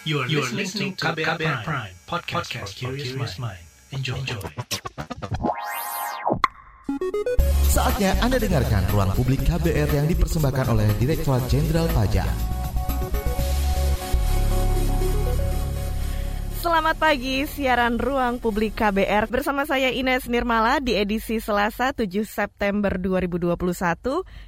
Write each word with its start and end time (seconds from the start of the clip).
You 0.00 0.20
are, 0.20 0.26
you 0.32 0.40
are 0.40 0.48
listening 0.48 0.96
to 0.96 1.12
KBR, 1.12 1.36
KBR 1.36 1.60
Prime, 1.60 1.64
Prime 1.64 1.94
podcast, 2.08 2.48
podcast 2.48 2.72
for 2.80 2.96
curious 2.96 3.36
mind. 3.36 3.60
Enjoy. 3.92 4.16
Enjoy. 4.16 4.40
Saatnya 7.68 8.16
Anda 8.24 8.40
dengarkan 8.40 8.88
Ruang 8.96 9.12
Publik 9.12 9.44
KBR 9.44 9.92
yang 9.92 10.08
dipersembahkan 10.08 10.72
oleh 10.72 10.88
Direktorat 10.96 11.44
Jenderal 11.52 11.84
Pajak. 11.92 12.59
Selamat 16.60 17.00
pagi, 17.00 17.48
siaran 17.48 17.96
Ruang 17.96 18.36
Publik 18.36 18.76
KBR 18.76 19.32
bersama 19.32 19.64
saya 19.64 19.88
Ines 19.88 20.28
Nirmala 20.28 20.76
di 20.76 20.92
edisi 20.92 21.40
Selasa 21.40 21.96
7 21.96 22.04
September 22.28 23.00
2021. 23.00 23.56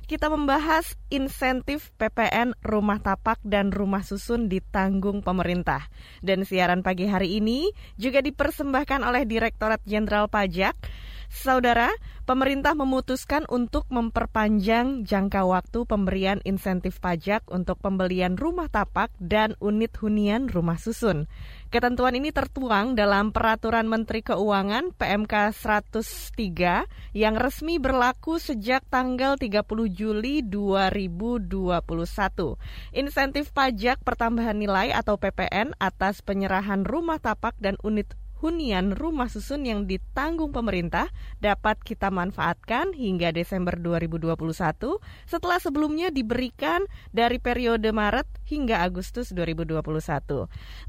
Kita 0.05 0.29
membahas 0.29 0.93
insentif 1.09 1.89
PPN 1.96 2.53
rumah 2.61 3.01
tapak 3.01 3.41
dan 3.41 3.73
rumah 3.73 4.05
susun 4.05 4.53
ditanggung 4.53 5.25
pemerintah. 5.25 5.89
Dan 6.21 6.45
siaran 6.45 6.85
pagi 6.85 7.09
hari 7.09 7.41
ini 7.41 7.72
juga 7.96 8.21
dipersembahkan 8.21 9.08
oleh 9.08 9.25
Direktorat 9.25 9.81
Jenderal 9.89 10.29
Pajak. 10.29 10.77
Saudara, 11.32 11.89
pemerintah 12.29 12.77
memutuskan 12.77 13.49
untuk 13.49 13.89
memperpanjang 13.89 15.09
jangka 15.09 15.49
waktu 15.49 15.89
pemberian 15.89 16.45
insentif 16.45 17.00
pajak 17.00 17.41
untuk 17.49 17.81
pembelian 17.81 18.36
rumah 18.36 18.68
tapak 18.68 19.08
dan 19.17 19.57
unit 19.57 19.96
hunian 19.96 20.53
rumah 20.53 20.77
susun. 20.77 21.25
Ketentuan 21.72 22.21
ini 22.21 22.36
tertuang 22.36 23.00
dalam 23.00 23.32
Peraturan 23.32 23.89
Menteri 23.89 24.21
Keuangan 24.21 24.93
PMK 24.93 25.57
103 25.57 27.17
yang 27.17 27.41
resmi 27.41 27.80
berlaku 27.80 28.36
sejak 28.36 28.85
tanggal 28.93 29.41
30 29.41 29.64
Juli 29.89 30.44
2021. 30.44 31.80
Insentif 32.92 33.56
pajak 33.56 34.05
pertambahan 34.05 34.61
nilai 34.61 34.92
atau 34.92 35.17
PPN 35.17 35.72
atas 35.80 36.20
penyerahan 36.20 36.84
rumah 36.84 37.17
tapak 37.17 37.56
dan 37.56 37.80
unit 37.80 38.12
hunian 38.42 38.98
rumah 38.98 39.30
susun 39.30 39.62
yang 39.62 39.86
ditanggung 39.86 40.50
pemerintah 40.50 41.06
dapat 41.38 41.78
kita 41.86 42.10
manfaatkan 42.10 42.90
hingga 42.90 43.30
Desember 43.30 43.78
2021 43.78 44.34
setelah 45.30 45.62
sebelumnya 45.62 46.10
diberikan 46.10 46.82
dari 47.14 47.38
periode 47.38 47.94
Maret 47.94 48.26
hingga 48.50 48.82
Agustus 48.82 49.30
2021. 49.30 49.78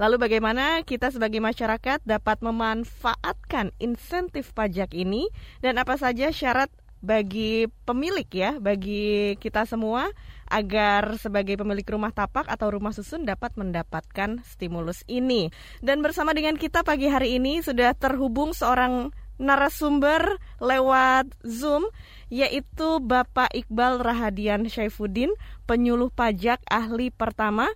Lalu 0.01 0.15
bagaimana 0.17 0.81
kita 0.81 1.13
sebagai 1.13 1.39
masyarakat 1.39 2.01
dapat 2.01 2.41
memanfaatkan 2.41 3.69
insentif 3.77 4.49
pajak 4.57 4.97
ini 4.97 5.29
dan 5.61 5.77
apa 5.77 5.93
saja 6.01 6.33
syarat 6.33 6.73
bagi 7.03 7.67
pemilik 7.83 8.25
ya, 8.31 8.55
bagi 8.63 9.35
kita 9.37 9.67
semua 9.67 10.07
agar 10.53 11.17
sebagai 11.17 11.57
pemilik 11.57 11.97
rumah 11.97 12.13
tapak 12.13 12.45
atau 12.45 12.69
rumah 12.69 12.93
susun 12.93 13.25
dapat 13.25 13.57
mendapatkan 13.57 14.45
stimulus 14.45 15.01
ini. 15.09 15.49
Dan 15.81 16.05
bersama 16.05 16.37
dengan 16.37 16.53
kita 16.53 16.85
pagi 16.85 17.09
hari 17.09 17.41
ini 17.41 17.65
sudah 17.65 17.97
terhubung 17.97 18.53
seorang 18.53 19.09
narasumber 19.41 20.37
lewat 20.61 21.33
Zoom 21.41 21.89
yaitu 22.29 23.01
Bapak 23.01 23.49
Iqbal 23.49 23.97
Rahadian 23.97 24.69
Syaifuddin, 24.69 25.33
penyuluh 25.65 26.13
pajak 26.13 26.61
ahli 26.69 27.09
pertama 27.09 27.69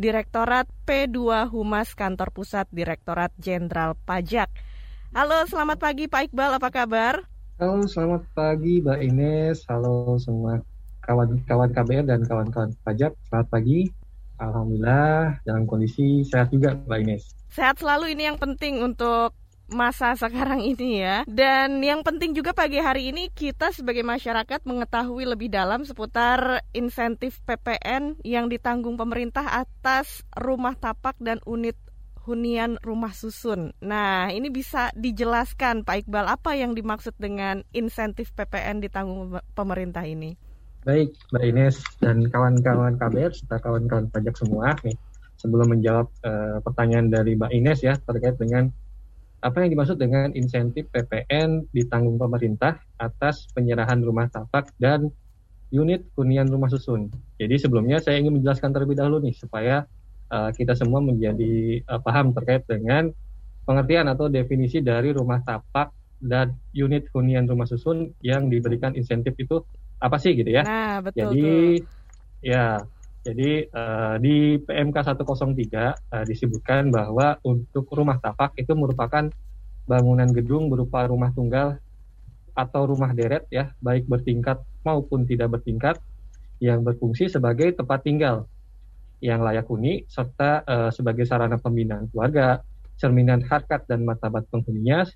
Direktorat 0.00 0.72
P2 0.88 1.52
Humas 1.52 1.92
Kantor 1.92 2.32
Pusat 2.32 2.72
Direktorat 2.72 3.32
Jenderal 3.36 3.92
Pajak. 4.08 4.48
Halo, 5.12 5.44
selamat 5.44 5.76
pagi 5.76 6.08
Pak 6.08 6.32
Iqbal, 6.32 6.56
apa 6.56 6.72
kabar? 6.72 7.28
Halo, 7.60 7.84
selamat 7.84 8.24
pagi 8.32 8.80
Mbak 8.80 9.00
Ines. 9.04 9.68
Halo 9.68 10.16
semua 10.16 10.71
kawan-kawan 11.02 11.70
KBR 11.74 12.06
dan 12.06 12.20
kawan-kawan 12.24 12.70
pajak. 12.86 13.12
Selamat 13.26 13.48
pagi. 13.50 13.90
Alhamdulillah 14.38 15.38
dalam 15.46 15.70
kondisi 15.70 16.26
sehat 16.26 16.50
juga 16.50 16.74
Mbak 16.74 16.98
Ines. 17.06 17.24
Sehat 17.52 17.78
selalu 17.78 18.16
ini 18.16 18.26
yang 18.26 18.38
penting 18.40 18.82
untuk 18.82 19.36
masa 19.70 20.14
sekarang 20.18 20.62
ini 20.62 21.02
ya. 21.02 21.22
Dan 21.26 21.78
yang 21.82 22.02
penting 22.02 22.34
juga 22.34 22.50
pagi 22.52 22.78
hari 22.78 23.10
ini 23.10 23.30
kita 23.30 23.70
sebagai 23.70 24.02
masyarakat 24.02 24.62
mengetahui 24.66 25.24
lebih 25.26 25.48
dalam 25.48 25.82
seputar 25.86 26.62
insentif 26.74 27.40
PPN 27.46 28.18
yang 28.22 28.50
ditanggung 28.50 28.98
pemerintah 28.98 29.64
atas 29.64 30.22
rumah 30.34 30.74
tapak 30.74 31.16
dan 31.18 31.38
unit 31.46 31.74
hunian 32.22 32.78
rumah 32.86 33.10
susun. 33.10 33.74
Nah, 33.82 34.30
ini 34.30 34.46
bisa 34.46 34.94
dijelaskan 34.94 35.82
Pak 35.82 36.06
Iqbal 36.06 36.30
apa 36.30 36.54
yang 36.54 36.78
dimaksud 36.78 37.18
dengan 37.18 37.66
insentif 37.74 38.30
PPN 38.38 38.78
ditanggung 38.78 39.42
pemerintah 39.58 40.06
ini? 40.06 40.38
Baik, 40.82 41.14
Mbak 41.30 41.44
Ines 41.46 41.78
dan 42.02 42.26
kawan-kawan 42.26 42.98
KBR 42.98 43.30
serta 43.30 43.62
kawan-kawan 43.62 44.10
pajak 44.10 44.34
semua 44.34 44.74
nih. 44.82 44.98
Sebelum 45.38 45.78
menjawab 45.78 46.10
uh, 46.26 46.58
pertanyaan 46.58 47.06
dari 47.06 47.38
Mbak 47.38 47.54
Ines 47.54 47.86
ya 47.86 47.94
terkait 48.02 48.34
dengan 48.34 48.66
apa 49.46 49.62
yang 49.62 49.78
dimaksud 49.78 49.94
dengan 49.94 50.34
insentif 50.34 50.90
PPN 50.90 51.70
ditanggung 51.70 52.18
pemerintah 52.18 52.82
atas 52.98 53.46
penyerahan 53.54 54.02
rumah 54.02 54.26
tapak 54.26 54.74
dan 54.82 55.06
unit 55.70 56.02
hunian 56.18 56.50
rumah 56.50 56.66
susun. 56.66 57.14
Jadi 57.38 57.62
sebelumnya 57.62 58.02
saya 58.02 58.18
ingin 58.18 58.42
menjelaskan 58.42 58.74
terlebih 58.74 58.98
dahulu 58.98 59.22
nih 59.22 59.38
supaya 59.38 59.86
uh, 60.34 60.50
kita 60.50 60.74
semua 60.74 60.98
menjadi 60.98 61.78
uh, 61.86 62.02
paham 62.02 62.34
terkait 62.34 62.66
dengan 62.66 63.06
pengertian 63.70 64.10
atau 64.10 64.26
definisi 64.26 64.82
dari 64.82 65.14
rumah 65.14 65.46
tapak 65.46 65.94
dan 66.18 66.58
unit 66.74 67.06
hunian 67.14 67.46
rumah 67.46 67.70
susun 67.70 68.10
yang 68.18 68.50
diberikan 68.50 68.98
insentif 68.98 69.38
itu 69.38 69.62
apa 70.02 70.16
sih 70.18 70.34
gitu 70.34 70.50
ya. 70.50 70.66
Nah, 70.66 70.98
betul 70.98 71.30
jadi 71.30 71.50
tuh. 71.78 71.86
ya 72.42 72.66
jadi 73.22 73.70
uh, 73.70 74.14
di 74.18 74.58
PMK 74.58 74.96
103 74.98 75.22
uh, 75.30 76.24
disebutkan 76.26 76.90
bahwa 76.90 77.38
untuk 77.46 77.86
rumah 77.94 78.18
tapak 78.18 78.58
itu 78.58 78.74
merupakan 78.74 79.30
bangunan 79.86 80.26
gedung 80.34 80.66
berupa 80.66 81.06
rumah 81.06 81.30
tunggal 81.30 81.78
atau 82.52 82.82
rumah 82.84 83.14
deret 83.14 83.46
ya, 83.48 83.70
baik 83.78 84.10
bertingkat 84.10 84.58
maupun 84.82 85.22
tidak 85.24 85.54
bertingkat 85.54 86.02
yang 86.58 86.82
berfungsi 86.82 87.30
sebagai 87.30 87.72
tempat 87.78 88.02
tinggal 88.02 88.50
yang 89.22 89.38
layak 89.38 89.70
huni 89.70 90.02
serta 90.10 90.66
uh, 90.66 90.90
sebagai 90.90 91.22
sarana 91.22 91.62
pembinaan 91.62 92.10
keluarga, 92.10 92.58
cerminan 92.98 93.46
harkat 93.46 93.86
dan 93.86 94.02
martabat 94.02 94.50
penghuninya 94.50 95.06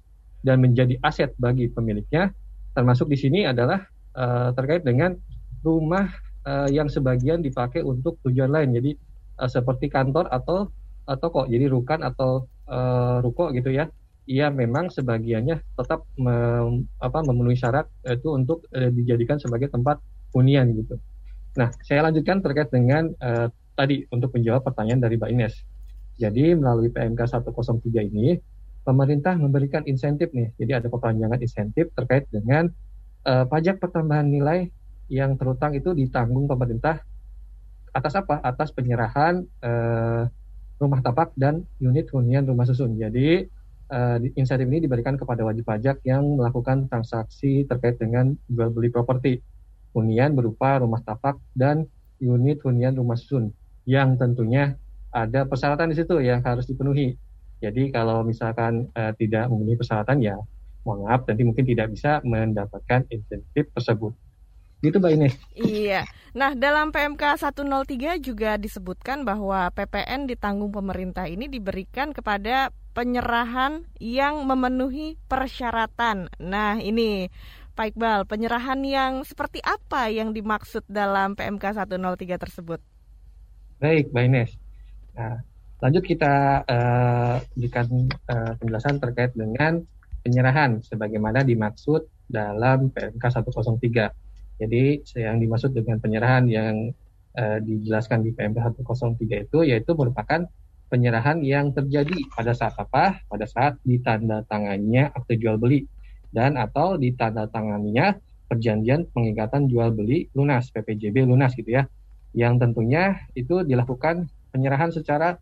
dan 0.47 0.63
menjadi 0.63 0.95
aset 1.03 1.35
bagi 1.43 1.67
pemiliknya. 1.67 2.31
Termasuk 2.71 3.11
di 3.11 3.19
sini 3.19 3.43
adalah 3.43 3.83
uh, 4.17 4.51
terkait 4.57 4.83
dengan 4.83 5.15
rumah 5.61 6.09
uh, 6.49 6.69
yang 6.73 6.89
sebagian 6.89 7.45
dipakai 7.45 7.85
untuk 7.85 8.19
tujuan 8.25 8.51
lain. 8.51 8.73
Jadi 8.73 8.97
uh, 9.39 9.51
seperti 9.51 9.93
kantor 9.93 10.33
atau 10.33 10.73
uh, 11.07 11.17
toko. 11.21 11.45
Jadi 11.47 11.69
rukan 11.69 12.01
atau 12.03 12.49
uh, 12.67 13.21
ruko 13.21 13.53
gitu 13.53 13.71
ya. 13.71 13.87
Ia 14.27 14.51
memang 14.51 14.91
sebagiannya 14.91 15.79
tetap 15.79 16.03
mem, 16.19 16.91
apa, 16.99 17.23
memenuhi 17.23 17.55
syarat 17.55 17.87
itu 18.03 18.35
untuk 18.35 18.67
uh, 18.75 18.91
dijadikan 18.91 19.39
sebagai 19.39 19.71
tempat 19.71 20.03
hunian 20.35 20.75
gitu. 20.75 20.99
Nah, 21.57 21.71
saya 21.87 22.11
lanjutkan 22.11 22.43
terkait 22.43 22.69
dengan 22.75 23.15
uh, 23.23 23.47
tadi 23.79 24.03
untuk 24.11 24.35
menjawab 24.35 24.67
pertanyaan 24.67 25.01
dari 25.05 25.15
Mbak 25.15 25.31
Ines. 25.31 25.55
Jadi 26.17 26.57
melalui 26.57 26.89
PMK 26.91 27.21
103 27.29 28.09
ini 28.09 28.41
pemerintah 28.83 29.37
memberikan 29.37 29.85
insentif 29.85 30.33
nih. 30.33 30.51
Jadi 30.57 30.73
ada 30.73 30.89
perpanjangan 30.89 31.39
insentif 31.39 31.93
terkait 31.93 32.25
dengan 32.33 32.73
uh, 33.27 33.45
pajak 33.51 33.83
pertambahan 33.83 34.31
nilai 34.31 34.71
yang 35.11 35.35
terutang 35.35 35.75
itu 35.75 35.93
ditanggung 35.93 36.47
pemerintah 36.47 37.03
atas 37.91 38.15
apa? 38.15 38.39
Atas 38.41 38.71
penyerahan 38.71 39.43
uh, 39.61 40.31
rumah 40.79 41.01
tapak 41.01 41.33
dan 41.35 41.65
unit 41.83 42.07
hunian 42.13 42.47
rumah 42.47 42.69
susun. 42.69 42.95
Jadi 42.95 43.49
uh, 43.91 44.17
insentif 44.39 44.69
ini 44.69 44.85
diberikan 44.85 45.17
kepada 45.19 45.43
wajib 45.43 45.65
pajak 45.67 46.05
yang 46.05 46.37
melakukan 46.37 46.87
transaksi 46.87 47.65
terkait 47.65 47.97
dengan 47.99 48.37
jual 48.47 48.71
beli 48.71 48.93
properti 48.93 49.41
hunian 49.97 50.37
berupa 50.37 50.77
rumah 50.77 51.01
tapak 51.01 51.41
dan 51.57 51.89
unit 52.21 52.61
hunian 52.61 52.93
rumah 52.93 53.17
susun 53.17 53.53
yang 53.89 54.21
tentunya 54.21 54.77
ada 55.09 55.49
persyaratan 55.49 55.93
di 55.93 55.97
situ 55.97 56.21
yang 56.21 56.45
harus 56.45 56.69
dipenuhi. 56.69 57.17
Jadi 57.65 57.89
kalau 57.89 58.21
misalkan 58.21 58.93
uh, 58.93 59.17
tidak 59.17 59.49
memenuhi 59.49 59.81
persyaratan 59.81 60.21
ya 60.21 60.37
mohon 60.87 61.03
maaf 61.11 61.27
nanti 61.27 61.43
mungkin 61.43 61.67
tidak 61.67 61.91
bisa 61.91 62.23
mendapatkan 62.23 63.11
insentif 63.11 63.67
tersebut. 63.75 64.15
Gitu 64.79 65.03
Mbak 65.03 65.13
Ines. 65.19 65.35
Iya. 65.59 66.07
Nah, 66.37 66.55
dalam 66.55 66.95
PMK 66.95 67.43
103 67.43 68.23
juga 68.23 68.55
disebutkan 68.55 69.27
bahwa 69.27 69.73
PPN 69.75 70.31
ditanggung 70.31 70.71
pemerintah 70.71 71.27
ini 71.27 71.51
diberikan 71.51 72.15
kepada 72.15 72.71
penyerahan 72.95 73.89
yang 73.99 74.45
memenuhi 74.47 75.19
persyaratan. 75.27 76.31
Nah, 76.39 76.79
ini 76.79 77.33
Pak 77.77 77.93
Iqbal, 77.93 78.25
penyerahan 78.25 78.81
yang 78.85 79.13
seperti 79.25 79.61
apa 79.61 80.09
yang 80.09 80.33
dimaksud 80.33 80.85
dalam 80.89 81.37
PMK 81.37 81.83
103 81.83 82.41
tersebut? 82.41 82.81
Baik, 83.81 84.13
Mbak 84.13 84.25
Ines. 84.29 84.51
Nah, 85.17 85.41
lanjut 85.85 86.05
kita 86.05 86.65
uh, 86.65 87.37
berikan 87.53 88.09
uh, 88.33 88.53
penjelasan 88.61 88.97
terkait 88.97 89.33
dengan 89.37 89.85
penyerahan 90.27 90.83
sebagaimana 90.83 91.47
dimaksud 91.47 92.11
dalam 92.27 92.91
PMK 92.91 93.23
103. 93.23 94.59
Jadi 94.59 94.85
yang 95.23 95.39
dimaksud 95.39 95.71
dengan 95.71 96.03
penyerahan 96.03 96.51
yang 96.51 96.91
uh, 97.39 97.63
dijelaskan 97.63 98.27
di 98.27 98.35
PMK 98.35 98.83
103 98.83 99.47
itu 99.47 99.59
yaitu 99.63 99.95
merupakan 99.95 100.43
penyerahan 100.91 101.39
yang 101.47 101.71
terjadi 101.71 102.19
pada 102.35 102.51
saat 102.59 102.75
apa? 102.75 103.23
Pada 103.31 103.47
saat 103.47 103.79
ditandatangannya 103.87 105.15
akte 105.15 105.39
jual 105.39 105.63
beli 105.63 105.87
dan 106.35 106.59
atau 106.59 106.99
ditandatangannya 106.99 108.19
perjanjian 108.51 109.07
pengikatan 109.15 109.71
jual 109.71 109.95
beli 109.95 110.27
lunas 110.35 110.75
PPJB 110.75 111.23
lunas 111.23 111.55
gitu 111.55 111.71
ya. 111.71 111.87
Yang 112.35 112.67
tentunya 112.67 113.23
itu 113.39 113.63
dilakukan 113.63 114.27
penyerahan 114.51 114.91
secara 114.91 115.39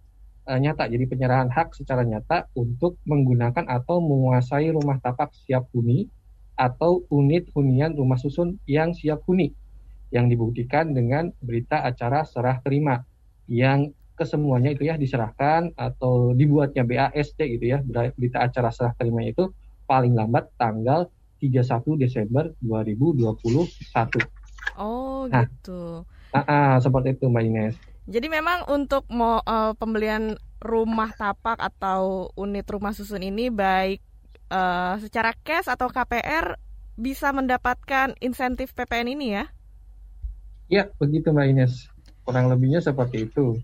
uh, 0.49 0.58
nyata. 0.61 0.88
Jadi 0.88 1.05
penyerahan 1.08 1.49
hak 1.50 1.76
secara 1.76 2.05
nyata 2.05 2.49
untuk 2.56 3.00
menggunakan 3.08 3.64
atau 3.67 4.00
menguasai 4.00 4.70
rumah 4.73 5.00
tapak 5.00 5.32
siap 5.35 5.69
huni 5.73 6.08
atau 6.55 7.02
unit 7.11 7.50
hunian 7.52 7.99
rumah 7.99 8.14
susun 8.17 8.62
yang 8.70 8.94
siap 8.94 9.26
huni 9.26 9.50
yang 10.14 10.31
dibuktikan 10.31 10.94
dengan 10.94 11.35
berita 11.43 11.82
acara 11.82 12.23
serah 12.23 12.62
terima 12.62 13.02
yang 13.50 13.91
kesemuanya 14.14 14.70
itu 14.70 14.87
ya 14.87 14.94
diserahkan 14.94 15.75
atau 15.75 16.31
dibuatnya 16.38 16.87
BAST 16.87 17.35
gitu 17.35 17.67
ya 17.67 17.82
berita 18.14 18.47
acara 18.47 18.70
serah 18.70 18.94
terima 18.94 19.26
itu 19.26 19.50
paling 19.90 20.14
lambat 20.14 20.55
tanggal 20.55 21.11
31 21.43 21.99
Desember 21.99 22.55
2021. 22.62 23.35
Oh 24.79 25.26
nah, 25.26 25.44
gitu. 25.44 26.06
Ah, 26.31 26.47
ah, 26.47 26.73
seperti 26.79 27.19
itu 27.19 27.26
Mbak 27.26 27.44
Ines. 27.44 27.75
Jadi 28.04 28.28
memang 28.28 28.68
untuk 28.68 29.08
mau 29.08 29.40
uh, 29.40 29.72
pembelian 29.80 30.36
rumah 30.60 31.12
tapak 31.16 31.56
atau 31.56 32.28
unit 32.36 32.64
rumah 32.68 32.92
susun 32.92 33.24
ini 33.24 33.48
baik 33.48 34.00
uh, 34.52 35.00
secara 35.00 35.32
cash 35.40 35.72
atau 35.72 35.88
KPR 35.88 36.60
bisa 36.94 37.32
mendapatkan 37.32 38.12
insentif 38.20 38.76
PPN 38.76 39.16
ini 39.16 39.26
ya? 39.40 39.44
Ya, 40.68 40.84
begitu 40.96 41.32
Mbak 41.32 41.46
Ines. 41.52 41.88
Kurang 42.24 42.48
lebihnya 42.48 42.80
seperti 42.80 43.28
itu. 43.28 43.60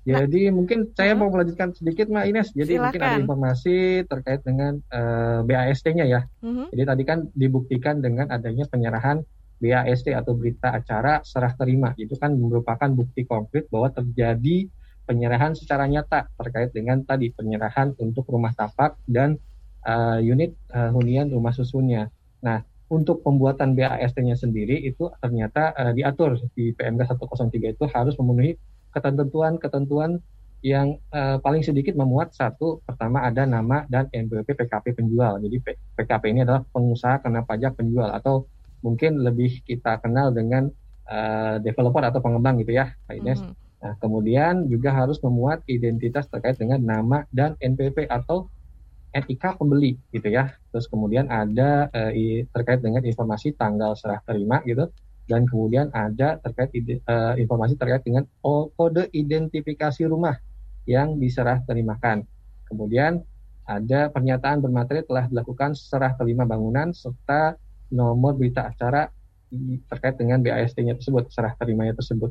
Jadi 0.00 0.48
nah, 0.48 0.54
mungkin 0.56 0.88
saya 0.96 1.12
mau 1.12 1.28
melanjutkan 1.28 1.76
sedikit 1.76 2.08
Mbak 2.08 2.26
Ines. 2.26 2.48
Jadi 2.56 2.72
Silakan. 2.74 2.84
mungkin 2.88 3.02
ada 3.04 3.18
informasi 3.20 3.76
terkait 4.08 4.40
dengan 4.42 4.80
uh, 4.90 5.44
eh, 5.44 5.46
BAST-nya 5.46 6.04
ya. 6.08 6.20
Uh-huh. 6.40 6.66
Jadi 6.72 6.84
tadi 6.88 7.02
kan 7.04 7.18
dibuktikan 7.36 8.00
dengan 8.00 8.32
adanya 8.32 8.64
penyerahan 8.66 9.22
BAST 9.60 10.10
atau 10.16 10.32
berita 10.32 10.72
acara 10.72 11.20
serah 11.22 11.52
terima. 11.54 11.92
Itu 12.00 12.16
kan 12.16 12.32
merupakan 12.34 12.88
bukti 12.88 13.28
konkret 13.28 13.68
bahwa 13.68 13.92
terjadi 13.92 14.66
penyerahan 15.04 15.52
secara 15.52 15.84
nyata 15.84 16.32
terkait 16.40 16.72
dengan 16.72 17.04
tadi 17.04 17.28
penyerahan 17.30 17.92
untuk 18.00 18.24
rumah 18.32 18.56
tapak 18.56 18.96
dan 19.04 19.36
uh, 19.84 20.18
unit 20.18 20.56
uh, 20.72 20.90
hunian 20.90 21.28
rumah 21.28 21.52
susunnya. 21.52 22.08
Nah, 22.40 22.64
untuk 22.90 23.22
pembuatan 23.22 23.78
BAST-nya 23.78 24.34
sendiri 24.34 24.80
itu 24.82 25.12
ternyata 25.22 25.76
uh, 25.76 25.92
diatur 25.94 26.40
di 26.56 26.74
PMK 26.74 27.06
103 27.06 27.76
itu 27.76 27.84
harus 27.92 28.14
memenuhi 28.18 28.58
ketentuan-ketentuan 28.90 30.18
yang 30.60 31.00
uh, 31.16 31.40
paling 31.40 31.64
sedikit 31.64 31.96
memuat 31.96 32.36
satu 32.36 32.84
pertama 32.84 33.24
ada 33.24 33.48
nama 33.48 33.88
dan 33.88 34.12
NPWP 34.12 34.52
PKP 34.52 34.92
penjual. 34.92 35.40
Jadi 35.40 35.56
PKP 35.96 36.24
ini 36.36 36.40
adalah 36.44 36.60
pengusaha 36.68 37.24
kena 37.24 37.46
pajak 37.48 37.80
penjual 37.80 38.12
atau 38.12 38.44
mungkin 38.80 39.20
lebih 39.20 39.64
kita 39.64 40.00
kenal 40.00 40.32
dengan 40.32 40.68
uh, 41.08 41.56
developer 41.60 42.02
atau 42.04 42.20
pengembang 42.20 42.60
gitu 42.60 42.76
ya, 42.76 42.92
Pak 43.08 43.14
Ines. 43.16 43.40
Mm 43.40 43.48
-hmm. 43.52 43.58
Nah, 43.80 43.94
kemudian 43.96 44.68
juga 44.68 44.92
harus 44.92 45.16
memuat 45.24 45.64
identitas 45.64 46.28
terkait 46.28 46.60
dengan 46.60 46.84
nama 46.84 47.24
dan 47.32 47.56
NPP 47.64 48.04
atau 48.12 48.52
NIK 49.16 49.56
pembeli 49.56 49.96
gitu 50.12 50.28
ya. 50.28 50.52
Terus 50.70 50.86
kemudian 50.86 51.26
ada 51.32 51.88
uh, 51.90 52.12
terkait 52.54 52.84
dengan 52.84 53.02
informasi 53.02 53.56
tanggal 53.56 53.96
serah 53.96 54.20
terima 54.22 54.60
gitu 54.68 54.86
dan 55.26 55.46
kemudian 55.46 55.94
ada 55.94 56.42
terkait 56.42 56.74
uh, 57.06 57.34
informasi 57.38 57.78
terkait 57.78 58.02
dengan 58.02 58.26
kode 58.42 59.08
identifikasi 59.14 60.02
rumah 60.10 60.36
yang 60.90 61.16
diserah 61.16 61.62
terimakan. 61.64 62.26
Kemudian 62.66 63.22
ada 63.66 64.10
pernyataan 64.10 64.58
bermateri 64.58 65.06
telah 65.06 65.30
dilakukan 65.30 65.78
serah 65.78 66.18
terima 66.18 66.42
bangunan 66.42 66.90
serta 66.90 67.54
nomor 67.90 68.38
berita 68.38 68.70
acara 68.70 69.10
terkait 69.90 70.14
dengan 70.14 70.38
BAST-nya 70.40 70.94
tersebut, 70.98 71.28
serah 71.34 71.54
terimanya 71.58 71.98
tersebut. 71.98 72.30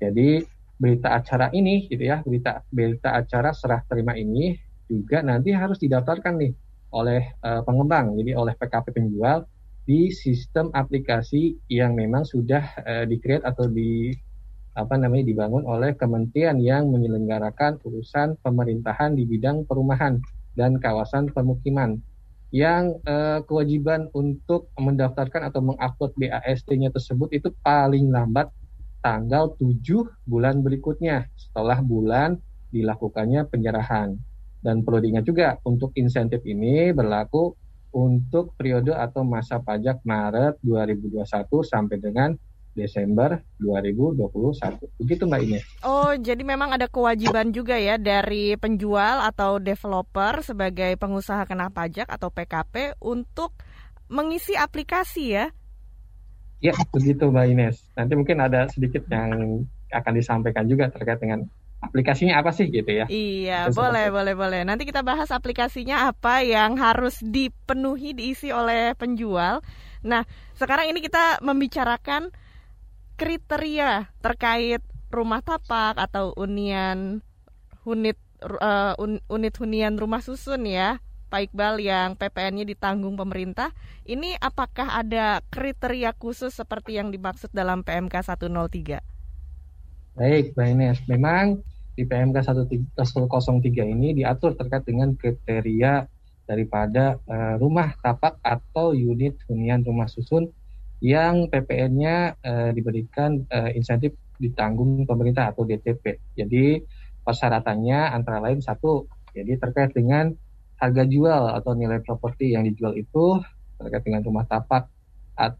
Jadi 0.00 0.44
berita 0.80 1.14
acara 1.14 1.52
ini 1.54 1.86
gitu 1.86 2.02
ya, 2.02 2.24
berita 2.24 2.64
berita 2.72 3.14
acara 3.14 3.54
serah 3.54 3.84
terima 3.86 4.16
ini 4.16 4.58
juga 4.88 5.22
nanti 5.22 5.54
harus 5.54 5.78
didaftarkan 5.78 6.34
nih 6.40 6.52
oleh 6.94 7.22
uh, 7.42 7.62
pengembang, 7.62 8.14
jadi 8.18 8.38
oleh 8.38 8.54
PKP 8.54 8.94
penjual 8.94 9.44
di 9.84 10.08
sistem 10.14 10.72
aplikasi 10.72 11.60
yang 11.68 11.92
memang 11.92 12.24
sudah 12.24 12.64
uh, 12.80 13.04
di 13.04 13.20
atau 13.20 13.68
di 13.68 14.14
apa 14.74 14.98
namanya 14.98 15.30
dibangun 15.30 15.62
oleh 15.70 15.94
kementerian 15.94 16.58
yang 16.58 16.90
menyelenggarakan 16.90 17.78
urusan 17.86 18.34
pemerintahan 18.42 19.14
di 19.14 19.22
bidang 19.22 19.62
perumahan 19.70 20.18
dan 20.58 20.82
kawasan 20.82 21.30
permukiman 21.30 22.02
yang 22.54 23.02
eh, 23.02 23.42
kewajiban 23.50 24.06
untuk 24.14 24.70
mendaftarkan 24.78 25.50
atau 25.50 25.58
mengupload 25.58 26.14
BAST-nya 26.14 26.94
tersebut 26.94 27.34
itu 27.34 27.50
paling 27.66 28.14
lambat 28.14 28.46
tanggal 29.02 29.58
7 29.58 29.82
bulan 30.22 30.62
berikutnya 30.62 31.26
setelah 31.34 31.82
bulan 31.82 32.38
dilakukannya 32.70 33.50
penyerahan. 33.50 34.14
Dan 34.62 34.86
perlu 34.86 35.02
diingat 35.02 35.26
juga 35.26 35.58
untuk 35.66 35.90
insentif 35.98 36.46
ini 36.46 36.94
berlaku 36.94 37.58
untuk 37.90 38.54
periode 38.54 38.94
atau 38.94 39.26
masa 39.26 39.58
pajak 39.58 40.06
Maret 40.06 40.62
2021 40.62 41.26
sampai 41.66 41.96
dengan 41.98 42.38
Desember 42.74 43.40
2021. 43.62 44.98
Begitu 45.00 45.22
Mbak 45.24 45.40
Ines. 45.46 45.64
Oh, 45.86 46.12
jadi 46.18 46.42
memang 46.42 46.74
ada 46.74 46.90
kewajiban 46.90 47.54
juga 47.54 47.78
ya 47.78 47.96
dari 47.96 48.58
penjual 48.58 49.22
atau 49.22 49.62
developer 49.62 50.42
sebagai 50.42 50.98
pengusaha 50.98 51.46
kena 51.46 51.70
pajak 51.70 52.10
atau 52.10 52.28
PKP 52.34 52.98
untuk 52.98 53.54
mengisi 54.10 54.58
aplikasi 54.58 55.38
ya? 55.38 55.46
Ya, 56.58 56.74
begitu 56.90 57.30
Mbak 57.30 57.46
Ines. 57.54 57.76
Nanti 57.94 58.12
mungkin 58.18 58.42
ada 58.42 58.66
sedikit 58.68 59.06
yang 59.08 59.62
akan 59.94 60.12
disampaikan 60.18 60.66
juga 60.66 60.90
terkait 60.90 61.22
dengan 61.22 61.46
aplikasinya 61.84 62.40
apa 62.40 62.50
sih 62.50 62.72
gitu 62.72 62.88
ya? 62.88 63.06
Iya, 63.06 63.68
Terus 63.70 63.76
boleh, 63.76 64.06
apa? 64.08 64.14
boleh, 64.16 64.34
boleh. 64.34 64.60
Nanti 64.64 64.88
kita 64.88 65.04
bahas 65.04 65.28
aplikasinya 65.28 66.08
apa 66.08 66.40
yang 66.40 66.80
harus 66.80 67.20
dipenuhi 67.20 68.16
diisi 68.16 68.48
oleh 68.50 68.96
penjual. 68.96 69.60
Nah, 70.04 70.24
sekarang 70.56 70.88
ini 70.92 71.04
kita 71.04 71.44
membicarakan 71.44 72.32
kriteria 73.14 74.10
terkait 74.18 74.82
rumah 75.10 75.40
tapak 75.40 75.94
atau 75.98 76.34
unian 76.34 77.22
unit 77.86 78.18
uh, 78.42 78.98
unit 79.30 79.54
hunian 79.54 79.94
rumah 79.94 80.18
susun 80.18 80.66
ya 80.66 80.98
Pak 81.30 81.50
Iqbal 81.50 81.82
yang 81.82 82.14
PPN-nya 82.14 82.66
ditanggung 82.66 83.18
pemerintah 83.18 83.74
ini 84.06 84.38
apakah 84.38 85.02
ada 85.02 85.42
kriteria 85.50 86.14
khusus 86.14 86.54
seperti 86.54 86.98
yang 86.98 87.10
dimaksud 87.10 87.50
dalam 87.50 87.82
PMK 87.82 88.14
103? 88.22 89.02
Baik, 90.14 90.54
Mbak 90.54 90.68
Ines. 90.70 90.98
Memang 91.10 91.58
di 91.98 92.06
PMK 92.06 92.38
103 92.42 92.94
ini 93.82 94.14
diatur 94.14 94.54
terkait 94.54 94.86
dengan 94.86 95.14
kriteria 95.18 96.06
daripada 96.46 97.18
uh, 97.26 97.58
rumah 97.58 97.96
tapak 97.98 98.38
atau 98.44 98.94
unit 98.94 99.34
hunian 99.50 99.82
rumah 99.82 100.06
susun 100.06 100.54
yang 101.04 101.52
PPN-nya 101.52 102.40
uh, 102.40 102.70
diberikan 102.72 103.44
uh, 103.52 103.68
insentif 103.76 104.16
ditanggung 104.40 105.04
pemerintah 105.04 105.52
atau 105.52 105.68
DTP. 105.68 106.16
Jadi 106.32 106.80
persyaratannya 107.20 108.16
antara 108.16 108.40
lain 108.40 108.64
satu, 108.64 109.04
jadi 109.36 109.60
terkait 109.60 109.92
dengan 109.92 110.32
harga 110.80 111.04
jual 111.04 111.52
atau 111.52 111.76
nilai 111.76 112.00
properti 112.00 112.56
yang 112.56 112.64
dijual 112.64 112.96
itu 112.96 113.36
terkait 113.76 114.08
dengan 114.08 114.24
rumah 114.24 114.48
tapak 114.48 114.88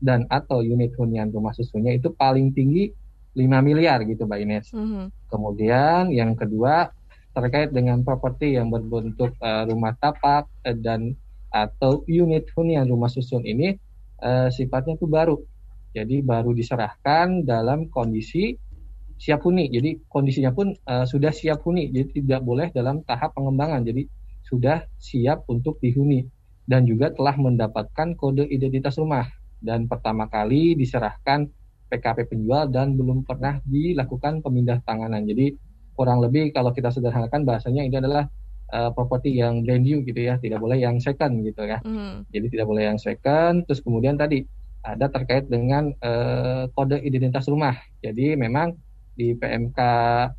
dan 0.00 0.24
atau 0.32 0.64
unit 0.64 0.94
hunian 0.96 1.28
rumah 1.34 1.52
susunnya 1.52 1.92
itu 1.92 2.08
paling 2.14 2.54
tinggi 2.54 2.94
5 3.34 3.66
miliar 3.66 4.00
gitu 4.06 4.24
Mbak 4.24 4.40
Ines. 4.46 4.66
Mm 4.70 4.86
-hmm. 4.86 5.04
Kemudian 5.28 6.02
yang 6.14 6.38
kedua 6.38 6.88
terkait 7.34 7.74
dengan 7.74 8.00
properti 8.06 8.54
yang 8.54 8.70
berbentuk 8.70 9.34
uh, 9.42 9.66
rumah 9.66 9.92
tapak 9.98 10.46
uh, 10.64 10.76
dan 10.78 11.18
atau 11.50 12.02
unit 12.06 12.46
hunian 12.54 12.86
rumah 12.86 13.10
susun 13.10 13.42
ini 13.42 13.78
uh, 14.20 14.48
sifatnya 14.52 14.94
itu 15.00 15.06
baru. 15.08 15.36
Jadi 15.94 16.26
baru 16.26 16.50
diserahkan 16.50 17.46
dalam 17.46 17.86
kondisi 17.90 18.54
siap 19.18 19.46
huni. 19.46 19.70
Jadi 19.70 20.02
kondisinya 20.10 20.50
pun 20.50 20.74
uh, 20.90 21.06
sudah 21.06 21.30
siap 21.30 21.62
huni. 21.62 21.90
Jadi 21.94 22.22
tidak 22.22 22.42
boleh 22.42 22.74
dalam 22.74 23.06
tahap 23.06 23.34
pengembangan. 23.34 23.86
Jadi 23.86 24.06
sudah 24.44 24.84
siap 25.00 25.48
untuk 25.48 25.80
dihuni 25.80 26.26
dan 26.68 26.84
juga 26.84 27.12
telah 27.12 27.36
mendapatkan 27.36 28.16
kode 28.16 28.44
identitas 28.48 28.96
rumah 29.00 29.28
dan 29.64 29.88
pertama 29.88 30.28
kali 30.28 30.76
diserahkan 30.76 31.48
PKP 31.88 32.28
penjual 32.28 32.68
dan 32.68 32.96
belum 32.96 33.24
pernah 33.24 33.60
dilakukan 33.64 34.44
pemindah 34.44 34.84
tanganan. 34.84 35.24
Jadi 35.24 35.56
kurang 35.96 36.20
lebih 36.20 36.52
kalau 36.52 36.74
kita 36.74 36.90
sederhanakan 36.90 37.46
bahasanya 37.48 37.86
ini 37.86 37.96
adalah 37.96 38.28
uh, 38.74 38.90
properti 38.90 39.38
yang 39.38 39.62
brand 39.62 39.86
new 39.86 40.02
gitu 40.02 40.18
ya, 40.18 40.34
tidak 40.42 40.58
boleh 40.58 40.82
yang 40.82 40.98
second 40.98 41.46
gitu 41.46 41.62
ya. 41.62 41.78
Mm. 41.86 42.26
Jadi 42.34 42.46
tidak 42.58 42.66
boleh 42.66 42.90
yang 42.90 42.98
second. 42.98 43.62
Terus 43.70 43.80
kemudian 43.86 44.18
tadi 44.18 44.42
ada 44.84 45.06
terkait 45.08 45.46
dengan 45.46 45.94
uh, 46.02 46.66
kode 46.74 46.98
identitas 47.00 47.46
rumah. 47.46 47.78
Jadi 48.02 48.34
memang 48.34 48.74
di 49.14 49.32
PMK 49.38 49.78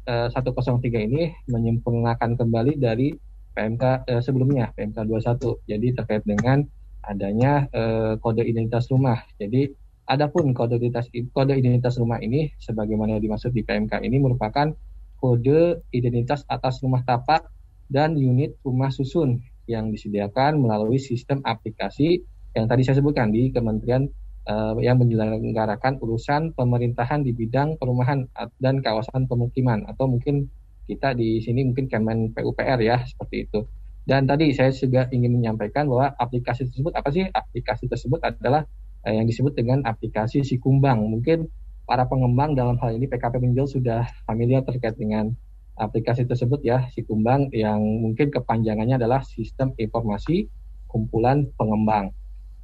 uh, 0.06 0.28
103 0.30 1.08
ini 1.08 1.32
menyempurnakan 1.48 2.36
kembali 2.36 2.76
dari 2.76 3.16
PMK 3.56 3.84
uh, 4.12 4.22
sebelumnya 4.22 4.76
PMK 4.76 5.08
21. 5.08 5.64
Jadi 5.66 5.88
terkait 5.96 6.24
dengan 6.28 6.62
adanya 7.08 7.72
uh, 7.72 8.20
kode 8.20 8.44
identitas 8.44 8.92
rumah. 8.92 9.24
Jadi 9.40 9.72
adapun 10.06 10.52
kode 10.52 10.78
identitas 10.78 11.08
kode 11.34 11.56
identitas 11.56 11.98
rumah 11.98 12.20
ini 12.22 12.52
sebagaimana 12.62 13.18
dimaksud 13.18 13.56
di 13.56 13.66
PMK 13.66 14.04
ini 14.04 14.20
merupakan 14.22 14.70
kode 15.18 15.88
identitas 15.96 16.44
atas 16.46 16.84
rumah 16.84 17.02
tapak 17.02 17.55
dan 17.92 18.18
unit 18.18 18.58
rumah 18.66 18.90
susun 18.90 19.42
yang 19.66 19.90
disediakan 19.90 20.62
melalui 20.62 21.02
sistem 21.02 21.42
aplikasi 21.42 22.22
yang 22.56 22.72
tadi 22.72 22.88
saya 22.88 23.04
sebutkan 23.04 23.36
di 23.36 23.52
Kementerian 23.52 24.08
uh, 24.48 24.78
yang 24.80 25.02
menyelenggarakan 25.02 26.00
urusan 26.00 26.56
pemerintahan 26.56 27.26
di 27.26 27.36
bidang 27.36 27.76
perumahan 27.76 28.30
dan 28.62 28.80
kawasan 28.80 29.28
pemukiman 29.28 29.84
atau 29.90 30.08
mungkin 30.08 30.48
kita 30.86 31.18
di 31.18 31.42
sini 31.42 31.66
mungkin 31.66 31.90
Kemen 31.90 32.32
PUPR 32.32 32.80
ya 32.80 33.02
seperti 33.04 33.50
itu. 33.50 33.66
Dan 34.06 34.30
tadi 34.30 34.54
saya 34.54 34.70
juga 34.70 35.10
ingin 35.10 35.34
menyampaikan 35.34 35.90
bahwa 35.90 36.14
aplikasi 36.14 36.70
tersebut 36.70 36.94
apa 36.94 37.10
sih? 37.10 37.26
Aplikasi 37.26 37.90
tersebut 37.90 38.22
adalah 38.22 38.64
uh, 39.04 39.14
yang 39.14 39.26
disebut 39.26 39.58
dengan 39.58 39.82
aplikasi 39.82 40.46
si 40.46 40.62
kumbang. 40.62 41.02
Mungkin 41.10 41.50
para 41.90 42.06
pengembang 42.06 42.54
dalam 42.54 42.78
hal 42.78 42.96
ini 42.96 43.10
PKP 43.10 43.42
Pinjol 43.42 43.66
sudah 43.66 44.06
familiar 44.30 44.62
terkait 44.62 44.94
dengan 44.96 45.34
aplikasi 45.76 46.24
tersebut 46.24 46.64
ya 46.64 46.88
si 46.96 47.04
kumbang 47.04 47.52
yang 47.52 47.80
mungkin 47.80 48.32
kepanjangannya 48.32 48.96
adalah 48.96 49.22
sistem 49.28 49.76
informasi 49.76 50.48
kumpulan 50.88 51.52
pengembang. 51.60 52.16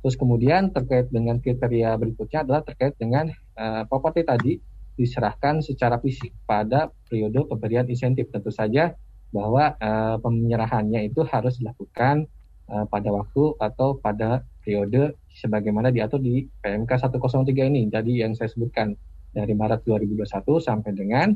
Terus 0.01 0.17
kemudian 0.17 0.73
terkait 0.73 1.11
dengan 1.13 1.37
kriteria 1.37 1.93
berikutnya 1.99 2.47
adalah 2.47 2.61
terkait 2.65 2.97
dengan 2.97 3.29
uh, 3.59 3.85
properti 3.85 4.25
tadi 4.25 4.53
diserahkan 4.97 5.61
secara 5.61 6.01
fisik 6.01 6.33
pada 6.47 6.89
periode 7.05 7.45
pemberian 7.45 7.85
insentif. 7.85 8.31
Tentu 8.33 8.49
saja 8.49 8.95
bahwa 9.29 9.75
uh, 9.77 10.17
penyerahannya 10.19 11.11
itu 11.11 11.21
harus 11.27 11.61
dilakukan 11.61 12.25
uh, 12.71 12.87
pada 12.89 13.13
waktu 13.13 13.55
atau 13.61 13.99
pada 13.99 14.41
periode 14.63 15.19
sebagaimana 15.29 15.93
diatur 15.93 16.23
di 16.23 16.49
PMK 16.63 16.91
103 17.11 17.69
ini. 17.69 17.91
Jadi 17.91 18.25
yang 18.25 18.33
saya 18.33 18.49
sebutkan 18.49 18.97
dari 19.31 19.53
Maret 19.55 19.85
2021 19.87 20.27
sampai 20.59 20.91
dengan 20.91 21.27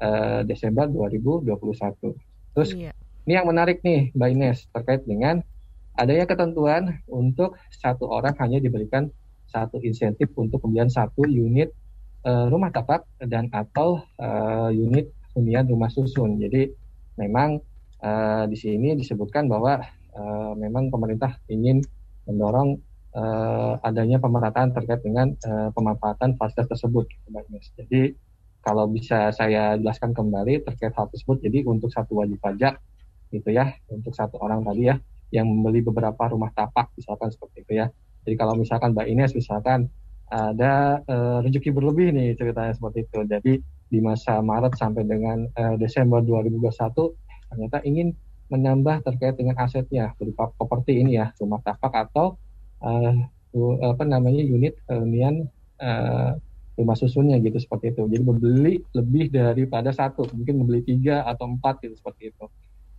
uh, 0.00 0.40
Desember 0.46 0.88
2021. 0.90 1.54
Terus 2.54 2.70
iya. 2.74 2.90
ini 3.26 3.32
yang 3.34 3.46
menarik 3.50 3.82
nih 3.82 4.14
Mbak 4.14 4.30
Ines 4.34 4.58
terkait 4.70 5.02
dengan 5.06 5.42
adanya 5.94 6.26
ketentuan 6.26 7.02
untuk 7.06 7.58
satu 7.70 8.10
orang 8.10 8.34
hanya 8.42 8.58
diberikan 8.58 9.10
satu 9.46 9.78
insentif 9.82 10.34
untuk 10.34 10.58
pembelian 10.62 10.90
satu 10.90 11.22
unit 11.26 11.70
uh, 12.26 12.50
rumah 12.50 12.74
tapak 12.74 13.06
dan 13.22 13.46
atau 13.54 14.02
uh, 14.18 14.70
unit 14.74 15.10
hunian 15.38 15.66
rumah 15.70 15.90
susun. 15.90 16.38
Jadi 16.42 16.70
memang 17.18 17.62
uh, 18.02 18.44
di 18.50 18.56
sini 18.58 18.98
disebutkan 18.98 19.46
bahwa 19.46 19.78
uh, 20.14 20.52
memang 20.58 20.90
pemerintah 20.90 21.38
ingin 21.46 21.82
mendorong 22.26 22.80
uh, 23.14 23.78
adanya 23.84 24.18
pemerataan 24.18 24.74
terkait 24.74 25.00
dengan 25.04 25.30
uh, 25.46 25.70
pemanfaatan 25.70 26.34
fasilitas 26.34 26.74
tersebut. 26.74 27.06
Jadi 27.78 28.14
kalau 28.64 28.88
bisa 28.88 29.28
saya 29.36 29.76
jelaskan 29.76 30.16
kembali 30.16 30.64
terkait 30.64 30.96
hal 30.96 31.12
tersebut, 31.12 31.44
jadi 31.44 31.68
untuk 31.68 31.92
satu 31.92 32.24
wajib 32.24 32.40
pajak 32.40 32.80
gitu 33.28 33.52
ya, 33.52 33.76
untuk 33.92 34.16
satu 34.16 34.40
orang 34.40 34.64
tadi 34.64 34.88
ya, 34.88 34.96
yang 35.28 35.44
membeli 35.44 35.84
beberapa 35.84 36.32
rumah 36.32 36.48
tapak 36.56 36.88
misalkan 36.96 37.28
seperti 37.28 37.68
itu 37.68 37.72
ya. 37.84 37.86
Jadi 38.24 38.34
kalau 38.40 38.56
misalkan 38.56 38.96
Mbak 38.96 39.06
Ines 39.12 39.32
misalkan 39.36 39.92
ada 40.32 41.04
uh, 41.04 41.38
rezeki 41.44 41.70
berlebih 41.76 42.10
nih 42.16 42.32
ceritanya 42.40 42.72
seperti 42.72 43.04
itu. 43.04 43.20
Jadi 43.28 43.52
di 43.92 43.98
masa 44.00 44.40
Maret 44.40 44.74
sampai 44.80 45.04
dengan 45.04 45.44
uh, 45.54 45.76
Desember 45.76 46.24
2021 46.24 46.72
ternyata 47.52 47.78
ingin 47.84 48.16
menambah 48.48 49.04
terkait 49.04 49.36
dengan 49.36 49.56
asetnya 49.60 50.16
berupa 50.16 50.50
properti 50.56 51.00
ini 51.00 51.20
ya 51.20 51.32
rumah 51.40 51.60
tapak 51.64 52.08
atau 52.08 52.36
uh, 52.82 53.14
apa 53.86 54.02
namanya 54.02 54.42
unit 54.42 54.74
hunian 54.90 55.46
uh, 55.78 56.34
rumah 56.74 56.98
susunnya 56.98 57.38
gitu 57.38 57.58
seperti 57.58 57.94
itu. 57.94 58.06
Jadi 58.10 58.22
membeli 58.22 58.74
lebih 58.94 59.30
daripada 59.30 59.94
satu, 59.94 60.26
mungkin 60.34 60.62
membeli 60.62 60.82
tiga 60.82 61.22
atau 61.26 61.46
empat 61.50 61.82
gitu 61.82 61.94
seperti 61.94 62.34
itu. 62.34 62.44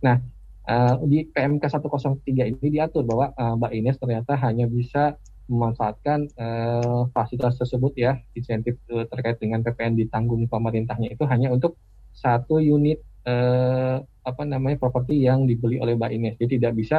Nah 0.00 0.20
uh, 0.68 0.96
di 1.04 1.28
PMK 1.28 1.62
103 1.62 2.52
ini 2.56 2.68
diatur 2.72 3.04
bahwa 3.04 3.32
uh, 3.36 3.54
Mbak 3.56 3.72
Ines 3.72 3.96
ternyata 4.00 4.32
hanya 4.40 4.66
bisa 4.66 5.16
memanfaatkan 5.46 6.26
uh, 6.34 7.06
fasilitas 7.14 7.54
tersebut 7.62 7.94
ya 7.94 8.18
insentif 8.34 8.74
uh, 8.90 9.06
terkait 9.06 9.38
dengan 9.38 9.62
PPN 9.62 9.94
ditanggung 9.94 10.42
pemerintahnya 10.50 11.14
itu 11.14 11.22
hanya 11.30 11.54
untuk 11.54 11.78
satu 12.10 12.58
unit 12.58 12.98
uh, 13.28 14.02
apa 14.26 14.42
namanya 14.42 14.80
properti 14.80 15.22
yang 15.22 15.46
dibeli 15.46 15.78
oleh 15.78 15.94
Mbak 15.94 16.10
Ines. 16.16 16.34
Jadi 16.40 16.58
tidak 16.58 16.72
bisa 16.74 16.98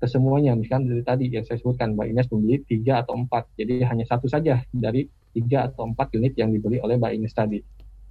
kesemuanya. 0.00 0.56
Misalkan 0.56 0.88
dari 0.88 1.04
tadi 1.04 1.24
yang 1.28 1.44
saya 1.44 1.60
sebutkan 1.60 1.92
Mbak 1.94 2.06
Ines 2.10 2.26
membeli 2.32 2.64
tiga 2.64 3.04
atau 3.04 3.14
empat. 3.18 3.52
Jadi 3.60 3.84
hanya 3.84 4.08
satu 4.08 4.26
saja 4.26 4.64
dari 4.72 5.04
tiga 5.32 5.68
atau 5.68 5.88
empat 5.88 6.12
unit 6.16 6.36
yang 6.36 6.52
dibeli 6.52 6.78
oleh 6.78 7.00
Mbak 7.00 7.12
Ines 7.16 7.34
tadi. 7.34 7.58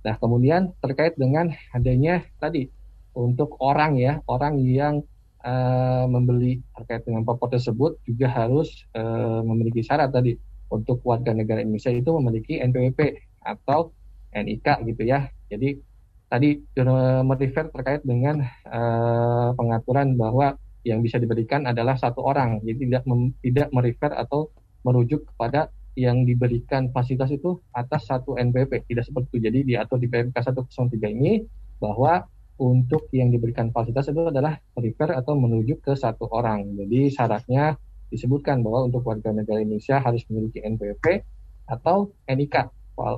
Nah 0.01 0.17
kemudian 0.17 0.73
terkait 0.81 1.13
dengan 1.17 1.53
adanya 1.73 2.25
tadi 2.41 2.67
untuk 3.13 3.57
orang 3.61 3.99
ya 3.99 4.23
orang 4.25 4.57
yang 4.61 5.05
uh, 5.45 6.05
membeli 6.09 6.61
terkait 6.77 7.05
dengan 7.05 7.21
pokok 7.25 7.57
tersebut 7.57 8.01
juga 8.05 8.27
harus 8.31 8.85
uh, 8.97 9.45
memiliki 9.45 9.85
syarat 9.85 10.09
tadi 10.09 10.37
untuk 10.71 11.03
warga 11.03 11.35
negara 11.35 11.59
Indonesia 11.61 11.91
itu 11.91 12.09
memiliki 12.15 12.57
NPWP 12.63 12.99
atau 13.43 13.91
NIK 14.31 14.87
gitu 14.87 15.03
ya. 15.03 15.27
Jadi 15.51 15.75
tadi 16.31 16.63
merefer 17.27 17.67
terkait 17.67 18.01
dengan 18.07 18.39
uh, 18.71 19.51
pengaturan 19.51 20.15
bahwa 20.15 20.55
yang 20.87 21.03
bisa 21.03 21.19
diberikan 21.21 21.67
adalah 21.67 21.99
satu 21.99 22.23
orang, 22.25 22.63
jadi 22.65 22.77
tidak 22.87 23.03
mem, 23.05 23.35
tidak 23.43 23.67
merefer 23.69 24.15
atau 24.15 24.49
merujuk 24.81 25.27
kepada 25.29 25.69
yang 25.95 26.23
diberikan 26.23 26.87
fasilitas 26.95 27.35
itu 27.35 27.59
atas 27.75 28.07
satu 28.07 28.39
NPWP, 28.39 28.87
tidak 28.87 29.03
seperti 29.07 29.27
itu. 29.35 29.39
Jadi 29.51 29.59
diatur 29.75 29.97
di 29.99 30.07
PMK 30.07 30.35
103 30.35 31.11
ini 31.11 31.43
bahwa 31.81 32.23
untuk 32.61 33.09
yang 33.11 33.33
diberikan 33.33 33.73
fasilitas 33.73 34.13
itu 34.13 34.21
adalah 34.29 34.55
refer 34.77 35.17
atau 35.17 35.33
menuju 35.33 35.81
ke 35.81 35.97
satu 35.97 36.29
orang. 36.29 36.77
Jadi 36.77 37.09
syaratnya 37.09 37.75
disebutkan 38.13 38.61
bahwa 38.61 38.85
untuk 38.85 39.01
warga 39.07 39.33
negara 39.33 39.63
Indonesia 39.63 39.97
harus 39.97 40.21
memiliki 40.29 40.61
NPWP 40.61 41.05
atau 41.71 42.11
NIK 42.27 42.55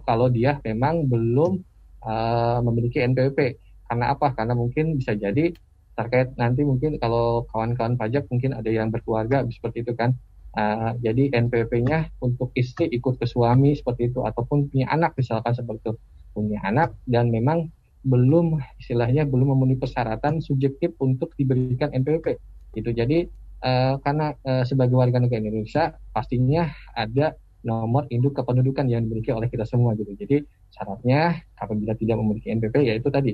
kalau 0.06 0.28
dia 0.30 0.62
memang 0.64 1.10
belum 1.10 1.60
uh, 2.06 2.60
memiliki 2.64 3.04
NPWP. 3.04 3.60
Karena 3.90 4.16
apa? 4.16 4.32
Karena 4.32 4.54
mungkin 4.56 4.96
bisa 4.96 5.18
jadi 5.18 5.52
terkait 5.94 6.34
nanti 6.42 6.66
mungkin 6.66 6.98
kalau 6.98 7.46
kawan-kawan 7.54 7.94
pajak 8.00 8.26
mungkin 8.34 8.58
ada 8.58 8.70
yang 8.70 8.90
berkeluarga 8.90 9.44
seperti 9.50 9.84
itu 9.84 9.94
kan. 9.98 10.16
Uh, 10.54 10.94
jadi 11.02 11.34
NPWP-nya 11.34 12.14
untuk 12.22 12.54
istri 12.54 12.86
ikut 12.94 13.18
ke 13.18 13.26
suami 13.26 13.74
seperti 13.74 14.14
itu 14.14 14.22
ataupun 14.22 14.70
punya 14.70 14.86
anak 14.94 15.18
misalkan 15.18 15.50
seperti 15.58 15.90
itu 15.90 15.94
punya 16.30 16.62
anak 16.62 16.94
dan 17.10 17.34
memang 17.34 17.74
belum 18.06 18.62
istilahnya 18.78 19.26
belum 19.26 19.56
memenuhi 19.56 19.82
persyaratan 19.82 20.46
subjektif 20.46 20.94
untuk 21.02 21.34
diberikan 21.40 21.90
NPWP. 21.90 22.38
Itu 22.78 22.94
jadi 22.94 23.26
uh, 23.66 23.98
karena 24.04 24.38
uh, 24.46 24.62
sebagai 24.68 24.94
warga 24.94 25.18
negara 25.18 25.42
Indonesia 25.42 25.98
pastinya 26.12 26.70
ada 26.94 27.34
nomor 27.64 28.06
induk 28.12 28.36
kependudukan 28.36 28.92
yang 28.92 29.08
dimiliki 29.08 29.32
oleh 29.32 29.48
kita 29.48 29.64
semua 29.64 29.96
gitu. 29.96 30.12
Jadi 30.14 30.44
syaratnya 30.70 31.42
apabila 31.56 31.96
tidak 31.96 32.20
memiliki 32.20 32.52
NPWP 32.52 32.92
yaitu 32.92 33.08
tadi 33.08 33.34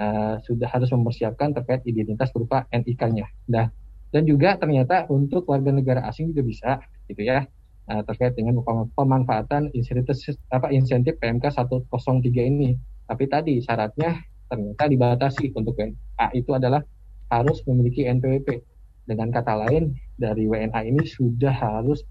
uh, 0.00 0.40
sudah 0.40 0.66
harus 0.72 0.88
mempersiapkan 0.88 1.52
terkait 1.52 1.84
identitas 1.84 2.32
berupa 2.32 2.64
NIK-nya. 2.72 3.28
Nah, 3.52 3.68
dan 4.16 4.24
juga 4.24 4.56
ternyata 4.56 5.04
untuk 5.12 5.44
warga 5.44 5.68
negara 5.68 6.00
asing 6.08 6.32
juga 6.32 6.42
bisa 6.48 6.70
gitu 7.12 7.20
ya 7.28 7.44
uh, 7.92 8.02
terkait 8.08 8.32
dengan 8.32 8.64
pemanfaatan 8.96 9.68
insentif 9.76 10.40
apa 10.48 10.72
insentif 10.72 11.20
PMK 11.20 11.52
103 11.52 11.84
ini 12.24 12.80
tapi 13.04 13.28
tadi 13.28 13.60
syaratnya 13.60 14.24
ternyata 14.50 14.84
dibatasi 14.86 15.52
untuk 15.54 15.76
WNA 15.78 16.26
itu 16.34 16.50
adalah 16.54 16.82
harus 17.30 17.62
memiliki 17.66 18.06
NPWP. 18.06 18.62
Dengan 19.06 19.30
kata 19.30 19.54
lain, 19.66 19.94
dari 20.18 20.50
WNA 20.50 20.80
ini 20.82 21.06
sudah 21.06 21.54
harus 21.54 22.02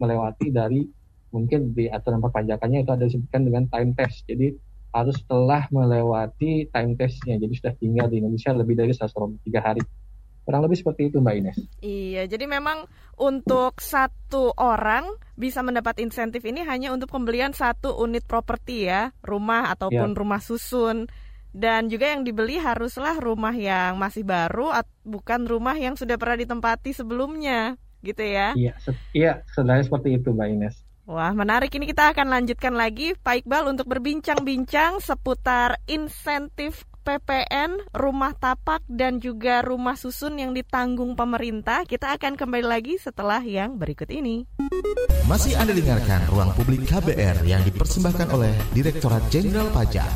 melewati 0.00 0.48
dari 0.48 0.88
mungkin 1.30 1.76
di 1.76 1.86
aturan 1.92 2.24
perpajakannya 2.24 2.82
itu 2.84 2.90
ada 2.96 3.04
disebutkan 3.04 3.44
dengan 3.44 3.64
time 3.68 3.92
test. 3.92 4.24
Jadi 4.24 4.56
harus 4.96 5.20
telah 5.28 5.68
melewati 5.68 6.68
time 6.72 6.96
testnya. 6.96 7.36
Jadi 7.36 7.52
sudah 7.60 7.74
tinggal 7.76 8.06
di 8.08 8.24
Indonesia 8.24 8.56
lebih 8.56 8.74
dari 8.80 8.92
103 8.96 9.60
hari. 9.60 9.84
Kurang 10.44 10.66
lebih 10.66 10.80
seperti 10.80 11.12
itu 11.12 11.20
Mbak 11.22 11.34
Ines. 11.36 11.58
Iya, 11.84 12.26
jadi 12.26 12.48
memang 12.48 12.88
untuk 13.20 13.78
satu 13.78 14.56
orang 14.56 15.06
bisa 15.36 15.60
mendapat 15.60 16.00
insentif 16.00 16.42
ini 16.48 16.64
hanya 16.64 16.90
untuk 16.90 17.12
pembelian 17.12 17.52
satu 17.52 18.00
unit 18.00 18.24
properti 18.24 18.88
ya, 18.88 19.12
rumah 19.22 19.70
ataupun 19.70 20.10
ya. 20.12 20.18
rumah 20.18 20.40
susun. 20.42 21.06
Dan 21.50 21.90
juga 21.90 22.14
yang 22.14 22.22
dibeli 22.22 22.62
haruslah 22.62 23.18
rumah 23.18 23.50
yang 23.50 23.98
masih 23.98 24.22
baru, 24.22 24.70
bukan 25.02 25.50
rumah 25.50 25.74
yang 25.74 25.98
sudah 25.98 26.14
pernah 26.14 26.38
ditempati 26.38 26.94
sebelumnya, 26.94 27.74
gitu 28.06 28.22
ya? 28.22 28.54
Iya, 28.54 28.78
se 28.78 28.94
iya 29.10 29.42
sebenarnya 29.50 29.90
seperti 29.90 30.14
itu 30.14 30.30
Mbak 30.30 30.46
Ines. 30.46 30.76
Wah, 31.10 31.34
menarik. 31.34 31.74
Ini 31.74 31.90
kita 31.90 32.14
akan 32.14 32.30
lanjutkan 32.30 32.70
lagi, 32.78 33.18
Pak 33.18 33.42
Iqbal, 33.42 33.66
untuk 33.66 33.90
berbincang-bincang 33.90 35.02
seputar 35.02 35.82
insentif 35.90 36.86
PPN, 37.00 37.80
rumah 37.96 38.36
tapak, 38.36 38.84
dan 38.86 39.18
juga 39.18 39.64
rumah 39.64 39.96
susun 39.96 40.36
yang 40.36 40.52
ditanggung 40.52 41.16
pemerintah. 41.16 41.88
Kita 41.88 42.12
akan 42.16 42.36
kembali 42.36 42.66
lagi 42.66 43.00
setelah 43.00 43.40
yang 43.40 43.80
berikut 43.80 44.12
ini. 44.12 44.44
Masih 45.24 45.56
Anda 45.56 45.72
dengarkan 45.72 46.28
Ruang 46.28 46.52
Publik 46.58 46.84
KBR 46.84 47.46
yang 47.48 47.64
dipersembahkan 47.64 48.28
oleh 48.34 48.52
Direktorat 48.76 49.24
Jenderal 49.32 49.72
Pajak. 49.72 50.10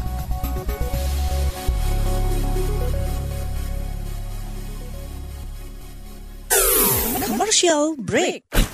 Commercial 7.24 7.94
break. 7.96 8.73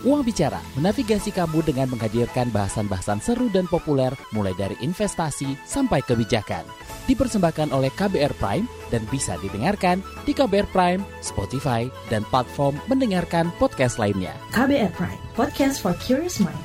Uang 0.00 0.24
Bicara 0.24 0.64
menavigasi 0.80 1.28
kamu 1.28 1.60
dengan 1.60 1.92
menghadirkan 1.92 2.48
bahasan-bahasan 2.48 3.20
seru 3.20 3.52
dan 3.52 3.68
populer 3.68 4.08
mulai 4.32 4.56
dari 4.56 4.72
investasi 4.80 5.60
sampai 5.68 6.00
kebijakan. 6.00 6.64
Dipersembahkan 7.04 7.68
oleh 7.76 7.92
KBR 7.92 8.32
Prime 8.40 8.64
dan 8.88 9.04
bisa 9.12 9.36
didengarkan 9.44 10.00
di 10.24 10.32
KBR 10.32 10.72
Prime, 10.72 11.02
Spotify, 11.20 11.84
dan 12.08 12.24
platform 12.32 12.80
mendengarkan 12.88 13.52
podcast 13.60 14.00
lainnya. 14.00 14.32
KBR 14.56 14.92
Prime, 14.96 15.20
podcast 15.36 15.84
for 15.84 15.92
curious 16.00 16.40
mind. 16.40 16.56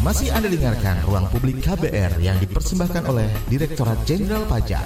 Masih 0.00 0.32
Anda 0.32 0.48
dengarkan 0.48 1.00
Ruang 1.04 1.28
Publik 1.28 1.60
KBR 1.60 2.20
yang 2.24 2.36
dipersembahkan 2.40 3.04
oleh 3.04 3.28
Direktorat 3.52 4.00
Jenderal 4.08 4.44
Pajak. 4.48 4.84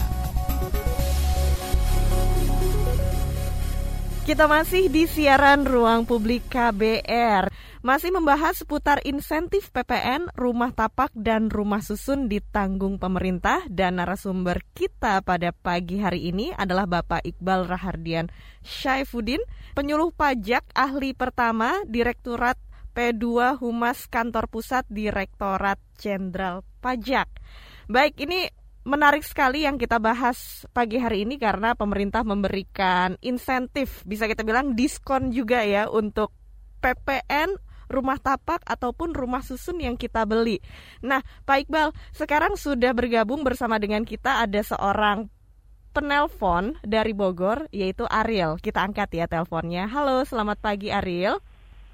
Kita 4.28 4.44
masih 4.44 4.92
di 4.92 5.08
siaran 5.08 5.64
Ruang 5.64 6.04
Publik 6.04 6.52
KBR. 6.52 7.48
Masih 7.80 8.12
membahas 8.12 8.60
seputar 8.60 9.00
insentif 9.08 9.72
PPN, 9.72 10.28
rumah 10.36 10.68
tapak, 10.68 11.08
dan 11.16 11.48
rumah 11.48 11.80
susun 11.80 12.28
ditanggung 12.28 13.00
pemerintah. 13.00 13.64
Dan 13.72 13.96
narasumber 13.96 14.60
kita 14.76 15.24
pada 15.24 15.56
pagi 15.56 15.96
hari 15.96 16.28
ini 16.28 16.52
adalah 16.52 16.84
Bapak 16.84 17.24
Iqbal 17.24 17.72
Rahardian 17.72 18.28
Syaifuddin, 18.60 19.40
penyuluh 19.72 20.12
pajak 20.12 20.76
ahli 20.76 21.16
pertama 21.16 21.80
Direkturat 21.88 22.60
P2 22.92 23.56
Humas 23.64 24.12
Kantor 24.12 24.52
Pusat 24.52 24.92
Direktorat 24.92 25.80
Jenderal 25.96 26.68
Pajak. 26.84 27.32
Baik, 27.88 28.20
ini 28.20 28.52
menarik 28.88 29.20
sekali 29.20 29.68
yang 29.68 29.76
kita 29.76 30.00
bahas 30.00 30.64
pagi 30.72 30.96
hari 30.96 31.28
ini 31.28 31.36
karena 31.36 31.76
pemerintah 31.76 32.24
memberikan 32.24 33.20
insentif, 33.20 34.00
bisa 34.08 34.24
kita 34.24 34.40
bilang 34.40 34.72
diskon 34.72 35.28
juga 35.28 35.60
ya 35.60 35.92
untuk 35.92 36.32
PPN 36.80 37.52
rumah 37.92 38.16
tapak 38.16 38.64
ataupun 38.64 39.12
rumah 39.12 39.44
susun 39.44 39.84
yang 39.84 40.00
kita 40.00 40.24
beli. 40.24 40.64
Nah, 41.04 41.20
Pak 41.44 41.68
Iqbal, 41.68 41.92
sekarang 42.16 42.56
sudah 42.56 42.96
bergabung 42.96 43.44
bersama 43.44 43.76
dengan 43.76 44.08
kita 44.08 44.40
ada 44.48 44.60
seorang 44.64 45.28
penelpon 45.92 46.80
dari 46.80 47.12
Bogor 47.12 47.68
yaitu 47.68 48.08
Ariel. 48.08 48.56
Kita 48.56 48.80
angkat 48.80 49.12
ya 49.12 49.28
teleponnya. 49.28 49.84
Halo, 49.84 50.24
selamat 50.24 50.64
pagi 50.64 50.88
Ariel. 50.88 51.36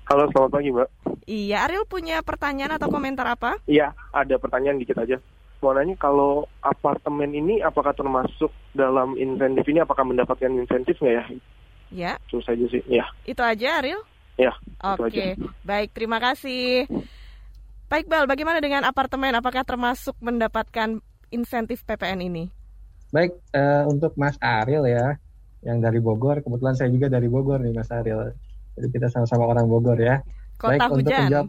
Halo, 0.07 0.31
selamat 0.31 0.51
pagi 0.51 0.68
Mbak. 0.71 0.88
Iya, 1.25 1.64
Ariel 1.66 1.88
punya 1.88 2.21
pertanyaan 2.21 2.77
atau 2.77 2.92
komentar 2.92 3.25
apa? 3.25 3.59
Iya, 3.64 3.97
ada 4.12 4.37
pertanyaan 4.37 4.77
dikit 4.79 5.01
aja. 5.01 5.18
Mau 5.64 5.72
nanya 5.72 5.96
kalau 5.96 6.44
apartemen 6.61 7.33
ini 7.33 7.64
apakah 7.64 7.96
termasuk 7.96 8.53
dalam 8.77 9.16
insentif 9.16 9.64
ini? 9.64 9.81
Apakah 9.81 10.05
mendapatkan 10.05 10.53
insentif 10.53 11.00
nggak 11.00 11.16
ya? 11.16 11.24
Ya. 11.88 12.12
Itu 12.29 12.44
saja 12.44 12.61
sih. 12.68 12.85
Ya. 12.85 13.09
Itu 13.24 13.40
aja, 13.40 13.81
Ariel? 13.81 14.05
Ya. 14.37 14.53
Oke, 14.85 15.40
baik. 15.64 15.96
Terima 15.96 16.20
kasih. 16.20 16.85
Pak 17.88 18.05
Iqbal, 18.05 18.29
bagaimana 18.29 18.61
dengan 18.61 18.85
apartemen? 18.85 19.33
Apakah 19.33 19.64
termasuk 19.64 20.12
mendapatkan 20.20 21.00
insentif 21.33 21.81
PPN 21.88 22.29
ini? 22.29 22.44
Baik, 23.09 23.33
uh, 23.57 23.88
untuk 23.88 24.12
Mas 24.20 24.37
Ariel 24.44 24.85
ya, 24.85 25.16
yang 25.64 25.81
dari 25.81 25.96
Bogor. 25.96 26.44
Kebetulan 26.44 26.77
saya 26.77 26.92
juga 26.92 27.09
dari 27.09 27.31
Bogor 27.33 27.64
nih, 27.64 27.72
Mas 27.72 27.88
Ariel. 27.88 28.37
Jadi 28.77 28.87
kita 28.92 29.09
sama-sama 29.09 29.48
orang 29.48 29.64
Bogor 29.64 29.96
ya. 29.96 30.20
Kota 30.61 30.77
Baik, 30.77 30.92
hujan. 30.92 31.00
untuk 31.00 31.14
menjawab 31.24 31.48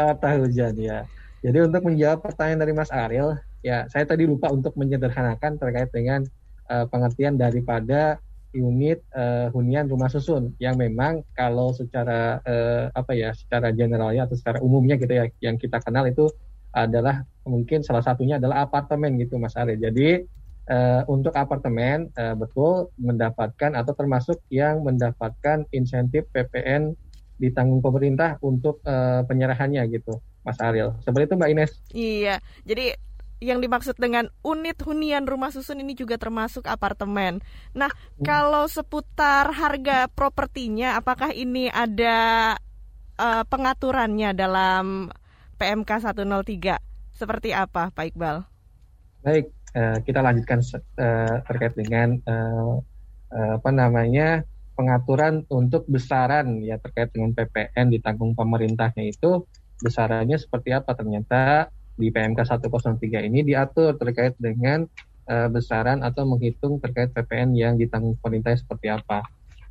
uh, 0.00 0.36
hujan 0.48 0.74
ya. 0.80 0.98
Jadi 1.44 1.58
untuk 1.60 1.82
menjawab 1.84 2.18
pertanyaan 2.24 2.60
dari 2.64 2.72
Mas 2.72 2.92
Ariel, 2.92 3.40
ya 3.60 3.88
saya 3.92 4.04
tadi 4.08 4.24
lupa 4.24 4.48
untuk 4.48 4.76
menyederhanakan 4.76 5.60
terkait 5.60 5.90
dengan 5.92 6.24
uh, 6.68 6.86
pengertian 6.88 7.36
daripada 7.36 8.18
unit 8.50 8.98
uh, 9.14 9.46
hunian 9.54 9.86
rumah 9.86 10.10
susun 10.10 10.58
yang 10.58 10.74
memang 10.74 11.22
kalau 11.38 11.70
secara 11.70 12.42
uh, 12.42 12.90
apa 12.94 13.14
ya 13.14 13.30
secara 13.30 13.70
generalnya 13.70 14.26
atau 14.26 14.34
secara 14.34 14.58
umumnya 14.58 14.98
gitu 14.98 15.12
ya 15.14 15.30
yang 15.38 15.54
kita 15.54 15.78
kenal 15.78 16.02
itu 16.06 16.26
adalah 16.74 17.26
mungkin 17.46 17.82
salah 17.82 18.02
satunya 18.02 18.38
adalah 18.38 18.66
apartemen 18.66 19.18
gitu 19.18 19.38
Mas 19.38 19.58
Ariel. 19.58 19.78
Jadi 19.78 20.22
uh, 20.70 21.02
untuk 21.10 21.34
apartemen 21.34 22.10
uh, 22.14 22.34
betul 22.38 22.94
mendapatkan 22.98 23.74
atau 23.74 23.92
termasuk 23.94 24.38
yang 24.50 24.82
mendapatkan 24.86 25.66
insentif 25.74 26.26
PPN 26.30 26.94
ditanggung 27.40 27.80
pemerintah 27.80 28.36
untuk 28.44 28.78
uh, 28.84 29.24
penyerahannya 29.26 29.82
gitu 29.90 30.20
Mas 30.46 30.60
Ariel. 30.62 30.94
Seperti 31.02 31.32
itu 31.32 31.34
Mbak 31.38 31.50
Ines. 31.50 31.72
Iya. 31.90 32.36
Jadi 32.62 32.94
yang 33.40 33.64
dimaksud 33.64 33.96
dengan 33.96 34.28
unit 34.44 34.76
hunian 34.84 35.24
rumah 35.24 35.48
susun 35.48 35.80
ini 35.80 35.96
juga 35.96 36.20
termasuk 36.20 36.68
apartemen. 36.68 37.40
Nah, 37.72 37.88
kalau 38.20 38.68
seputar 38.68 39.48
harga 39.56 40.12
propertinya, 40.12 41.00
apakah 41.00 41.32
ini 41.32 41.72
ada 41.72 42.54
uh, 43.16 43.42
pengaturannya 43.48 44.36
dalam 44.36 45.08
PMK 45.56 45.90
103? 46.12 46.76
Seperti 47.16 47.56
apa, 47.56 47.88
Pak 47.88 48.12
Iqbal? 48.12 48.44
Baik, 49.24 49.48
uh, 49.72 49.98
kita 50.04 50.20
lanjutkan 50.20 50.60
uh, 50.60 51.40
terkait 51.48 51.72
dengan 51.76 52.20
uh, 52.28 52.76
uh, 53.32 53.52
apa 53.56 53.70
namanya 53.72 54.44
pengaturan 54.76 55.44
untuk 55.52 55.84
besaran 55.88 56.60
ya 56.64 56.80
terkait 56.80 57.12
dengan 57.12 57.36
PPN 57.36 57.92
ditanggung 57.92 58.32
pemerintahnya 58.32 59.12
itu 59.12 59.44
besarannya 59.80 60.36
seperti 60.40 60.72
apa 60.72 60.92
ternyata 60.96 61.68
di 62.00 62.08
PMK 62.08 62.40
103 62.40 63.28
ini 63.28 63.44
diatur 63.44 64.00
terkait 64.00 64.34
dengan 64.40 64.88
uh, 65.28 65.48
besaran 65.52 66.00
atau 66.00 66.24
menghitung 66.24 66.80
terkait 66.80 67.12
PPN 67.12 67.52
yang 67.52 67.76
ditanggung 67.76 68.16
pemerintah 68.18 68.56
seperti 68.56 68.88
apa. 68.88 69.22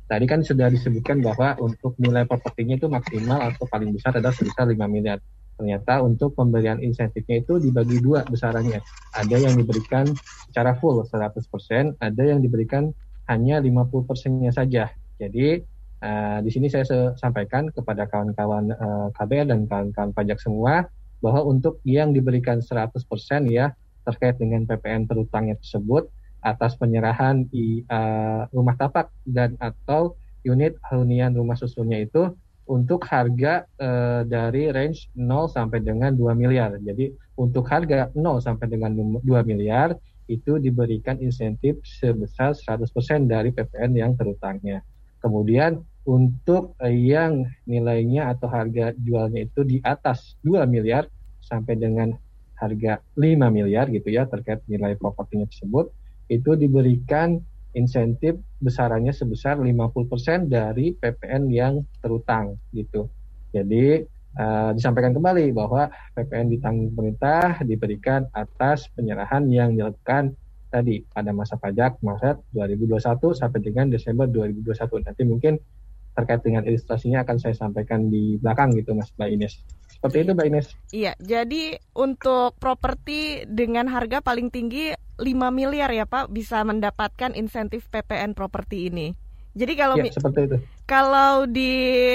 Tadi 0.06 0.26
kan 0.26 0.42
sudah 0.42 0.70
disebutkan 0.70 1.22
bahwa 1.22 1.54
untuk 1.62 1.94
nilai 1.98 2.26
propertinya 2.26 2.74
itu 2.74 2.90
maksimal 2.90 3.46
atau 3.46 3.62
paling 3.70 3.94
besar 3.94 4.14
adalah 4.18 4.34
sebesar 4.34 4.66
5 4.66 4.74
miliar. 4.90 5.22
Ternyata 5.54 6.02
untuk 6.02 6.34
pemberian 6.34 6.82
insentifnya 6.82 7.44
itu 7.44 7.62
dibagi 7.62 8.02
dua 8.02 8.26
besarannya. 8.26 8.80
Ada 9.14 9.36
yang 9.38 9.54
diberikan 9.54 10.08
secara 10.50 10.74
full 10.80 11.04
100%, 11.06 12.00
ada 12.00 12.22
yang 12.26 12.42
diberikan 12.42 12.90
hanya 13.30 13.62
50 13.62 14.08
persennya 14.08 14.50
saja. 14.50 14.90
Jadi 15.20 15.62
uh, 16.02 16.38
di 16.42 16.50
sini 16.50 16.66
saya 16.66 17.14
sampaikan 17.14 17.70
kepada 17.70 18.08
kawan-kawan 18.10 18.72
uh, 18.74 19.08
KBR 19.14 19.46
dan 19.52 19.68
kawan-kawan 19.70 20.10
pajak 20.10 20.42
semua 20.42 20.90
bahwa 21.20 21.44
untuk 21.46 21.78
yang 21.84 22.12
diberikan 22.16 22.60
100% 22.64 22.96
ya 23.48 23.72
terkait 24.08 24.40
dengan 24.40 24.64
PPN 24.64 25.06
terutangnya 25.06 25.56
tersebut 25.60 26.08
atas 26.40 26.76
penyerahan 26.80 27.44
di 27.52 27.84
uh, 27.92 28.48
rumah 28.50 28.74
tapak 28.80 29.12
dan 29.28 29.60
atau 29.60 30.16
unit 30.44 30.76
hunian 30.88 31.36
rumah 31.36 31.56
susunnya 31.56 32.00
itu 32.00 32.32
untuk 32.64 33.04
harga 33.04 33.66
uh, 33.82 34.22
dari 34.24 34.72
range 34.72 35.10
0 35.18 35.50
sampai 35.50 35.84
dengan 35.84 36.16
2 36.16 36.32
miliar. 36.38 36.78
Jadi 36.80 37.12
untuk 37.36 37.66
harga 37.68 38.08
0 38.14 38.40
sampai 38.40 38.66
dengan 38.70 38.94
2 38.96 39.20
miliar 39.44 39.92
itu 40.30 40.62
diberikan 40.62 41.18
insentif 41.18 41.82
sebesar 41.82 42.54
100% 42.54 42.86
dari 43.26 43.50
PPN 43.50 43.98
yang 43.98 44.14
terutangnya. 44.14 44.86
Kemudian 45.18 45.82
untuk 46.10 46.74
eh, 46.82 46.90
yang 46.90 47.46
nilainya 47.70 48.34
atau 48.34 48.50
harga 48.50 48.90
jualnya 48.98 49.46
itu 49.46 49.62
di 49.62 49.78
atas 49.86 50.34
2 50.42 50.66
miliar 50.66 51.06
sampai 51.38 51.78
dengan 51.78 52.10
harga 52.58 52.98
5 53.14 53.22
miliar 53.54 53.86
gitu 53.94 54.10
ya 54.10 54.26
terkait 54.26 54.60
nilai 54.66 54.98
propertinya 54.98 55.46
tersebut 55.46 55.94
itu 56.26 56.58
diberikan 56.58 57.38
insentif 57.78 58.34
besarannya 58.58 59.14
sebesar 59.14 59.62
50% 59.62 60.50
dari 60.50 60.98
PPN 60.98 61.46
yang 61.54 61.86
terutang 62.02 62.58
gitu. 62.74 63.06
Jadi 63.54 64.02
uh, 64.34 64.70
disampaikan 64.74 65.14
kembali 65.14 65.54
bahwa 65.54 65.86
PPN 66.18 66.50
ditanggung 66.50 66.90
pemerintah 66.94 67.62
diberikan 67.62 68.26
atas 68.34 68.90
penyerahan 68.98 69.46
yang 69.46 69.78
dilakukan 69.78 70.34
tadi 70.70 71.02
pada 71.10 71.30
masa 71.34 71.58
pajak 71.58 71.98
Maret 72.02 72.42
2021 72.54 73.38
sampai 73.38 73.60
dengan 73.62 73.86
Desember 73.90 74.26
2021. 74.30 75.06
Nanti 75.06 75.22
mungkin 75.26 75.54
terkait 76.20 76.44
dengan 76.44 76.62
ilustrasinya 76.68 77.24
akan 77.24 77.36
saya 77.40 77.56
sampaikan 77.56 78.12
di 78.12 78.36
belakang 78.36 78.76
gitu 78.76 78.92
Mas 78.92 79.08
Mbak 79.16 79.30
Ines. 79.32 79.54
Seperti 79.88 80.16
itu 80.24 80.30
Mbak 80.36 80.46
Ines. 80.52 80.66
Iya, 80.92 81.12
jadi 81.16 81.80
untuk 81.96 82.60
properti 82.60 83.48
dengan 83.48 83.88
harga 83.88 84.20
paling 84.20 84.52
tinggi 84.52 84.92
5 85.16 85.24
miliar 85.52 85.88
ya 85.92 86.04
Pak 86.04 86.28
bisa 86.32 86.60
mendapatkan 86.64 87.32
insentif 87.36 87.88
PPN 87.88 88.36
properti 88.36 88.92
ini. 88.92 89.16
Jadi 89.50 89.72
kalau 89.74 89.98
ya, 89.98 90.08
seperti 90.14 90.40
itu. 90.46 90.56
Kalau 90.86 91.44
di 91.44 91.74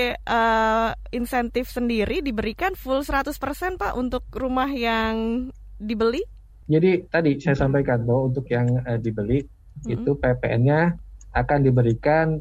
uh, 0.09 0.89
insentif 1.11 1.67
sendiri 1.67 2.23
diberikan 2.23 2.73
full 2.79 3.03
100% 3.03 3.35
Pak 3.75 3.93
untuk 3.99 4.23
rumah 4.31 4.71
yang 4.71 5.49
dibeli? 5.75 6.23
Jadi 6.65 7.05
tadi 7.11 7.37
saya 7.37 7.59
sampaikan 7.59 8.07
bahwa 8.07 8.31
untuk 8.31 8.47
yang 8.49 8.65
uh, 8.87 8.97
dibeli 8.97 9.43
hmm. 9.43 9.93
itu 9.93 10.11
PPN-nya 10.15 10.95
akan 11.35 11.59
diberikan 11.61 12.39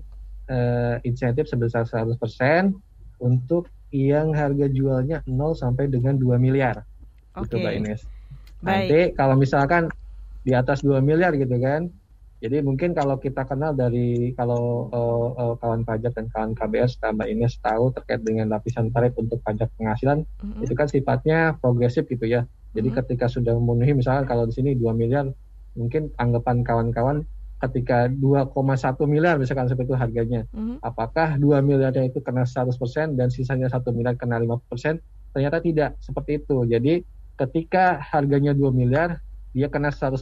uh, 0.50 0.96
insentif 1.06 1.48
sebesar 1.48 1.86
100% 1.88 2.18
untuk 3.22 3.70
yang 3.94 4.34
harga 4.34 4.66
jualnya 4.66 5.22
0 5.24 5.54
sampai 5.54 5.86
dengan 5.86 6.18
2 6.18 6.34
miliar. 6.36 6.82
Okay. 7.34 7.46
Gitu 7.46 7.56
Mbak 7.62 7.74
Ines. 7.78 8.02
Nanti 8.64 8.98
Baik. 9.12 9.14
kalau 9.14 9.34
misalkan 9.38 9.86
di 10.42 10.52
atas 10.52 10.82
2 10.82 10.98
miliar 11.00 11.32
gitu 11.38 11.54
kan. 11.62 11.88
Jadi 12.44 12.60
mungkin 12.60 12.92
kalau 12.92 13.16
kita 13.16 13.48
kenal 13.48 13.72
dari 13.72 14.36
kalau 14.36 14.92
uh, 14.92 15.28
uh, 15.32 15.54
kawan 15.64 15.80
pajak 15.80 16.12
dan 16.12 16.28
kawan 16.28 16.52
KBR 16.52 16.92
Mbak 16.92 17.28
Ines 17.32 17.56
tahu 17.64 17.88
terkait 17.96 18.20
dengan 18.20 18.52
lapisan 18.52 18.92
tarif 18.92 19.16
untuk 19.16 19.40
pajak 19.40 19.72
penghasilan 19.80 20.28
mm-hmm. 20.28 20.60
itu 20.60 20.74
kan 20.76 20.84
sifatnya 20.84 21.56
progresif 21.56 22.04
gitu 22.04 22.28
ya. 22.28 22.44
Jadi 22.76 22.92
mm-hmm. 22.92 23.00
ketika 23.00 23.32
sudah 23.32 23.56
memenuhi 23.56 23.96
misalkan 23.96 24.28
kalau 24.28 24.44
di 24.44 24.52
sini 24.52 24.76
2 24.76 24.92
miliar 24.92 25.32
mungkin 25.72 26.12
anggapan 26.20 26.60
kawan-kawan 26.60 27.24
ketika 27.66 28.10
2,1 28.10 28.52
miliar 29.08 29.40
misalkan 29.40 29.66
seperti 29.66 29.92
itu 29.92 29.98
harganya, 29.98 30.42
mm-hmm. 30.52 30.84
apakah 30.84 31.36
2 31.40 31.64
miliarnya 31.64 32.08
itu 32.08 32.20
kena 32.20 32.44
100% 32.44 32.76
dan 33.16 33.28
sisanya 33.32 33.68
1 33.72 33.80
miliar 33.96 34.14
kena 34.16 34.40
50%? 34.40 35.00
Ternyata 35.34 35.58
tidak 35.64 35.90
seperti 35.98 36.44
itu. 36.44 36.62
Jadi 36.68 37.02
ketika 37.40 37.98
harganya 38.00 38.54
2 38.54 38.70
miliar, 38.70 39.18
dia 39.54 39.70
kena 39.70 39.90
100%. 39.90 40.18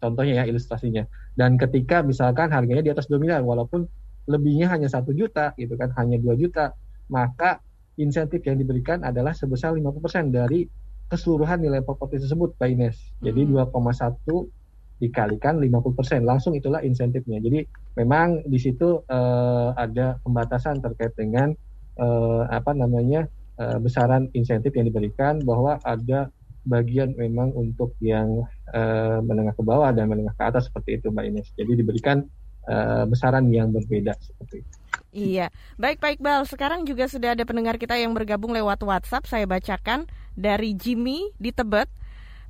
Contohnya 0.00 0.42
ya 0.42 0.44
ilustrasinya. 0.48 1.04
Dan 1.36 1.56
ketika 1.56 2.00
misalkan 2.00 2.52
harganya 2.52 2.82
di 2.84 2.92
atas 2.92 3.08
2 3.08 3.20
miliar, 3.20 3.44
walaupun 3.44 3.88
lebihnya 4.28 4.68
hanya 4.72 4.88
1 4.88 5.08
juta, 5.12 5.52
gitu 5.56 5.76
kan, 5.76 5.92
hanya 5.96 6.16
2 6.20 6.36
juta, 6.36 6.72
maka 7.12 7.60
insentif 8.00 8.40
yang 8.48 8.56
diberikan 8.56 9.04
adalah 9.04 9.36
sebesar 9.36 9.76
50% 9.76 10.32
dari 10.32 10.64
keseluruhan 11.12 11.60
nilai 11.60 11.84
properti 11.84 12.24
tersebut, 12.24 12.56
Pak 12.56 12.68
Ines. 12.72 12.96
Jadi 13.20 13.44
hmm. 13.44 13.68
2,1 13.68 14.61
dikalikan 15.02 15.58
50%. 15.58 16.22
Langsung 16.22 16.54
itulah 16.54 16.78
insentifnya. 16.86 17.42
Jadi 17.42 17.66
memang 17.98 18.46
di 18.46 18.58
situ 18.62 19.02
uh, 19.10 19.74
ada 19.74 20.22
pembatasan 20.22 20.78
terkait 20.78 21.10
dengan 21.18 21.50
uh, 21.98 22.46
apa 22.46 22.70
namanya 22.70 23.26
uh, 23.58 23.82
besaran 23.82 24.30
insentif 24.38 24.70
yang 24.78 24.86
diberikan 24.86 25.42
bahwa 25.42 25.82
ada 25.82 26.30
bagian 26.62 27.18
memang 27.18 27.50
untuk 27.58 27.98
yang 27.98 28.46
uh, 28.70 29.18
menengah 29.18 29.50
ke 29.58 29.62
bawah 29.66 29.90
dan 29.90 30.06
menengah 30.06 30.30
ke 30.38 30.44
atas 30.46 30.70
seperti 30.70 31.02
itu 31.02 31.10
Mbak 31.10 31.24
Ines. 31.26 31.48
Jadi 31.58 31.72
diberikan 31.74 32.22
uh, 32.70 33.02
besaran 33.10 33.50
yang 33.50 33.74
berbeda 33.74 34.14
seperti 34.22 34.62
itu. 34.62 34.72
Iya, 35.12 35.52
baik 35.76 36.00
Pak 36.00 36.16
Iqbal. 36.16 36.48
Sekarang 36.48 36.88
juga 36.88 37.04
sudah 37.04 37.36
ada 37.36 37.44
pendengar 37.44 37.76
kita 37.76 38.00
yang 38.00 38.16
bergabung 38.16 38.54
lewat 38.54 38.80
WhatsApp. 38.80 39.28
Saya 39.28 39.44
bacakan 39.44 40.08
dari 40.32 40.72
Jimmy 40.72 41.28
di 41.36 41.52
Tebet. 41.52 41.90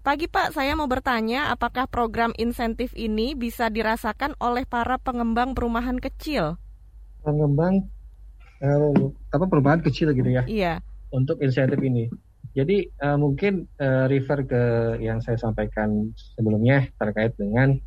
Pagi 0.02 0.26
Pak, 0.26 0.50
saya 0.50 0.74
mau 0.74 0.90
bertanya 0.90 1.54
apakah 1.54 1.86
program 1.86 2.34
insentif 2.34 2.90
ini 2.98 3.38
bisa 3.38 3.70
dirasakan 3.70 4.34
oleh 4.42 4.66
para 4.66 4.98
pengembang 4.98 5.54
perumahan 5.54 6.02
kecil? 6.02 6.58
Pengembang 7.22 7.86
eh, 8.58 9.14
apa 9.30 9.46
perumahan 9.46 9.78
kecil 9.78 10.10
gitu 10.10 10.26
ya? 10.26 10.42
Iya. 10.50 10.82
Untuk 11.14 11.38
insentif 11.38 11.78
ini. 11.78 12.10
Jadi 12.50 12.90
uh, 12.98 13.14
mungkin 13.14 13.70
uh, 13.78 14.10
refer 14.10 14.42
ke 14.42 14.62
yang 14.98 15.22
saya 15.22 15.38
sampaikan 15.38 16.10
sebelumnya 16.34 16.90
terkait 16.98 17.38
dengan 17.38 17.78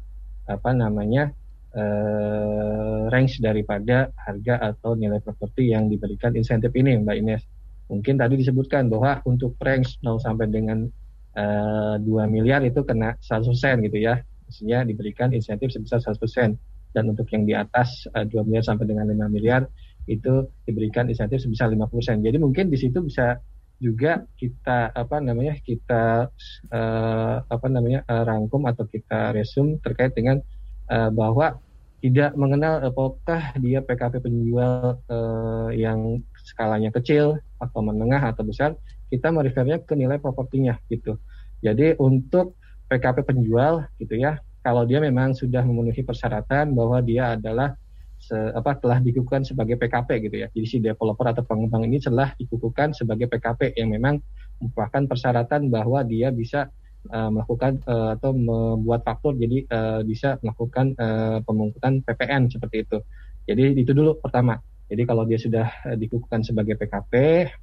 apa 0.48 0.72
namanya 0.72 1.36
uh, 1.76 3.12
range 3.12 3.44
daripada 3.44 4.08
harga 4.16 4.72
atau 4.72 4.96
nilai 4.96 5.20
properti 5.20 5.76
yang 5.76 5.92
diberikan 5.92 6.32
insentif 6.32 6.72
ini, 6.80 6.96
Mbak 6.96 7.18
Ines. 7.20 7.44
Mungkin 7.92 8.16
tadi 8.16 8.40
disebutkan 8.40 8.88
bahwa 8.88 9.20
untuk 9.28 9.60
range 9.60 10.00
0 10.00 10.16
sampai 10.24 10.48
dengan 10.48 10.88
eh, 11.36 11.96
2 12.00 12.08
miliar 12.32 12.64
itu 12.64 12.82
kena 12.88 13.20
100% 13.22 13.86
gitu 13.86 13.98
ya. 14.00 14.20
Maksudnya 14.48 14.88
diberikan 14.88 15.30
insentif 15.36 15.72
sebesar 15.76 16.00
100%. 16.02 16.56
Dan 16.96 17.12
untuk 17.12 17.28
yang 17.36 17.44
di 17.44 17.54
atas 17.54 18.08
eh, 18.16 18.26
2 18.26 18.48
miliar 18.48 18.64
sampai 18.64 18.88
dengan 18.88 19.12
5 19.12 19.28
miliar 19.30 19.68
itu 20.08 20.48
diberikan 20.66 21.10
insentif 21.10 21.42
sebesar 21.42 21.70
50%. 21.74 22.24
Jadi 22.24 22.38
mungkin 22.38 22.70
di 22.70 22.78
situ 22.78 23.02
bisa 23.02 23.42
juga 23.84 24.24
kita 24.40 24.96
apa 24.96 25.20
namanya 25.20 25.60
kita 25.60 26.32
uh, 26.72 27.36
apa 27.44 27.68
namanya 27.68 28.08
uh, 28.08 28.24
rangkum 28.24 28.64
atau 28.72 28.88
kita 28.88 29.36
resume 29.36 29.84
terkait 29.84 30.16
dengan 30.16 30.40
uh, 30.88 31.12
bahwa 31.12 31.60
tidak 32.00 32.38
mengenal 32.38 32.86
apakah 32.86 33.52
dia 33.60 33.82
PKP 33.82 34.22
penjual 34.22 35.02
uh, 35.10 35.70
yang 35.74 36.22
skalanya 36.46 36.94
kecil 36.94 37.42
atau 37.58 37.80
menengah 37.82 38.22
atau 38.22 38.46
besar 38.46 38.78
kita 39.10 39.30
merefernya 39.30 39.82
ke 39.84 39.94
nilai 39.94 40.18
propertinya 40.18 40.78
gitu. 40.90 41.18
Jadi 41.62 41.98
untuk 41.98 42.58
PKP 42.86 43.26
penjual 43.26 43.90
gitu 43.98 44.18
ya, 44.18 44.38
kalau 44.66 44.86
dia 44.86 44.98
memang 45.02 45.34
sudah 45.38 45.62
memenuhi 45.62 46.02
persyaratan 46.02 46.74
bahwa 46.74 46.98
dia 47.02 47.38
adalah 47.38 47.78
se, 48.18 48.34
apa 48.34 48.78
telah 48.82 48.98
dikukuhkan 48.98 49.46
sebagai 49.46 49.78
PKP 49.78 50.10
gitu 50.30 50.36
ya. 50.42 50.48
Jadi 50.50 50.66
si 50.66 50.78
developer 50.82 51.26
atau 51.30 51.44
pengembang 51.46 51.86
ini 51.86 52.02
telah 52.02 52.34
dikukuhkan 52.38 52.98
sebagai 52.98 53.30
PKP 53.30 53.78
yang 53.78 53.94
memang 53.94 54.18
merupakan 54.58 55.06
persyaratan 55.06 55.70
bahwa 55.70 56.02
dia 56.02 56.34
bisa 56.34 56.72
uh, 57.12 57.30
melakukan 57.30 57.84
uh, 57.86 58.18
atau 58.18 58.32
membuat 58.34 59.06
faktur 59.06 59.36
jadi 59.38 59.68
uh, 59.70 60.02
bisa 60.02 60.42
melakukan 60.42 60.96
uh, 60.98 61.38
pemungkutan 61.46 62.02
PPN 62.02 62.50
seperti 62.50 62.88
itu. 62.88 62.98
Jadi 63.46 63.78
itu 63.78 63.92
dulu 63.94 64.18
pertama. 64.18 64.58
Jadi 64.86 65.02
kalau 65.06 65.26
dia 65.26 65.38
sudah 65.38 65.68
uh, 65.86 65.98
dikukuhkan 65.98 66.42
sebagai 66.42 66.78
PKP, 66.78 67.14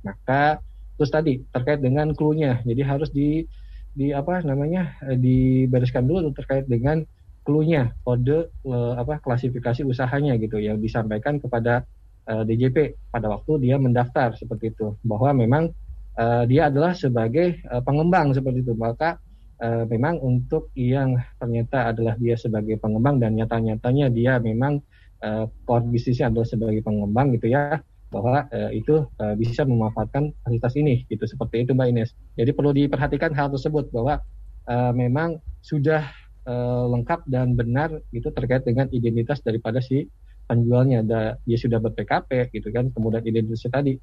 maka 0.06 0.62
Terus 0.96 1.10
tadi 1.10 1.32
terkait 1.50 1.80
dengan 1.80 2.12
clue-nya, 2.12 2.60
jadi 2.62 2.82
harus 2.84 3.10
di 3.10 3.44
di 3.92 4.08
apa 4.12 4.40
namanya 4.44 4.96
eh, 5.04 5.16
dibereskan 5.20 6.08
dulu 6.08 6.32
terkait 6.32 6.64
dengan 6.64 7.04
clue-nya, 7.42 7.92
kode 8.06 8.48
eh, 8.48 8.94
apa 8.96 9.20
klasifikasi 9.20 9.84
usahanya 9.84 10.38
gitu 10.38 10.62
yang 10.62 10.78
disampaikan 10.78 11.42
kepada 11.42 11.84
uh, 12.28 12.42
eh, 12.42 12.44
DJP 12.46 12.76
pada 13.10 13.26
waktu 13.30 13.68
dia 13.68 13.76
mendaftar 13.78 14.34
seperti 14.38 14.74
itu. 14.74 14.94
Bahwa 15.02 15.34
memang 15.34 15.70
uh, 16.18 16.44
dia 16.46 16.70
adalah 16.70 16.94
sebagai 16.94 17.62
uh, 17.66 17.82
pengembang 17.82 18.30
seperti 18.34 18.62
itu. 18.62 18.74
Maka 18.78 19.18
uh, 19.62 19.84
memang 19.90 20.22
untuk 20.22 20.70
yang 20.78 21.18
ternyata 21.38 21.94
adalah 21.94 22.14
dia 22.18 22.38
sebagai 22.38 22.78
pengembang 22.78 23.18
dan 23.18 23.34
nyata-nyatanya 23.34 24.06
dia 24.10 24.38
memang 24.38 24.78
uh, 25.22 25.50
core 25.66 25.86
bisnisnya 25.90 26.30
adalah 26.30 26.46
sebagai 26.46 26.82
pengembang 26.82 27.34
gitu 27.34 27.50
ya 27.50 27.78
bahwa 28.12 28.44
uh, 28.52 28.70
itu 28.70 29.08
uh, 29.16 29.34
bisa 29.40 29.64
memanfaatkan 29.64 30.36
fasilitas 30.44 30.76
ini 30.76 30.94
gitu 31.08 31.24
seperti 31.24 31.64
itu 31.64 31.72
Mbak 31.72 31.88
Ines. 31.88 32.10
Jadi 32.36 32.52
perlu 32.52 32.76
diperhatikan 32.76 33.32
hal 33.32 33.48
tersebut 33.48 33.88
bahwa 33.88 34.20
uh, 34.68 34.92
memang 34.92 35.40
sudah 35.64 36.04
uh, 36.44 36.84
lengkap 36.92 37.24
dan 37.24 37.56
benar 37.56 38.04
itu 38.12 38.28
terkait 38.28 38.68
dengan 38.68 38.92
identitas 38.92 39.40
daripada 39.40 39.80
si 39.80 40.04
penjualnya. 40.44 41.00
Ada 41.00 41.40
dia 41.48 41.58
sudah 41.58 41.80
ber-PKP 41.80 42.52
gitu 42.52 42.68
kan, 42.68 42.92
kemudian 42.92 43.24
identitasnya 43.24 43.72
tadi 43.72 43.96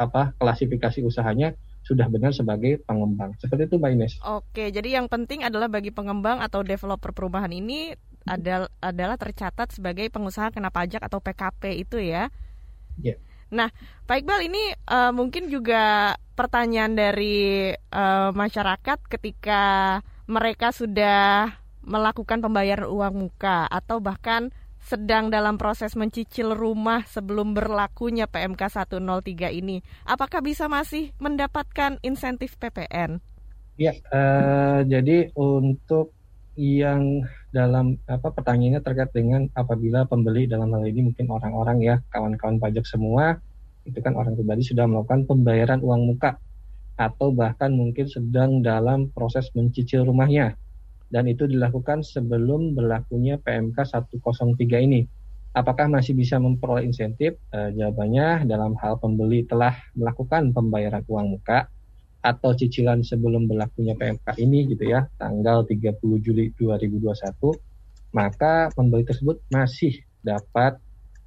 apa 0.00 0.32
klasifikasi 0.40 1.04
usahanya 1.04 1.52
sudah 1.84 2.08
benar 2.08 2.32
sebagai 2.32 2.80
pengembang. 2.88 3.36
Seperti 3.36 3.68
itu 3.68 3.76
Mbak 3.76 3.92
Ines. 3.92 4.14
Oke, 4.24 4.72
jadi 4.72 5.00
yang 5.00 5.12
penting 5.12 5.44
adalah 5.44 5.68
bagi 5.68 5.92
pengembang 5.92 6.40
atau 6.40 6.64
developer 6.64 7.12
perumahan 7.12 7.52
ini 7.52 7.92
adalah 8.24 8.68
adalah 8.84 9.16
tercatat 9.16 9.72
sebagai 9.72 10.08
pengusaha 10.12 10.52
kena 10.52 10.68
pajak 10.68 11.00
atau 11.04 11.20
PKP 11.20 11.84
itu 11.84 12.00
ya. 12.00 12.28
Yeah. 13.00 13.16
Nah, 13.50 13.68
Pak 14.06 14.22
Iqbal 14.22 14.46
ini 14.46 14.74
uh, 14.90 15.10
mungkin 15.10 15.50
juga 15.50 16.14
pertanyaan 16.38 16.94
dari 16.94 17.70
uh, 17.74 18.30
masyarakat 18.30 18.98
ketika 19.10 19.62
mereka 20.30 20.70
sudah 20.70 21.50
melakukan 21.82 22.38
pembayaran 22.38 22.86
uang 22.86 23.14
muka 23.28 23.66
atau 23.66 23.98
bahkan 23.98 24.54
sedang 24.80 25.28
dalam 25.28 25.60
proses 25.60 25.92
mencicil 25.92 26.56
rumah 26.56 27.04
sebelum 27.04 27.52
berlakunya 27.52 28.24
PMK 28.24 28.88
103 28.88 29.52
ini, 29.52 29.84
apakah 30.08 30.40
bisa 30.40 30.66
masih 30.66 31.12
mendapatkan 31.20 32.00
insentif 32.00 32.56
PPN? 32.56 33.20
Ya, 33.76 33.96
uh, 34.12 34.80
jadi 34.84 35.32
untuk 35.36 36.12
yang 36.56 37.24
dalam 37.50 37.98
apa 38.06 38.30
pertanyaannya 38.30 38.80
terkait 38.82 39.10
dengan 39.10 39.50
apabila 39.58 40.06
pembeli 40.06 40.46
dalam 40.46 40.70
hal 40.70 40.86
ini 40.86 41.10
mungkin 41.10 41.26
orang-orang 41.30 41.82
ya 41.82 41.96
kawan-kawan 42.14 42.62
pajak 42.62 42.86
semua 42.86 43.42
itu 43.82 43.98
kan 43.98 44.14
orang 44.14 44.38
pribadi 44.38 44.62
sudah 44.62 44.86
melakukan 44.86 45.26
pembayaran 45.26 45.82
uang 45.82 46.14
muka 46.14 46.38
atau 46.94 47.34
bahkan 47.34 47.74
mungkin 47.74 48.06
sedang 48.06 48.62
dalam 48.62 49.10
proses 49.10 49.50
mencicil 49.56 50.06
rumahnya 50.06 50.54
dan 51.10 51.26
itu 51.26 51.50
dilakukan 51.50 52.06
sebelum 52.06 52.78
berlakunya 52.78 53.34
PMK 53.42 53.82
103 53.82 54.86
ini. 54.86 55.02
Apakah 55.50 55.90
masih 55.90 56.14
bisa 56.14 56.38
memperoleh 56.38 56.86
insentif? 56.86 57.34
E, 57.50 57.74
jawabannya 57.74 58.46
dalam 58.46 58.78
hal 58.78 59.02
pembeli 59.02 59.42
telah 59.42 59.74
melakukan 59.98 60.54
pembayaran 60.54 61.02
uang 61.10 61.34
muka 61.34 61.66
atau 62.20 62.52
cicilan 62.52 63.00
sebelum 63.00 63.48
berlakunya 63.48 63.96
PMK 63.96 64.36
ini 64.36 64.68
gitu 64.68 64.92
ya, 64.92 65.08
tanggal 65.16 65.64
30 65.64 65.96
Juli 66.20 66.52
2021, 66.60 67.16
maka 68.12 68.68
pembeli 68.76 69.08
tersebut 69.08 69.40
masih 69.48 70.04
dapat 70.20 70.76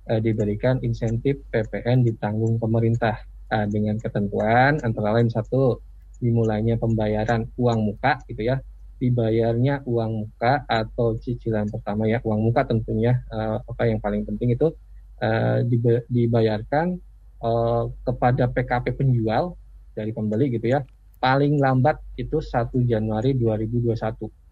e, 0.06 0.22
diberikan 0.22 0.78
insentif 0.86 1.42
PPN 1.50 2.06
ditanggung 2.06 2.62
pemerintah. 2.62 3.18
E, 3.50 3.66
dengan 3.74 3.98
ketentuan 3.98 4.78
antara 4.86 5.18
lain 5.18 5.34
satu 5.34 5.82
dimulainya 6.22 6.78
pembayaran 6.78 7.50
uang 7.58 7.80
muka 7.90 8.22
gitu 8.30 8.54
ya, 8.54 8.62
dibayarnya 9.02 9.82
uang 9.90 10.12
muka 10.30 10.64
atau 10.70 11.18
cicilan 11.18 11.68
pertama 11.74 12.06
ya 12.06 12.22
uang 12.22 12.54
muka 12.54 12.70
tentunya 12.70 13.18
e, 13.34 13.38
apa 13.66 13.84
yang 13.90 13.98
paling 13.98 14.30
penting 14.30 14.54
itu 14.54 14.70
e, 15.18 15.30
dibayarkan 16.06 17.02
e, 17.42 17.50
kepada 18.06 18.46
PKP 18.54 18.94
penjual 18.94 19.58
dari 19.94 20.12
pembeli 20.12 20.50
gitu 20.54 20.74
ya. 20.74 20.82
Paling 21.24 21.56
lambat 21.62 22.04
itu 22.20 22.44
1 22.44 22.74
Januari 22.84 23.38
2021 23.38 24.44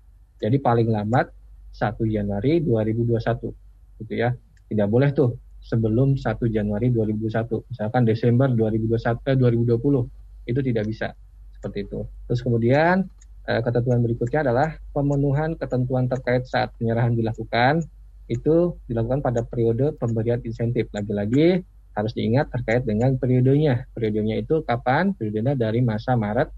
jadi 0.41 0.58
paling 0.58 0.89
lambat 0.89 1.30
1 1.77 2.01
Januari 2.10 2.65
2021 2.65 4.01
gitu 4.01 4.13
ya. 4.17 4.34
Tidak 4.67 4.88
boleh 4.89 5.13
tuh 5.13 5.38
sebelum 5.62 6.17
1 6.17 6.25
Januari 6.49 6.89
2021 6.89 7.69
misalkan 7.69 8.01
Desember 8.01 8.49
2021 8.49 9.21
eh, 9.30 9.38
2020 9.38 10.49
itu 10.49 10.60
tidak 10.65 10.84
bisa 10.89 11.13
seperti 11.54 11.86
itu. 11.86 12.01
Terus 12.25 12.41
kemudian 12.41 13.06
eh, 13.45 13.62
ketentuan 13.62 14.01
berikutnya 14.01 14.49
adalah 14.49 14.73
pemenuhan 14.89 15.54
ketentuan 15.54 16.10
terkait 16.10 16.49
saat 16.49 16.73
penyerahan 16.82 17.13
dilakukan 17.13 17.86
itu 18.25 18.73
dilakukan 18.89 19.21
pada 19.21 19.45
periode 19.45 19.93
pemberian 20.01 20.41
insentif. 20.41 20.89
Lagi-lagi 20.89 21.62
harus 21.95 22.12
diingat 22.15 22.51
terkait 22.51 22.84
dengan 22.88 23.15
periodenya. 23.19 23.88
Periodenya 23.91 24.39
itu 24.39 24.63
kapan? 24.63 25.12
Periodenya 25.15 25.54
dari 25.60 25.84
masa 25.84 26.15
Maret 26.15 26.49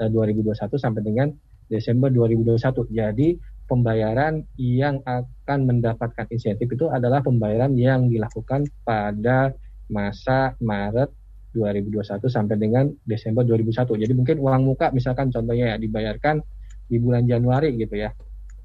2021 0.00 0.52
eh, 0.52 0.80
sampai 0.80 1.02
dengan 1.04 1.28
Desember 1.70 2.10
2021. 2.12 2.90
Jadi 2.92 3.38
pembayaran 3.70 4.42
yang 4.58 4.98
akan 5.06 5.58
mendapatkan 5.62 6.26
insentif 6.34 6.66
itu 6.66 6.90
adalah 6.90 7.22
pembayaran 7.22 7.78
yang 7.78 8.10
dilakukan 8.10 8.66
pada 8.82 9.54
masa 9.86 10.58
Maret 10.58 11.10
2021 11.54 12.26
sampai 12.30 12.56
dengan 12.58 12.90
Desember 13.06 13.42
2021. 13.46 14.02
Jadi 14.06 14.12
mungkin 14.14 14.36
uang 14.38 14.62
muka 14.66 14.90
misalkan 14.94 15.30
contohnya 15.34 15.74
ya 15.74 15.76
dibayarkan 15.78 16.42
di 16.90 16.98
bulan 16.98 17.26
Januari 17.26 17.74
gitu 17.78 17.94
ya. 17.98 18.10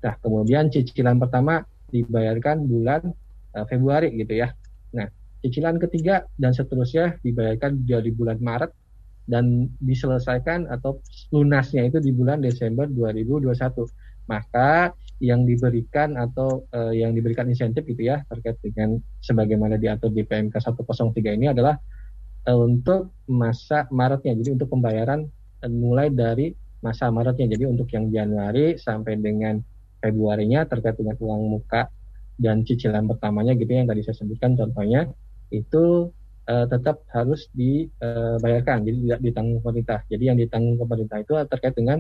Nah, 0.06 0.14
kemudian 0.22 0.70
cicilan 0.70 1.18
pertama 1.18 1.66
dibayarkan 1.90 2.66
bulan 2.66 3.02
uh, 3.58 3.66
Februari 3.66 4.14
gitu 4.18 4.38
ya. 4.38 4.54
Cicilan 5.46 5.78
ketiga 5.78 6.26
dan 6.42 6.58
seterusnya 6.58 7.22
dibayarkan 7.22 7.86
dari 7.86 8.10
bulan 8.10 8.42
Maret 8.42 8.74
dan 9.30 9.70
diselesaikan 9.78 10.66
atau 10.74 10.98
lunasnya 11.30 11.86
itu 11.86 12.02
di 12.02 12.10
bulan 12.10 12.42
Desember 12.42 12.90
2021. 12.90 13.54
Maka 14.26 14.90
yang 15.22 15.46
diberikan 15.46 16.18
atau 16.18 16.66
uh, 16.74 16.90
yang 16.90 17.14
diberikan 17.14 17.46
insentif 17.46 17.86
gitu 17.86 18.10
ya 18.10 18.26
terkait 18.26 18.58
dengan 18.66 18.98
sebagaimana 19.22 19.78
diatur 19.78 20.10
di 20.10 20.26
PMK 20.26 20.58
103 20.58 21.14
ini 21.38 21.54
adalah 21.54 21.78
uh, 22.50 22.58
untuk 22.58 23.14
masa 23.30 23.86
Maretnya. 23.94 24.34
Jadi 24.34 24.58
untuk 24.58 24.74
pembayaran 24.74 25.30
uh, 25.62 25.70
mulai 25.70 26.10
dari 26.10 26.58
masa 26.82 27.14
Maretnya. 27.14 27.54
Jadi 27.54 27.70
untuk 27.70 27.86
yang 27.94 28.10
Januari 28.10 28.82
sampai 28.82 29.22
dengan 29.22 29.62
Februarinya 30.02 30.66
terkait 30.66 30.98
dengan 30.98 31.22
uang 31.22 31.42
muka 31.54 31.86
dan 32.42 32.66
cicilan 32.66 33.06
pertamanya 33.06 33.54
gitu 33.54 33.70
ya, 33.72 33.86
yang 33.86 33.90
tadi 33.90 34.02
saya 34.04 34.18
sebutkan 34.20 34.58
contohnya 34.60 35.08
itu 35.54 36.10
uh, 36.50 36.66
tetap 36.70 37.06
harus 37.14 37.50
dibayarkan, 37.54 38.86
jadi 38.86 38.98
tidak 38.98 39.20
ditanggung 39.22 39.60
pemerintah. 39.62 40.00
Jadi 40.10 40.24
yang 40.30 40.38
ditanggung 40.38 40.78
pemerintah 40.82 41.18
itu 41.22 41.34
terkait 41.50 41.76
dengan 41.78 42.00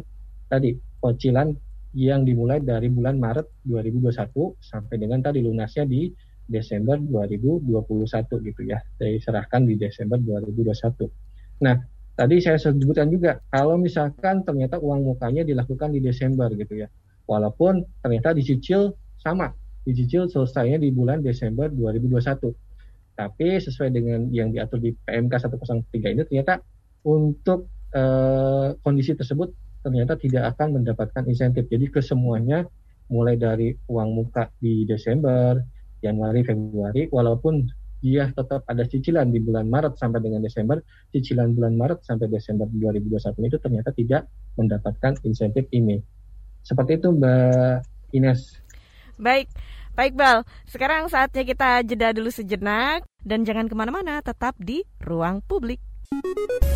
tadi 0.49 0.77
cicilan 1.01 1.53
yang 1.95 2.27
dimulai 2.27 2.59
dari 2.59 2.91
bulan 2.91 3.17
Maret 3.17 3.47
2021 3.65 4.59
sampai 4.59 4.95
dengan 4.99 5.23
tadi 5.23 5.39
lunasnya 5.39 5.87
di 5.87 6.11
Desember 6.45 6.99
2021 6.99 7.65
gitu 8.51 8.61
ya. 8.67 8.83
Diserahkan 8.99 9.65
di 9.65 9.79
Desember 9.79 10.19
2021. 10.21 11.07
Nah, 11.63 11.79
tadi 12.19 12.35
saya 12.43 12.59
sebutkan 12.59 13.09
juga 13.09 13.39
kalau 13.49 13.79
misalkan 13.79 14.43
ternyata 14.43 14.77
uang 14.77 15.15
mukanya 15.15 15.47
dilakukan 15.47 15.95
di 15.95 16.03
Desember 16.03 16.51
gitu 16.53 16.85
ya. 16.85 16.87
Walaupun 17.25 17.81
ternyata 18.05 18.37
dicicil 18.37 18.93
sama, 19.17 19.49
dicicil 19.87 20.29
selesainya 20.29 20.77
di 20.77 20.93
bulan 20.93 21.25
Desember 21.25 21.71
2021 21.71 22.64
tapi 23.15 23.57
sesuai 23.57 23.89
dengan 23.95 24.27
yang 24.29 24.51
diatur 24.51 24.83
di 24.83 24.91
PMK 24.91 25.33
103 25.47 26.13
ini 26.13 26.21
ternyata 26.27 26.59
untuk 27.07 27.71
uh, 27.95 28.75
kondisi 28.83 29.15
tersebut 29.15 29.55
ternyata 29.85 30.17
tidak 30.17 30.55
akan 30.55 30.81
mendapatkan 30.81 31.23
insentif. 31.29 31.69
Jadi 31.69 31.93
kesemuanya 31.93 32.65
mulai 33.07 33.37
dari 33.37 33.71
uang 33.85 34.09
muka 34.17 34.49
di 34.57 34.81
Desember, 34.83 35.61
Januari, 36.01 36.41
Februari, 36.41 37.05
walaupun 37.13 37.69
dia 38.01 38.29
tetap 38.33 38.65
ada 38.69 38.85
cicilan 38.85 39.33
di 39.33 39.41
bulan 39.41 39.65
Maret 39.65 39.97
sampai 39.97 40.21
dengan 40.21 40.41
Desember, 40.41 40.77
cicilan 41.09 41.57
bulan 41.57 41.73
Maret 41.73 42.05
sampai 42.05 42.29
Desember 42.29 42.69
2021 42.69 43.49
itu 43.49 43.57
ternyata 43.57 43.89
tidak 43.93 44.29
mendapatkan 44.57 45.17
insentif 45.25 45.65
ini. 45.73 46.01
Seperti 46.61 46.97
itu 47.01 47.13
Mbak 47.13 47.85
Ines. 48.13 48.61
Baik, 49.21 49.47
Baik 49.95 50.19
Bal, 50.19 50.43
sekarang 50.67 51.07
saatnya 51.07 51.47
kita 51.47 51.79
jeda 51.87 52.11
dulu 52.11 52.27
sejenak 52.27 53.07
dan 53.23 53.47
jangan 53.47 53.71
ke 53.71 53.75
mana-mana, 53.79 54.19
tetap 54.19 54.51
di 54.59 54.83
Ruang 54.99 55.39
Publik. 55.39 55.79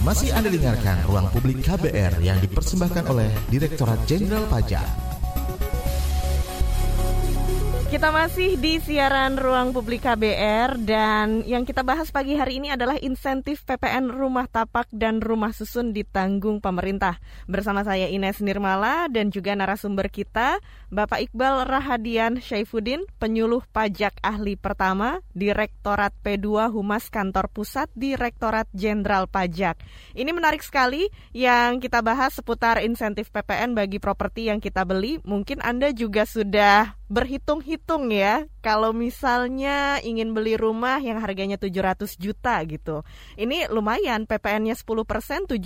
Masih 0.08 0.32
Anda 0.32 0.48
dengarkan 0.48 1.04
Ruang 1.04 1.28
Publik 1.36 1.60
KBR 1.60 2.24
yang 2.24 2.40
dipersembahkan 2.40 3.12
oleh 3.12 3.28
Direktorat 3.52 4.00
Jenderal 4.08 4.48
Pajak. 4.48 4.88
Kita 7.90 8.14
masih 8.14 8.54
di 8.62 8.78
siaran 8.78 9.34
Ruang 9.34 9.74
Publik 9.74 10.06
KBR 10.06 10.78
dan 10.86 11.42
yang 11.42 11.66
kita 11.66 11.82
bahas 11.82 12.14
pagi 12.14 12.38
hari 12.38 12.62
ini 12.62 12.70
adalah 12.70 12.94
insentif 13.02 13.66
PPN 13.66 14.14
rumah 14.14 14.46
tapak 14.46 14.86
dan 14.94 15.18
rumah 15.18 15.50
susun 15.50 15.90
ditanggung 15.90 16.62
pemerintah. 16.62 17.18
Bersama 17.50 17.82
saya 17.82 18.06
Ines 18.06 18.46
Nirmala 18.46 19.10
dan 19.10 19.34
juga 19.34 19.58
narasumber 19.58 20.14
kita 20.14 20.62
Bapak 20.94 21.34
Iqbal 21.34 21.66
Rahadian 21.66 22.38
Syaifuddin, 22.38 23.10
penyuluh 23.18 23.66
pajak 23.74 24.22
ahli 24.22 24.54
pertama, 24.54 25.26
Direktorat 25.34 26.14
P2 26.22 26.70
Humas 26.70 27.10
Kantor 27.10 27.50
Pusat 27.50 27.90
Direktorat 27.98 28.70
Jenderal 28.70 29.26
Pajak. 29.26 29.82
Ini 30.14 30.30
menarik 30.30 30.62
sekali 30.62 31.10
yang 31.34 31.82
kita 31.82 32.06
bahas 32.06 32.38
seputar 32.38 32.86
insentif 32.86 33.34
PPN 33.34 33.74
bagi 33.74 33.98
properti 33.98 34.54
yang 34.54 34.62
kita 34.62 34.86
beli. 34.86 35.18
Mungkin 35.26 35.66
Anda 35.66 35.90
juga 35.90 36.30
sudah 36.30 36.99
berhitung-hitung 37.10 38.14
ya 38.14 38.46
kalau 38.62 38.94
misalnya 38.94 39.98
ingin 40.06 40.32
beli 40.32 40.54
rumah 40.56 41.02
yang 41.02 41.18
harganya 41.18 41.58
700 41.58 42.16
juta 42.16 42.62
gitu. 42.70 43.02
Ini 43.34 43.68
lumayan 43.74 44.30
PPN-nya 44.30 44.78
10%, 44.78 45.50
70 45.50 45.58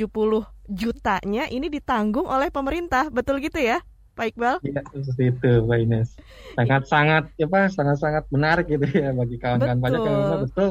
jutanya 0.72 1.52
ini 1.52 1.68
ditanggung 1.68 2.26
oleh 2.26 2.48
pemerintah. 2.48 3.12
Betul 3.12 3.44
gitu 3.44 3.60
ya? 3.60 3.84
Pak 4.14 4.30
Iqbal? 4.30 4.56
Iya, 4.62 4.82
seperti 4.94 5.24
itu, 5.36 5.52
Pak 5.66 5.78
Ines. 5.84 6.10
Sangat-sangat 6.54 7.24
ya 7.36 7.48
Pak, 7.50 7.74
sangat-sangat 7.74 8.24
menarik 8.30 8.70
gitu 8.70 8.86
ya 8.88 9.10
bagi 9.10 9.36
kawan-kawan 9.42 9.80
banyak 9.82 10.02
yang 10.06 10.46
betul 10.48 10.70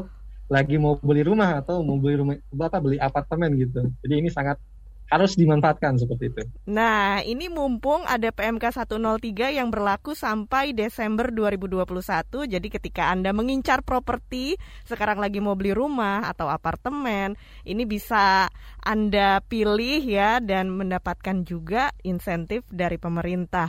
lagi 0.53 0.77
mau 0.77 0.95
beli 1.01 1.25
rumah 1.25 1.65
atau 1.65 1.81
mau 1.81 1.97
beli 1.99 2.21
rumah 2.21 2.37
apa 2.39 2.79
beli 2.79 3.03
apartemen 3.03 3.57
gitu. 3.59 3.89
Jadi 4.05 4.15
ini 4.15 4.29
sangat 4.31 4.63
harus 5.13 5.37
dimanfaatkan 5.37 6.01
seperti 6.01 6.33
itu. 6.33 6.43
Nah, 6.73 7.21
ini 7.21 7.53
mumpung 7.53 8.01
ada 8.09 8.33
PMK 8.33 8.81
103 8.81 9.53
yang 9.53 9.69
berlaku 9.69 10.17
sampai 10.17 10.73
Desember 10.73 11.29
2021. 11.29 12.49
Jadi 12.49 12.69
ketika 12.73 13.13
Anda 13.13 13.37
mengincar 13.37 13.85
properti, 13.85 14.57
sekarang 14.89 15.21
lagi 15.21 15.45
mau 15.45 15.53
beli 15.53 15.77
rumah 15.77 16.25
atau 16.25 16.49
apartemen, 16.49 17.37
ini 17.69 17.85
bisa 17.85 18.49
Anda 18.81 19.45
pilih 19.45 20.01
ya 20.01 20.41
dan 20.41 20.73
mendapatkan 20.73 21.45
juga 21.45 21.93
insentif 22.01 22.65
dari 22.73 22.97
pemerintah. 22.97 23.69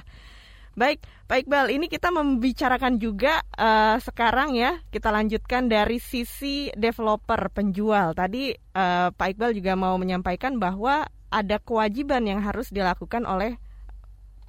Baik, 0.73 1.05
Pak 1.29 1.45
Iqbal, 1.45 1.69
ini 1.69 1.85
kita 1.85 2.09
membicarakan 2.09 2.97
juga 2.97 3.45
uh, 3.61 4.01
sekarang 4.01 4.57
ya, 4.57 4.81
kita 4.89 5.13
lanjutkan 5.13 5.69
dari 5.69 6.01
sisi 6.01 6.73
developer 6.73 7.53
penjual. 7.53 8.17
Tadi 8.17 8.57
uh, 8.73 9.13
Pak 9.13 9.37
Iqbal 9.37 9.53
juga 9.53 9.77
mau 9.77 9.93
menyampaikan 10.01 10.57
bahwa 10.57 11.05
ada 11.33 11.57
kewajiban 11.57 12.29
yang 12.29 12.45
harus 12.45 12.69
dilakukan 12.69 13.25
oleh 13.25 13.57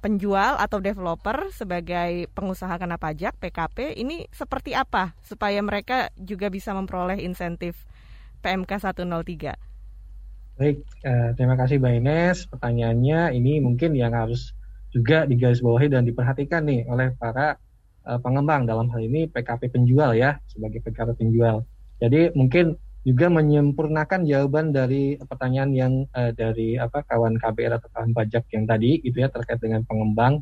penjual 0.05 0.61
atau 0.61 0.77
developer 0.77 1.49
sebagai 1.49 2.29
pengusaha 2.37 2.77
kena 2.77 3.01
pajak 3.01 3.33
PKP. 3.41 3.97
Ini 3.97 4.29
seperti 4.29 4.77
apa 4.77 5.17
supaya 5.25 5.57
mereka 5.65 6.13
juga 6.13 6.53
bisa 6.53 6.77
memperoleh 6.77 7.17
insentif 7.25 7.73
PMK 8.45 8.69
103? 8.69 9.57
Baik, 10.61 10.77
uh, 11.03 11.29
terima 11.33 11.57
kasih 11.57 11.81
Mbak 11.81 11.93
Ines. 12.05 12.37
Pertanyaannya 12.53 13.33
ini 13.33 13.57
mungkin 13.65 13.97
yang 13.97 14.13
harus 14.13 14.53
juga 14.93 15.25
digarisbawahi 15.25 15.89
dan 15.89 16.05
diperhatikan 16.05 16.63
nih 16.69 16.85
oleh 16.85 17.17
para 17.17 17.57
uh, 18.05 18.21
pengembang 18.21 18.69
dalam 18.69 18.87
hal 18.93 19.01
ini 19.01 19.25
PKP 19.25 19.73
penjual 19.73 20.13
ya 20.13 20.37
sebagai 20.47 20.85
PKP 20.85 21.17
penjual. 21.17 21.65
Jadi 21.97 22.29
mungkin 22.37 22.77
juga 23.05 23.29
menyempurnakan 23.29 24.25
jawaban 24.25 24.73
dari 24.73 25.13
pertanyaan 25.21 25.71
yang 25.77 25.93
uh, 26.17 26.33
dari 26.33 26.73
apa 26.73 27.05
kawan 27.05 27.37
KBR 27.37 27.77
atau 27.77 27.89
kawan 27.93 28.11
pajak 28.17 28.49
yang 28.49 28.65
tadi 28.65 28.97
gitu 29.05 29.21
ya 29.21 29.29
terkait 29.29 29.61
dengan 29.61 29.85
pengembang 29.85 30.41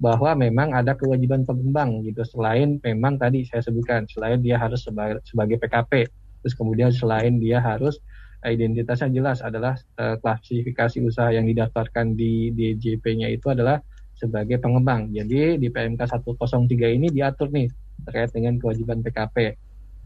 bahwa 0.00 0.32
memang 0.32 0.72
ada 0.72 0.96
kewajiban 0.96 1.44
pengembang 1.44 2.00
gitu 2.08 2.24
selain 2.24 2.80
memang 2.80 3.20
tadi 3.20 3.44
saya 3.44 3.60
sebutkan 3.60 4.08
selain 4.08 4.40
dia 4.40 4.56
harus 4.56 4.80
sebagai, 4.80 5.20
sebagai 5.28 5.60
PKP 5.60 6.08
terus 6.40 6.56
kemudian 6.56 6.88
selain 6.88 7.36
dia 7.36 7.60
harus 7.60 8.00
identitasnya 8.40 9.12
jelas 9.12 9.44
adalah 9.44 9.76
uh, 10.00 10.16
klasifikasi 10.16 11.04
usaha 11.04 11.28
yang 11.28 11.44
didaftarkan 11.44 12.16
di 12.16 12.48
DJP-nya 12.56 13.28
itu 13.28 13.52
adalah 13.52 13.84
sebagai 14.16 14.56
pengembang. 14.56 15.12
Jadi 15.12 15.60
di 15.60 15.68
PMK 15.68 16.00
103 16.00 16.96
ini 16.96 17.12
diatur 17.12 17.52
nih 17.52 17.68
terkait 18.08 18.32
dengan 18.32 18.56
kewajiban 18.56 19.04
PKP 19.04 19.52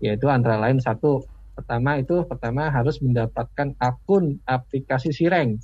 yaitu 0.03 0.27
antara 0.27 0.59
lain 0.59 0.83
satu 0.83 1.23
pertama 1.55 1.97
itu 2.03 2.27
pertama 2.27 2.69
harus 2.69 2.99
mendapatkan 2.99 3.73
akun 3.79 4.43
aplikasi 4.45 5.15
Sireng. 5.15 5.57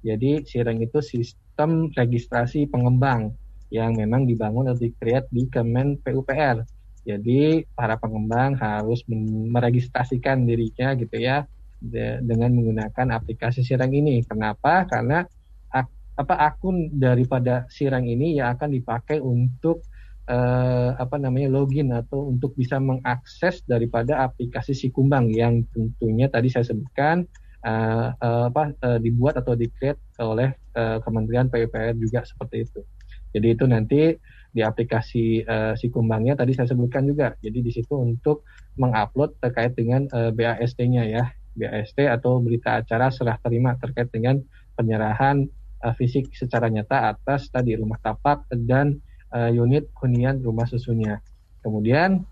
Jadi 0.00 0.44
Sireng 0.48 0.80
itu 0.80 0.98
sistem 1.04 1.92
registrasi 1.92 2.66
pengembang 2.68 3.36
yang 3.68 3.96
memang 3.96 4.24
dibangun 4.24 4.68
atau 4.72 4.80
di-create 4.84 5.28
di 5.28 5.48
Kemen 5.48 6.00
PUPR. 6.00 6.64
Jadi 7.04 7.60
para 7.76 8.00
pengembang 8.00 8.56
harus 8.56 9.04
meregistrasikan 9.52 10.48
dirinya 10.48 10.96
gitu 10.96 11.20
ya 11.20 11.44
dengan 12.24 12.48
menggunakan 12.56 13.12
aplikasi 13.12 13.60
Sirang 13.60 13.92
ini. 13.92 14.24
Kenapa? 14.24 14.88
Karena 14.88 15.20
ak, 15.68 15.86
apa 16.16 16.34
akun 16.48 16.88
daripada 16.96 17.68
Sirang 17.68 18.08
ini 18.08 18.40
yang 18.40 18.56
akan 18.56 18.72
dipakai 18.72 19.20
untuk 19.20 19.84
eh, 20.28 20.90
apa 20.96 21.16
namanya 21.20 21.52
login 21.52 21.92
atau 21.92 22.32
untuk 22.32 22.56
bisa 22.56 22.80
mengakses 22.80 23.60
daripada 23.68 24.24
aplikasi 24.24 24.72
Sikumbang 24.72 25.32
yang 25.32 25.64
tentunya 25.72 26.28
tadi 26.32 26.48
saya 26.48 26.64
sebutkan 26.64 27.28
eh, 27.64 28.08
eh, 28.12 28.44
apa 28.48 28.72
eh, 28.72 28.98
dibuat 29.00 29.40
atau 29.40 29.52
dikreat 29.56 29.96
oleh 30.20 30.52
eh, 30.76 30.98
Kementerian 31.04 31.48
PUPR 31.52 31.96
juga 32.00 32.24
seperti 32.24 32.64
itu. 32.64 32.80
Jadi 33.34 33.46
itu 33.50 33.64
nanti 33.66 34.00
di 34.54 34.62
aplikasi 34.62 35.42
uh, 35.42 35.74
Sikumbangnya 35.74 36.38
tadi 36.38 36.54
saya 36.54 36.70
sebutkan 36.70 37.02
juga. 37.10 37.34
Jadi 37.42 37.58
di 37.58 37.74
situ 37.74 37.98
untuk 37.98 38.46
mengupload 38.78 39.42
terkait 39.42 39.74
dengan 39.74 40.06
uh, 40.14 40.30
BAST-nya 40.30 41.02
ya. 41.10 41.26
BAST 41.54 41.98
atau 42.06 42.38
berita 42.38 42.82
acara 42.82 43.10
serah 43.10 43.38
terima 43.42 43.74
terkait 43.78 44.10
dengan 44.14 44.38
penyerahan 44.78 45.46
uh, 45.82 45.94
fisik 45.98 46.30
secara 46.34 46.70
nyata 46.70 47.14
atas 47.14 47.50
tadi 47.50 47.74
rumah 47.74 47.98
tapak 47.98 48.46
dan 48.54 49.02
uh, 49.34 49.50
unit 49.50 49.90
hunian 49.98 50.40
rumah 50.40 50.64
susunya. 50.64 51.18
Kemudian 51.60 52.22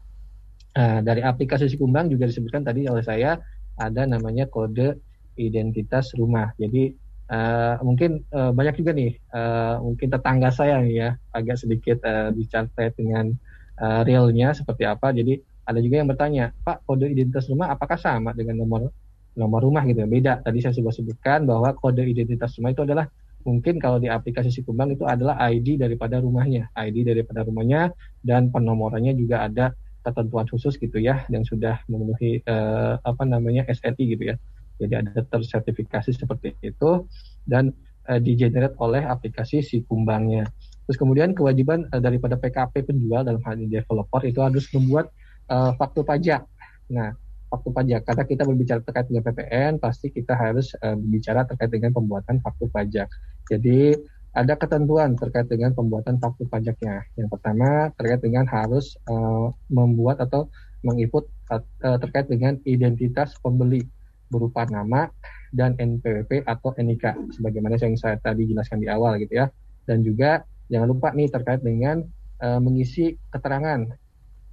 uh, 0.79 1.01
dari 1.03 1.21
aplikasi 1.21 1.67
Sikumbang 1.67 2.09
juga 2.09 2.31
disebutkan 2.31 2.63
tadi 2.63 2.87
oleh 2.87 3.03
saya 3.03 3.43
ada 3.77 4.07
namanya 4.07 4.47
kode 4.47 5.03
identitas 5.37 6.15
rumah. 6.15 6.55
Jadi 6.57 6.95
uh, 7.29 7.83
mungkin 7.83 8.23
uh, 8.31 8.55
banyak 8.55 8.79
juga 8.79 8.95
nih 8.95 9.19
uh, 9.35 9.83
mungkin 9.83 10.09
tetangga 10.09 10.49
saya 10.55 10.79
nih 10.81 10.95
ya 10.95 11.11
agak 11.35 11.57
sedikit 11.59 11.99
uh, 12.07 12.31
bicara 12.31 12.69
dengan 12.95 13.35
uh, 13.83 14.01
realnya 14.07 14.55
seperti 14.55 14.87
apa. 14.87 15.11
Jadi 15.11 15.41
ada 15.63 15.79
juga 15.79 16.03
yang 16.03 16.11
bertanya, 16.11 16.51
Pak 16.67 16.87
kode 16.87 17.07
identitas 17.07 17.47
rumah 17.47 17.71
apakah 17.71 17.95
sama 17.95 18.35
dengan 18.35 18.59
nomor 18.63 18.91
nomor 19.33 19.65
rumah 19.65 19.81
gitu 19.89 20.05
ya 20.05 20.09
beda 20.09 20.33
tadi 20.45 20.61
saya 20.61 20.77
sudah 20.77 20.93
sebutkan 20.93 21.49
bahwa 21.49 21.73
kode 21.73 22.05
identitas 22.05 22.53
rumah 22.61 22.77
itu 22.77 22.85
adalah 22.85 23.09
mungkin 23.43 23.79
kalau 23.79 23.99
di 24.03 24.09
aplikasi 24.11 24.51
Sikumbang 24.51 24.95
itu 24.95 25.05
adalah 25.07 25.39
ID 25.39 25.79
daripada 25.79 26.19
rumahnya. 26.19 26.71
ID 26.75 27.07
daripada 27.07 27.45
rumahnya 27.47 27.93
dan 28.23 28.49
penomorannya 28.49 29.15
juga 29.15 29.47
ada 29.47 29.77
ketentuan 30.03 30.51
khusus 30.51 30.75
gitu 30.79 30.99
ya 30.99 31.23
yang 31.31 31.47
sudah 31.47 31.79
memenuhi 31.87 32.43
eh, 32.43 32.95
apa 32.99 33.23
namanya 33.23 33.67
SNI 33.71 34.05
gitu 34.17 34.25
ya. 34.33 34.37
Jadi 34.83 34.95
ada 34.99 35.23
tersertifikasi 35.23 36.11
seperti 36.11 36.59
itu 36.65 37.07
dan 37.47 37.71
eh, 38.11 38.19
digenerate 38.19 38.75
oleh 38.83 39.03
aplikasi 39.07 39.63
Sikumbangnya 39.63 40.51
terus 40.87 40.99
kemudian 40.99 41.33
kewajiban 41.33 41.87
eh, 41.89 42.03
daripada 42.03 42.35
PKP 42.37 42.91
penjual 42.91 43.23
dalam 43.23 43.41
hal 43.47 43.55
ini 43.59 43.81
developer 43.81 44.23
itu 44.27 44.43
harus 44.43 44.67
membuat 44.75 45.09
eh, 45.49 45.73
faktur 45.79 46.03
pajak. 46.03 46.45
Nah 46.91 47.15
faktur 47.53 47.77
pajak. 47.77 48.09
Karena 48.09 48.25
kita 48.25 48.43
berbicara 48.49 48.81
terkait 48.81 49.07
dengan 49.13 49.23
PPN, 49.29 49.73
pasti 49.77 50.09
kita 50.09 50.33
harus 50.33 50.73
uh, 50.81 50.97
berbicara 50.97 51.45
terkait 51.45 51.69
dengan 51.69 51.93
pembuatan 51.93 52.41
faktur 52.41 52.73
pajak. 52.73 53.13
Jadi 53.53 53.93
ada 54.33 54.57
ketentuan 54.57 55.13
terkait 55.13 55.45
dengan 55.53 55.77
pembuatan 55.77 56.17
faktur 56.17 56.49
pajaknya. 56.49 57.05
Yang 57.21 57.29
pertama 57.37 57.93
terkait 58.01 58.25
dengan 58.25 58.49
harus 58.49 58.97
uh, 59.05 59.53
membuat 59.69 60.25
atau 60.25 60.49
menginput 60.81 61.29
uh, 61.53 61.61
terkait 62.01 62.33
dengan 62.33 62.57
identitas 62.65 63.37
pembeli 63.45 63.85
berupa 64.33 64.65
nama 64.65 65.13
dan 65.53 65.77
NPWP 65.77 66.49
atau 66.49 66.73
NIK 66.73 67.37
sebagaimana 67.37 67.77
yang 67.77 67.93
saya 68.01 68.17
tadi 68.17 68.49
jelaskan 68.49 68.81
di 68.81 68.89
awal 68.89 69.21
gitu 69.21 69.37
ya. 69.37 69.53
Dan 69.85 70.01
juga 70.01 70.49
jangan 70.73 70.89
lupa 70.89 71.13
nih 71.13 71.29
terkait 71.29 71.61
dengan 71.61 72.01
uh, 72.41 72.57
mengisi 72.57 73.13
keterangan 73.29 73.85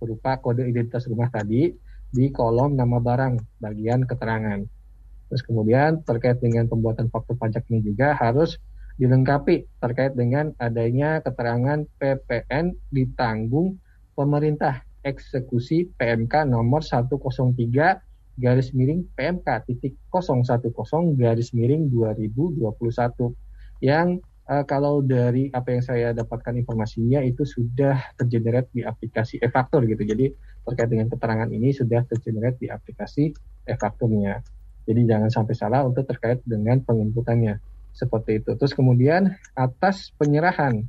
berupa 0.04 0.44
kode 0.44 0.68
identitas 0.68 1.08
rumah 1.08 1.32
tadi 1.32 1.72
di 2.10 2.34
kolom 2.34 2.74
nama 2.74 2.98
barang 2.98 3.62
bagian 3.62 4.06
keterangan. 4.06 4.66
Terus 5.30 5.42
kemudian 5.46 6.02
terkait 6.04 6.42
dengan 6.42 6.66
pembuatan 6.66 7.08
faktur 7.14 7.38
pajak 7.38 7.66
ini 7.70 7.86
juga 7.86 8.18
harus 8.18 8.58
dilengkapi 9.00 9.80
terkait 9.80 10.18
dengan 10.18 10.52
adanya 10.60 11.24
keterangan 11.24 11.88
PPN 12.02 12.76
ditanggung 12.92 13.80
pemerintah 14.18 14.84
eksekusi 15.08 15.88
PMK 15.96 16.50
nomor 16.50 16.84
103 16.84 17.16
garis 18.40 18.76
miring 18.76 19.08
PMK 19.16 19.48
titik 19.68 19.96
010 20.12 21.16
garis 21.16 21.56
miring 21.56 21.88
2021 21.88 22.60
yang 23.80 24.20
uh, 24.50 24.64
kalau 24.66 25.00
dari 25.00 25.48
apa 25.56 25.80
yang 25.80 25.84
saya 25.86 26.12
dapatkan 26.12 26.60
informasinya 26.60 27.24
itu 27.24 27.48
sudah 27.48 27.96
tergenerate 28.20 28.68
di 28.74 28.82
aplikasi 28.84 29.40
e-faktur 29.40 29.86
gitu. 29.86 30.04
Jadi 30.04 30.34
terkait 30.68 30.90
dengan 30.92 31.08
keterangan 31.10 31.50
ini 31.50 31.70
sudah 31.72 32.04
tergenerate 32.06 32.58
di 32.62 32.68
aplikasi 32.68 33.32
e-fakturnya. 33.66 34.42
Jadi 34.90 35.02
jangan 35.06 35.30
sampai 35.30 35.54
salah 35.54 35.86
untuk 35.86 36.06
terkait 36.10 36.42
dengan 36.46 36.82
penginputannya. 36.82 37.62
Seperti 37.94 38.40
itu. 38.42 38.56
Terus 38.56 38.74
kemudian 38.74 39.34
atas 39.54 40.14
penyerahan 40.16 40.88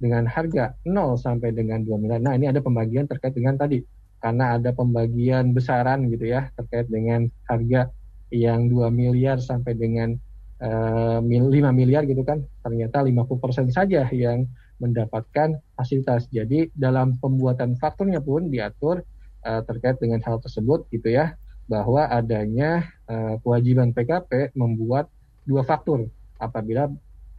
dengan 0.00 0.24
harga 0.24 0.76
0 0.84 1.16
sampai 1.20 1.52
dengan 1.52 1.84
2 1.84 2.00
miliar. 2.00 2.20
Nah, 2.20 2.36
ini 2.36 2.48
ada 2.48 2.64
pembagian 2.64 3.04
terkait 3.04 3.36
dengan 3.36 3.56
tadi. 3.56 3.80
Karena 4.20 4.60
ada 4.60 4.70
pembagian 4.76 5.56
besaran 5.56 6.04
gitu 6.12 6.28
ya 6.28 6.52
terkait 6.52 6.92
dengan 6.92 7.24
harga 7.48 7.88
yang 8.28 8.68
2 8.68 8.92
miliar 8.92 9.40
sampai 9.40 9.72
dengan 9.72 10.12
uh, 10.60 11.24
5 11.24 11.48
miliar 11.72 12.04
gitu 12.04 12.20
kan. 12.22 12.44
Ternyata 12.60 13.00
50% 13.02 13.72
saja 13.72 14.04
yang 14.12 14.44
mendapatkan 14.80 15.60
fasilitas. 15.76 16.26
Jadi 16.32 16.72
dalam 16.72 17.20
pembuatan 17.20 17.76
fakturnya 17.76 18.18
pun 18.24 18.48
diatur 18.48 19.04
uh, 19.44 19.62
terkait 19.68 20.00
dengan 20.00 20.18
hal 20.24 20.40
tersebut 20.40 20.88
gitu 20.90 21.12
ya 21.12 21.36
bahwa 21.70 22.08
adanya 22.10 22.90
uh, 23.06 23.38
kewajiban 23.44 23.94
PKP 23.94 24.56
membuat 24.58 25.06
dua 25.46 25.62
faktur 25.62 26.10
apabila 26.40 26.90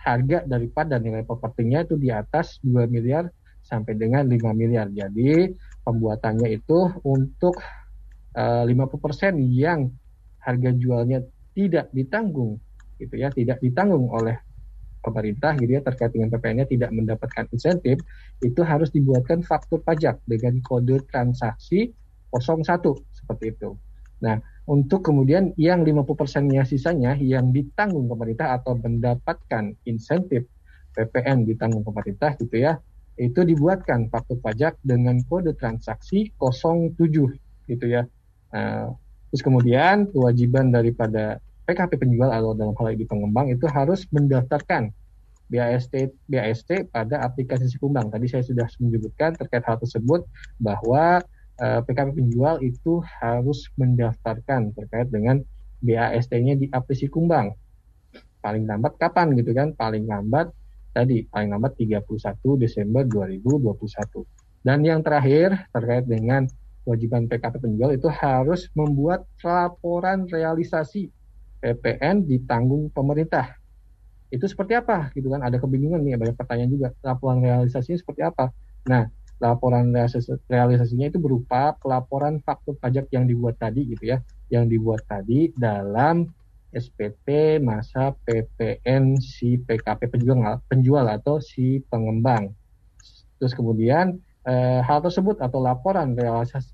harga 0.01 0.45
daripada 0.47 0.97
nilai 0.97 1.21
propertinya 1.21 1.85
itu 1.85 1.93
di 1.97 2.09
atas 2.09 2.57
2 2.65 2.89
miliar 2.89 3.29
sampai 3.61 3.93
dengan 3.93 4.25
5 4.25 4.41
miliar. 4.57 4.89
Jadi 4.89 5.53
pembuatannya 5.85 6.49
itu 6.57 6.89
untuk 7.05 7.61
uh, 8.33 8.65
50% 8.65 9.37
yang 9.53 9.93
harga 10.41 10.69
jualnya 10.73 11.21
tidak 11.53 11.93
ditanggung 11.93 12.57
gitu 12.97 13.13
ya, 13.13 13.29
tidak 13.29 13.61
ditanggung 13.61 14.09
oleh 14.09 14.41
pemerintah 15.01 15.57
gitu 15.57 15.77
ya 15.77 15.81
terkait 15.81 16.13
dengan 16.13 16.29
PPN-nya 16.31 16.69
tidak 16.69 16.89
mendapatkan 16.93 17.45
insentif 17.51 17.99
itu 18.45 18.61
harus 18.61 18.93
dibuatkan 18.93 19.41
faktur 19.41 19.81
pajak 19.81 20.21
dengan 20.29 20.61
kode 20.61 21.01
transaksi 21.09 21.91
01 22.31 22.63
seperti 23.11 23.57
itu. 23.57 23.75
Nah, 24.21 24.37
untuk 24.69 25.01
kemudian 25.01 25.51
yang 25.57 25.81
50%-nya 25.81 26.63
sisanya 26.63 27.17
yang 27.17 27.49
ditanggung 27.49 28.05
pemerintah 28.07 28.55
atau 28.55 28.77
mendapatkan 28.77 29.73
insentif 29.89 30.45
PPN 30.93 31.49
ditanggung 31.49 31.81
pemerintah 31.81 32.37
gitu 32.37 32.61
ya, 32.61 32.77
itu 33.17 33.41
dibuatkan 33.41 34.07
faktur 34.07 34.39
pajak 34.39 34.77
dengan 34.85 35.19
kode 35.25 35.57
transaksi 35.57 36.29
07 36.37 36.95
gitu 37.67 37.85
ya. 37.89 38.05
Nah, 38.53 38.93
terus 39.33 39.41
kemudian 39.41 40.07
kewajiban 40.13 40.69
daripada 40.69 41.41
PKP 41.71 41.95
penjual 41.95 42.27
atau 42.27 42.51
dalam 42.51 42.75
hal 42.75 42.91
ini 42.91 43.07
pengembang 43.07 43.47
itu 43.47 43.63
harus 43.71 44.03
mendaftarkan 44.11 44.91
BAST 45.47 46.11
BAST 46.27 46.91
pada 46.91 47.23
aplikasi 47.23 47.71
Sikumbang. 47.71 48.11
Tadi 48.11 48.27
saya 48.27 48.43
sudah 48.43 48.67
menyebutkan 48.83 49.35
terkait 49.39 49.63
hal 49.63 49.79
tersebut 49.79 50.27
bahwa 50.59 51.23
eh, 51.59 51.79
PKP 51.87 52.19
penjual 52.19 52.59
itu 52.59 52.99
harus 53.23 53.71
mendaftarkan 53.79 54.75
terkait 54.75 55.07
dengan 55.07 55.39
BAST-nya 55.79 56.59
di 56.59 56.67
aplikasi 56.71 57.07
Kumbang. 57.07 57.55
Paling 58.43 58.67
lambat 58.67 58.99
kapan 58.99 59.31
gitu 59.39 59.55
kan? 59.55 59.71
Paling 59.75 60.07
lambat 60.07 60.51
tadi 60.91 61.23
paling 61.31 61.55
lambat 61.55 61.79
31 61.79 62.03
Desember 62.59 63.07
2021. 63.07 64.27
Dan 64.61 64.83
yang 64.85 65.01
terakhir 65.01 65.71
terkait 65.73 66.05
dengan 66.05 66.45
kewajiban 66.85 67.25
PKP 67.29 67.55
penjual 67.61 67.91
itu 67.93 68.09
harus 68.09 68.69
membuat 68.77 69.25
laporan 69.41 70.29
realisasi 70.29 71.09
PPN 71.61 72.25
ditanggung 72.25 72.89
pemerintah. 72.89 73.55
Itu 74.33 74.49
seperti 74.49 74.73
apa 74.73 75.13
gitu 75.13 75.29
kan? 75.29 75.45
Ada 75.45 75.61
kebingungan 75.61 76.01
nih, 76.01 76.17
banyak 76.17 76.35
pertanyaan 76.35 76.71
juga. 76.73 76.89
Laporan 77.05 77.39
realisasinya 77.39 77.99
seperti 78.01 78.25
apa? 78.25 78.49
Nah, 78.89 79.05
laporan 79.37 79.93
realisasinya 80.49 81.07
itu 81.09 81.21
berupa 81.21 81.77
pelaporan 81.77 82.41
faktur 82.41 82.77
pajak 82.81 83.09
yang 83.13 83.29
dibuat 83.29 83.61
tadi 83.61 83.85
gitu 83.89 84.13
ya, 84.13 84.17
yang 84.49 84.65
dibuat 84.65 85.05
tadi 85.05 85.53
dalam 85.53 86.25
SPT 86.71 87.59
masa 87.59 88.15
PPN 88.23 89.19
si 89.19 89.59
PKP 89.59 90.07
penjual 90.07 90.63
penjual 90.71 91.03
atau 91.11 91.43
si 91.43 91.83
pengembang. 91.91 92.55
Terus 93.41 93.51
kemudian 93.51 94.21
eh, 94.47 94.81
hal 94.81 94.99
tersebut 95.05 95.37
atau 95.37 95.61
laporan 95.61 96.17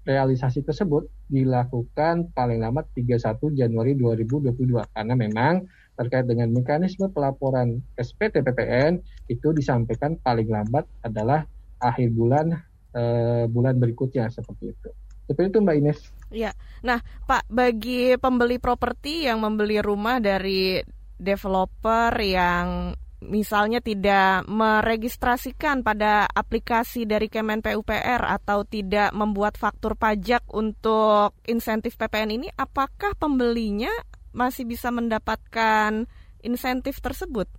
realisasi, 0.08 0.64
tersebut 0.64 1.08
dilakukan 1.28 2.32
paling 2.32 2.64
lambat 2.64 2.88
31 2.96 3.58
Januari 3.58 3.94
2022 4.00 4.84
karena 4.96 5.14
memang 5.16 5.68
terkait 5.98 6.30
dengan 6.30 6.54
mekanisme 6.54 7.10
pelaporan 7.10 7.82
SPT 7.98 8.46
PPN 8.46 9.02
itu 9.28 9.50
disampaikan 9.52 10.16
paling 10.22 10.48
lambat 10.48 10.86
adalah 11.02 11.44
akhir 11.82 12.14
bulan 12.14 12.56
eh, 12.96 13.46
bulan 13.50 13.76
berikutnya 13.82 14.30
seperti 14.32 14.72
itu. 14.72 14.90
Seperti 15.28 15.52
itu 15.52 15.60
Mbak 15.60 15.78
Ines. 15.84 16.00
Ya, 16.32 16.52
nah 16.84 17.04
Pak, 17.28 17.52
bagi 17.52 18.16
pembeli 18.16 18.60
properti 18.60 19.28
yang 19.28 19.44
membeli 19.44 19.84
rumah 19.84 20.24
dari 20.24 20.80
developer 21.18 22.14
yang 22.22 22.96
misalnya 23.24 23.82
tidak 23.82 24.46
meregistrasikan 24.46 25.82
pada 25.82 26.30
aplikasi 26.30 27.10
dari 27.10 27.28
Kemen 27.28 27.66
PUPR 27.66 28.22
atau 28.22 28.62
tidak 28.62 29.10
membuat 29.18 29.58
faktur 29.58 29.98
pajak 29.98 30.46
untuk 30.54 31.34
insentif 31.50 31.98
PPN 31.98 32.38
ini, 32.38 32.48
apakah 32.54 33.18
pembelinya 33.18 33.90
masih 34.38 34.70
bisa 34.70 34.94
mendapatkan 34.94 36.06
insentif 36.46 37.02
tersebut? 37.02 37.50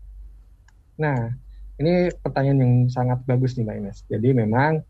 Nah, 0.99 1.35
ini 1.79 2.11
pertanyaan 2.23 2.59
yang 2.63 2.75
sangat 2.91 3.23
bagus 3.27 3.59
nih 3.59 3.67
Mbak 3.67 3.77
Ines. 3.83 3.99
Jadi 4.07 4.29
memang 4.35 4.83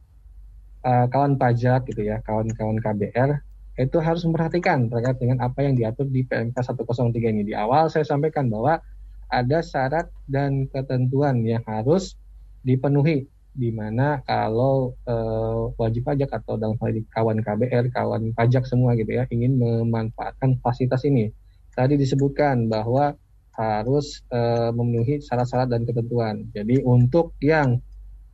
uh, 0.85 1.07
kawan 1.09 1.41
pajak 1.41 1.89
gitu 1.89 2.05
ya, 2.05 2.21
kawan-kawan 2.25 2.81
KBR 2.81 3.41
itu 3.79 3.95
harus 4.03 4.27
memperhatikan 4.27 4.91
terkait 4.91 5.23
dengan 5.23 5.39
apa 5.47 5.63
yang 5.63 5.79
diatur 5.79 6.11
di 6.11 6.27
PMK 6.27 6.59
103 6.59 7.15
ini. 7.15 7.43
Di 7.47 7.55
awal 7.55 7.87
saya 7.89 8.03
sampaikan 8.03 8.51
bahwa 8.51 8.83
ada 9.29 9.61
syarat 9.61 10.09
dan 10.29 10.69
ketentuan 10.69 11.45
yang 11.45 11.65
harus 11.65 12.17
dipenuhi 12.65 13.29
di 13.59 13.75
mana 13.75 14.23
kalau 14.23 14.95
uh, 15.11 15.75
wajib 15.75 16.07
pajak 16.07 16.31
atau 16.31 16.55
dalam 16.55 16.79
hal 16.79 16.95
ini 16.95 17.03
kawan 17.11 17.43
KBR, 17.43 17.91
kawan 17.91 18.31
pajak 18.39 18.63
semua 18.71 18.95
gitu 18.95 19.19
ya 19.19 19.27
ingin 19.35 19.59
memanfaatkan 19.59 20.63
fasilitas 20.63 21.03
ini. 21.03 21.35
Tadi 21.75 21.99
disebutkan 21.99 22.71
bahwa 22.71 23.19
harus 23.59 24.23
uh, 24.31 24.71
memenuhi 24.71 25.19
syarat-syarat 25.19 25.67
dan 25.67 25.83
ketentuan. 25.83 26.47
Jadi 26.55 26.79
untuk 26.87 27.35
yang 27.43 27.83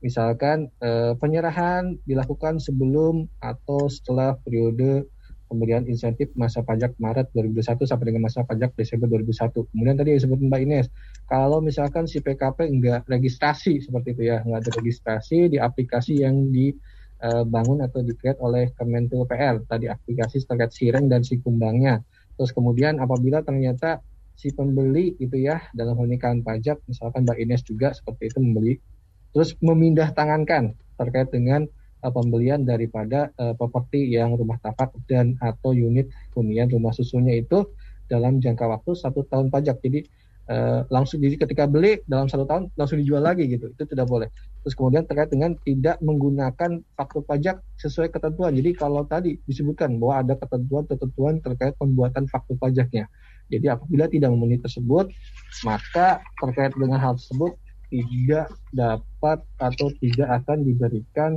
misalkan 0.04 0.68
uh, 0.84 1.16
penyerahan 1.16 1.96
dilakukan 2.04 2.60
sebelum 2.60 3.24
atau 3.40 3.88
setelah 3.88 4.36
periode 4.44 5.08
kemudian 5.48 5.84
insentif 5.86 6.32
masa 6.34 6.64
pajak 6.64 6.96
Maret 6.96 7.30
2021 7.36 7.84
sampai 7.84 8.06
dengan 8.10 8.26
masa 8.26 8.42
pajak 8.42 8.72
Desember 8.74 9.06
2001. 9.06 9.70
Kemudian 9.70 9.96
tadi 9.96 10.10
disebut 10.16 10.38
Mbak 10.40 10.60
Ines, 10.64 10.86
kalau 11.28 11.60
misalkan 11.60 12.08
si 12.08 12.24
PKP 12.24 12.68
enggak 12.68 13.04
registrasi 13.06 13.80
seperti 13.84 14.16
itu 14.16 14.22
ya, 14.32 14.42
enggak 14.42 14.66
ada 14.66 14.70
registrasi 14.80 15.52
di 15.52 15.58
aplikasi 15.60 16.24
yang 16.24 16.48
dibangun 16.50 17.84
atau 17.84 18.00
dikreat 18.02 18.40
oleh 18.40 18.72
Kementerian 18.74 19.28
PR, 19.28 19.54
tadi 19.68 19.86
aplikasi 19.86 20.42
terkait 20.44 20.72
Sireng 20.72 21.06
dan 21.06 21.22
si 21.22 21.38
kumbangnya. 21.38 22.00
Terus 22.34 22.50
kemudian 22.50 22.98
apabila 22.98 23.44
ternyata 23.46 24.02
si 24.34 24.50
pembeli 24.50 25.14
itu 25.22 25.38
ya 25.38 25.62
dalam 25.78 25.94
kan 26.18 26.42
pajak, 26.42 26.82
misalkan 26.90 27.22
Mbak 27.22 27.38
Ines 27.38 27.62
juga 27.62 27.94
seperti 27.94 28.34
itu 28.34 28.38
membeli, 28.42 28.74
terus 29.30 29.54
memindah 29.62 30.10
tangankan 30.10 30.74
terkait 30.98 31.30
dengan 31.30 31.66
uh, 32.04 32.12
pembelian 32.12 32.68
daripada 32.68 33.32
uh, 33.40 33.56
properti 33.56 34.12
yang 34.12 34.36
rumah 34.36 34.60
tapak 34.60 34.92
dan 35.08 35.40
atau 35.40 35.72
unit 35.72 36.12
hunian 36.36 36.68
rumah 36.68 36.92
susunya 36.92 37.40
itu 37.40 37.64
dalam 38.12 38.38
jangka 38.38 38.68
waktu 38.68 38.92
satu 38.92 39.24
tahun 39.32 39.48
pajak. 39.48 39.80
Jadi 39.80 40.04
uh, 40.52 40.84
langsung 40.92 41.24
jadi 41.24 41.40
ketika 41.40 41.64
beli 41.64 42.04
dalam 42.04 42.28
satu 42.28 42.44
tahun 42.44 42.68
langsung 42.76 43.00
dijual 43.00 43.24
lagi 43.24 43.48
gitu. 43.48 43.72
Itu 43.72 43.88
tidak 43.88 44.06
boleh. 44.12 44.28
Terus 44.64 44.76
kemudian 44.76 45.08
terkait 45.08 45.32
dengan 45.32 45.56
tidak 45.64 45.96
menggunakan 46.04 46.84
faktur 46.96 47.24
pajak 47.24 47.60
sesuai 47.80 48.12
ketentuan. 48.12 48.52
Jadi 48.52 48.70
kalau 48.76 49.04
tadi 49.08 49.40
disebutkan 49.48 49.96
bahwa 49.96 50.20
ada 50.20 50.34
ketentuan-ketentuan 50.36 51.40
terkait 51.40 51.72
pembuatan 51.80 52.28
faktur 52.28 52.60
pajaknya. 52.60 53.08
Jadi 53.52 53.68
apabila 53.68 54.08
tidak 54.08 54.32
memenuhi 54.32 54.60
tersebut, 54.64 55.12
maka 55.68 56.24
terkait 56.40 56.72
dengan 56.72 56.96
hal 56.96 57.20
tersebut 57.20 57.52
tidak 57.92 58.48
dapat 58.72 59.38
atau 59.60 59.86
tidak 60.00 60.28
akan 60.42 60.64
diberikan 60.64 61.36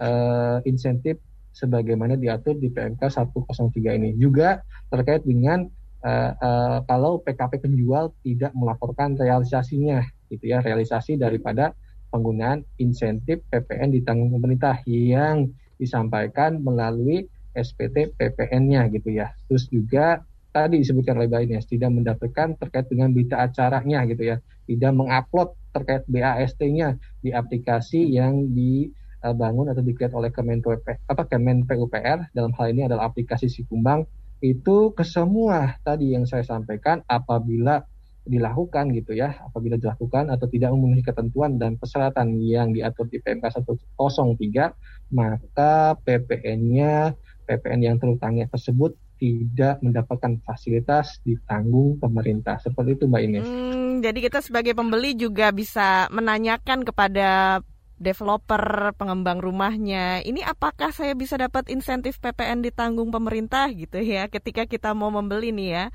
uh, 0.00 0.58
insentif 0.68 1.20
sebagaimana 1.56 2.20
diatur 2.20 2.60
di 2.60 2.68
PMK 2.68 3.00
103 3.00 3.96
ini. 3.96 4.10
Juga 4.20 4.60
terkait 4.92 5.24
dengan 5.24 5.64
uh, 6.04 6.32
uh, 6.36 6.78
kalau 6.84 7.20
PKP 7.24 7.64
penjual 7.64 8.12
tidak 8.20 8.52
melaporkan 8.52 9.16
realisasinya, 9.16 10.04
gitu 10.28 10.52
ya, 10.52 10.60
realisasi 10.60 11.16
daripada 11.16 11.72
penggunaan 12.12 12.62
insentif 12.76 13.42
PPN 13.48 13.92
ditanggung 13.92 14.30
pemerintah 14.36 14.78
yang 14.86 15.50
disampaikan 15.76 16.60
melalui 16.60 17.28
SPT 17.56 18.12
PPN-nya 18.16 18.92
gitu 18.92 19.16
ya. 19.16 19.32
Terus 19.48 19.68
juga 19.72 20.20
tadi 20.52 20.80
disebutkan 20.80 21.20
oleh 21.20 21.28
Ines 21.44 21.68
tidak 21.68 21.92
mendapatkan 21.92 22.56
terkait 22.56 22.88
dengan 22.88 23.12
berita 23.12 23.44
acaranya 23.44 24.04
gitu 24.08 24.24
ya, 24.24 24.36
tidak 24.64 24.92
mengupload 24.96 25.52
terkait 25.76 26.02
BAST-nya 26.08 26.96
di 27.20 27.30
aplikasi 27.36 28.08
yang 28.08 28.52
di 28.56 28.88
bangun 29.22 29.72
atau 29.72 29.82
dikreat 29.82 30.12
oleh 30.12 30.30
Kemen 30.30 30.60
apa 31.08 31.22
Kemen 31.26 31.64
PUPR 31.64 32.30
dalam 32.36 32.52
hal 32.54 32.66
ini 32.70 32.86
adalah 32.86 33.08
aplikasi 33.08 33.48
Sikumbang 33.48 34.04
itu 34.44 34.92
ke 34.92 35.02
semua 35.02 35.80
tadi 35.80 36.12
yang 36.12 36.28
saya 36.28 36.44
sampaikan 36.44 37.00
apabila 37.08 37.80
dilakukan 38.26 38.90
gitu 38.92 39.14
ya 39.14 39.38
apabila 39.46 39.78
dilakukan 39.78 40.28
atau 40.34 40.50
tidak 40.50 40.74
memenuhi 40.74 41.00
ketentuan 41.06 41.56
dan 41.62 41.78
persyaratan 41.78 42.34
yang 42.42 42.74
diatur 42.74 43.06
di 43.06 43.22
PMK 43.22 43.54
103 43.54 45.14
maka 45.14 45.94
PPN-nya 46.02 47.14
PPN 47.46 47.80
yang 47.86 47.96
terutangnya 48.02 48.50
tersebut 48.50 48.98
tidak 49.16 49.80
mendapatkan 49.80 50.42
fasilitas 50.44 51.22
ditanggung 51.24 51.96
pemerintah 51.96 52.60
seperti 52.60 53.00
itu 53.00 53.04
Mbak 53.08 53.22
Ines. 53.24 53.46
Hmm, 53.48 54.04
jadi 54.04 54.18
kita 54.28 54.44
sebagai 54.44 54.76
pembeli 54.76 55.16
juga 55.16 55.48
bisa 55.54 56.10
menanyakan 56.12 56.84
kepada 56.84 57.60
developer, 57.96 58.92
pengembang 58.96 59.40
rumahnya. 59.40 60.20
Ini 60.20 60.44
apakah 60.44 60.92
saya 60.92 61.16
bisa 61.16 61.40
dapat 61.40 61.68
insentif 61.72 62.20
PPN 62.20 62.60
ditanggung 62.60 63.08
pemerintah 63.08 63.68
gitu 63.72 64.00
ya 64.00 64.28
ketika 64.28 64.68
kita 64.68 64.92
mau 64.92 65.08
membeli 65.08 65.52
nih 65.52 65.68
ya. 65.72 65.86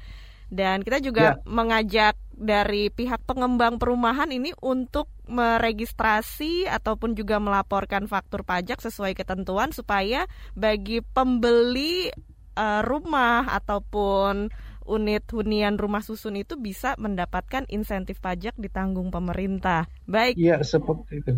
Dan 0.51 0.83
kita 0.83 0.99
juga 0.99 1.39
ya. 1.39 1.47
mengajak 1.47 2.19
dari 2.35 2.91
pihak 2.91 3.23
pengembang 3.23 3.79
perumahan 3.79 4.27
ini 4.35 4.51
untuk 4.59 5.07
meregistrasi 5.31 6.67
ataupun 6.67 7.15
juga 7.15 7.39
melaporkan 7.39 8.03
faktur 8.09 8.43
pajak 8.43 8.83
sesuai 8.83 9.15
ketentuan 9.15 9.71
supaya 9.71 10.27
bagi 10.51 10.99
pembeli 10.99 12.11
uh, 12.59 12.81
rumah 12.83 13.47
ataupun 13.47 14.51
unit 14.85 15.23
hunian 15.31 15.77
rumah 15.79 16.03
susun 16.03 16.37
itu 16.37 16.57
bisa 16.57 16.97
mendapatkan 16.99 17.65
insentif 17.71 18.19
pajak 18.19 18.57
ditanggung 18.57 19.09
pemerintah. 19.09 19.87
Baik. 20.05 20.35
Iya, 20.35 20.59
seperti 20.61 21.23
itu. 21.23 21.37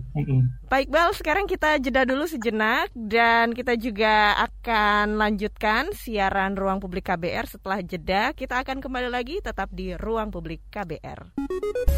Baik, 0.67 0.89
Bal, 0.89 1.13
sekarang 1.13 1.45
kita 1.45 1.77
jeda 1.77 2.07
dulu 2.07 2.25
sejenak 2.25 2.89
dan 2.95 3.53
kita 3.53 3.77
juga 3.77 4.33
akan 4.49 5.19
lanjutkan 5.19 5.93
siaran 5.93 6.57
Ruang 6.57 6.81
Publik 6.81 7.11
KBR 7.11 7.45
setelah 7.45 7.79
jeda. 7.85 8.33
Kita 8.33 8.65
akan 8.65 8.81
kembali 8.81 9.09
lagi 9.13 9.37
tetap 9.43 9.69
di 9.69 9.93
Ruang 9.93 10.33
Publik 10.33 10.65
KBR. 10.73 11.37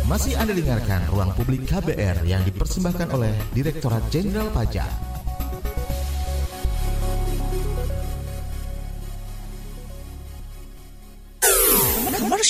Masih 0.05 0.35
Anda 0.35 0.53
dengarkan 0.53 1.07
Ruang 1.09 1.31
Publik 1.33 1.65
KBR 1.65 2.27
yang 2.27 2.43
dipersembahkan 2.43 3.07
oleh 3.15 3.33
Direktorat 3.55 4.03
Jenderal 4.11 4.51
Pajak. 4.51 5.14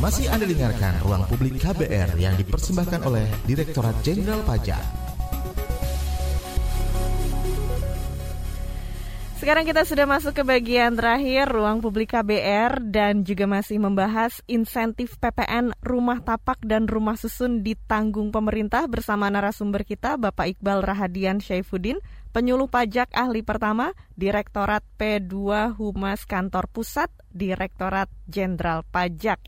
Masih 0.00 0.32
Anda 0.32 0.48
dengarkan 0.48 0.96
Ruang 1.04 1.28
Publik 1.28 1.60
KBR 1.60 2.16
yang 2.16 2.32
dipersembahkan 2.40 3.04
oleh 3.04 3.28
Direktorat 3.44 4.00
Jenderal 4.00 4.40
Pajak. 4.48 4.80
Sekarang 9.36 9.68
kita 9.68 9.84
sudah 9.84 10.08
masuk 10.08 10.40
ke 10.40 10.40
bagian 10.40 10.96
terakhir 10.96 11.52
Ruang 11.52 11.84
Publik 11.84 12.16
KBR 12.16 12.80
dan 12.80 13.28
juga 13.28 13.44
masih 13.44 13.76
membahas 13.76 14.40
insentif 14.48 15.20
PPN 15.20 15.76
rumah 15.84 16.24
tapak 16.24 16.64
dan 16.64 16.88
rumah 16.88 17.20
susun 17.20 17.60
ditanggung 17.60 18.32
pemerintah 18.32 18.88
bersama 18.88 19.28
narasumber 19.28 19.84
kita 19.84 20.16
Bapak 20.16 20.56
Iqbal 20.56 20.80
Rahadian 20.80 21.44
Syaifuddin, 21.44 22.00
penyuluh 22.32 22.72
pajak 22.72 23.12
ahli 23.12 23.44
pertama, 23.44 23.92
Direktorat 24.16 24.80
P2 24.96 25.76
Humas 25.76 26.24
Kantor 26.24 26.72
Pusat, 26.72 27.12
Direktorat 27.36 28.08
Jenderal 28.24 28.80
Pajak. 28.88 29.44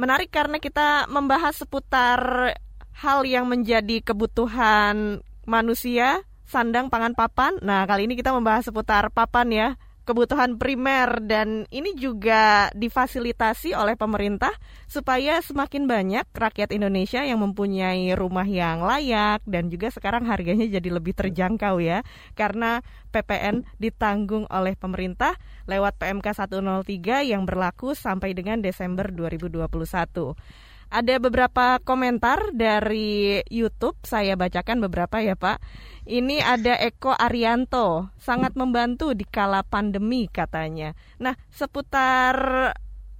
Menarik 0.00 0.32
karena 0.32 0.56
kita 0.56 1.04
membahas 1.12 1.60
seputar 1.60 2.56
hal 2.96 3.20
yang 3.28 3.44
menjadi 3.44 4.00
kebutuhan 4.00 5.20
manusia, 5.44 6.24
sandang, 6.48 6.88
pangan, 6.88 7.12
papan. 7.12 7.60
Nah, 7.60 7.84
kali 7.84 8.08
ini 8.08 8.16
kita 8.16 8.32
membahas 8.32 8.64
seputar 8.64 9.12
papan 9.12 9.52
ya, 9.52 9.68
kebutuhan 10.04 10.56
primer 10.56 11.20
dan 11.22 11.68
ini 11.70 11.94
juga 11.94 12.72
difasilitasi 12.74 13.76
oleh 13.76 13.94
pemerintah 13.94 14.50
supaya 14.90 15.38
semakin 15.44 15.86
banyak 15.86 16.26
rakyat 16.32 16.74
Indonesia 16.74 17.22
yang 17.22 17.40
mempunyai 17.44 18.16
rumah 18.16 18.48
yang 18.48 18.82
layak 18.82 19.44
dan 19.46 19.68
juga 19.68 19.92
sekarang 19.92 20.26
harganya 20.26 20.66
jadi 20.66 20.88
lebih 20.90 21.14
terjangkau 21.14 21.78
ya 21.78 22.02
karena 22.34 22.80
PPN 23.10 23.66
ditanggung 23.78 24.46
oleh 24.48 24.74
pemerintah 24.78 25.36
lewat 25.66 25.98
PMK 25.98 26.26
103 26.46 27.26
yang 27.26 27.42
berlaku 27.46 27.94
sampai 27.94 28.34
dengan 28.34 28.62
Desember 28.62 29.10
2021. 29.10 30.69
Ada 30.90 31.22
beberapa 31.22 31.78
komentar 31.86 32.50
dari 32.50 33.38
YouTube, 33.46 33.94
saya 34.02 34.34
bacakan 34.34 34.82
beberapa 34.82 35.22
ya 35.22 35.38
Pak. 35.38 35.62
Ini 36.02 36.42
ada 36.42 36.74
Eko 36.82 37.14
Arianto, 37.14 38.10
sangat 38.18 38.58
membantu 38.58 39.14
di 39.14 39.22
kala 39.22 39.62
pandemi 39.62 40.26
katanya. 40.26 40.98
Nah, 41.22 41.38
seputar 41.46 42.34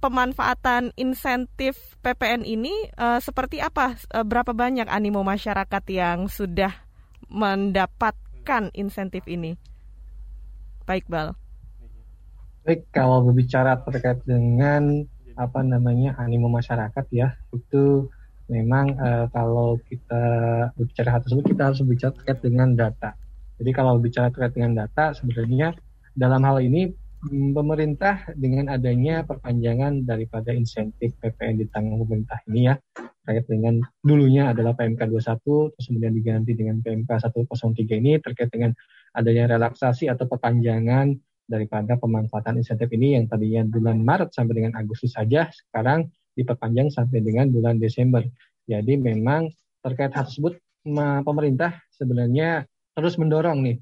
pemanfaatan 0.03 0.91
insentif 0.99 1.95
PPN 2.03 2.43
ini 2.43 2.91
uh, 2.99 3.23
seperti 3.23 3.63
apa? 3.63 3.95
Uh, 4.11 4.27
berapa 4.27 4.51
banyak 4.51 4.91
animo 4.91 5.23
masyarakat 5.23 5.83
yang 5.87 6.27
sudah 6.27 6.75
mendapatkan 7.31 8.67
insentif 8.75 9.23
ini? 9.31 9.55
Baik, 10.83 11.07
Bal. 11.07 11.39
Baik, 12.67 12.83
kalau 12.91 13.23
berbicara 13.23 13.79
terkait 13.87 14.19
dengan 14.27 15.07
apa 15.41 15.65
namanya 15.65 16.13
animo 16.21 16.47
masyarakat 16.47 17.05
ya 17.09 17.33
itu 17.49 18.05
memang 18.51 18.93
uh, 18.99 19.25
kalau 19.31 19.79
kita 19.87 20.23
berbicara 20.75 21.09
hal 21.17 21.21
tersebut 21.23 21.55
kita 21.55 21.61
harus 21.71 21.79
berbicara 21.81 22.11
terkait 22.13 22.39
dengan 22.43 22.69
data. 22.75 23.15
Jadi 23.57 23.71
kalau 23.71 23.97
berbicara 23.97 24.27
terkait 24.29 24.53
dengan 24.59 24.85
data 24.85 25.15
sebenarnya 25.15 25.71
dalam 26.11 26.43
hal 26.43 26.59
ini 26.59 26.91
mm, 27.31 27.55
pemerintah 27.55 28.27
dengan 28.35 28.67
adanya 28.67 29.23
perpanjangan 29.23 30.03
daripada 30.03 30.51
insentif 30.51 31.15
PPN 31.23 31.63
ditanggung 31.63 32.03
pemerintah 32.03 32.43
ini 32.51 32.67
ya 32.67 32.75
terkait 33.23 33.47
dengan 33.47 33.79
dulunya 34.03 34.51
adalah 34.51 34.75
PMK 34.75 35.07
21 35.07 35.71
terus 35.77 35.85
kemudian 35.87 36.13
diganti 36.13 36.51
dengan 36.57 36.83
PMK 36.83 37.09
103 37.31 38.01
ini 38.01 38.19
terkait 38.19 38.49
dengan 38.51 38.75
adanya 39.15 39.55
relaksasi 39.55 40.11
atau 40.11 40.27
perpanjangan 40.27 41.15
daripada 41.51 41.99
pemanfaatan 41.99 42.63
insentif 42.63 42.87
ini 42.95 43.19
yang 43.19 43.27
tadinya 43.27 43.67
bulan 43.67 43.99
Maret 43.99 44.31
sampai 44.31 44.63
dengan 44.63 44.79
Agustus 44.79 45.11
saja, 45.11 45.51
sekarang 45.51 46.07
diperpanjang 46.39 46.87
sampai 46.87 47.19
dengan 47.19 47.51
bulan 47.51 47.75
Desember. 47.75 48.23
Jadi 48.71 48.95
memang 48.95 49.51
terkait 49.83 50.15
hal 50.15 50.23
tersebut 50.23 50.55
pemerintah 51.27 51.83
sebenarnya 51.91 52.63
terus 52.95 53.19
mendorong 53.19 53.59
nih, 53.67 53.77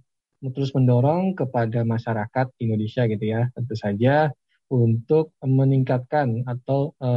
terus 0.50 0.74
mendorong 0.74 1.38
kepada 1.38 1.86
masyarakat 1.86 2.48
Indonesia 2.58 3.06
gitu 3.06 3.26
ya, 3.30 3.48
tentu 3.54 3.78
saja 3.78 4.34
untuk 4.70 5.34
meningkatkan 5.42 6.46
atau 6.46 6.94
e, 7.02 7.10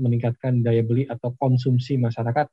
meningkatkan 0.00 0.64
daya 0.64 0.80
beli 0.80 1.04
atau 1.04 1.36
konsumsi 1.36 2.00
masyarakat 2.00 2.48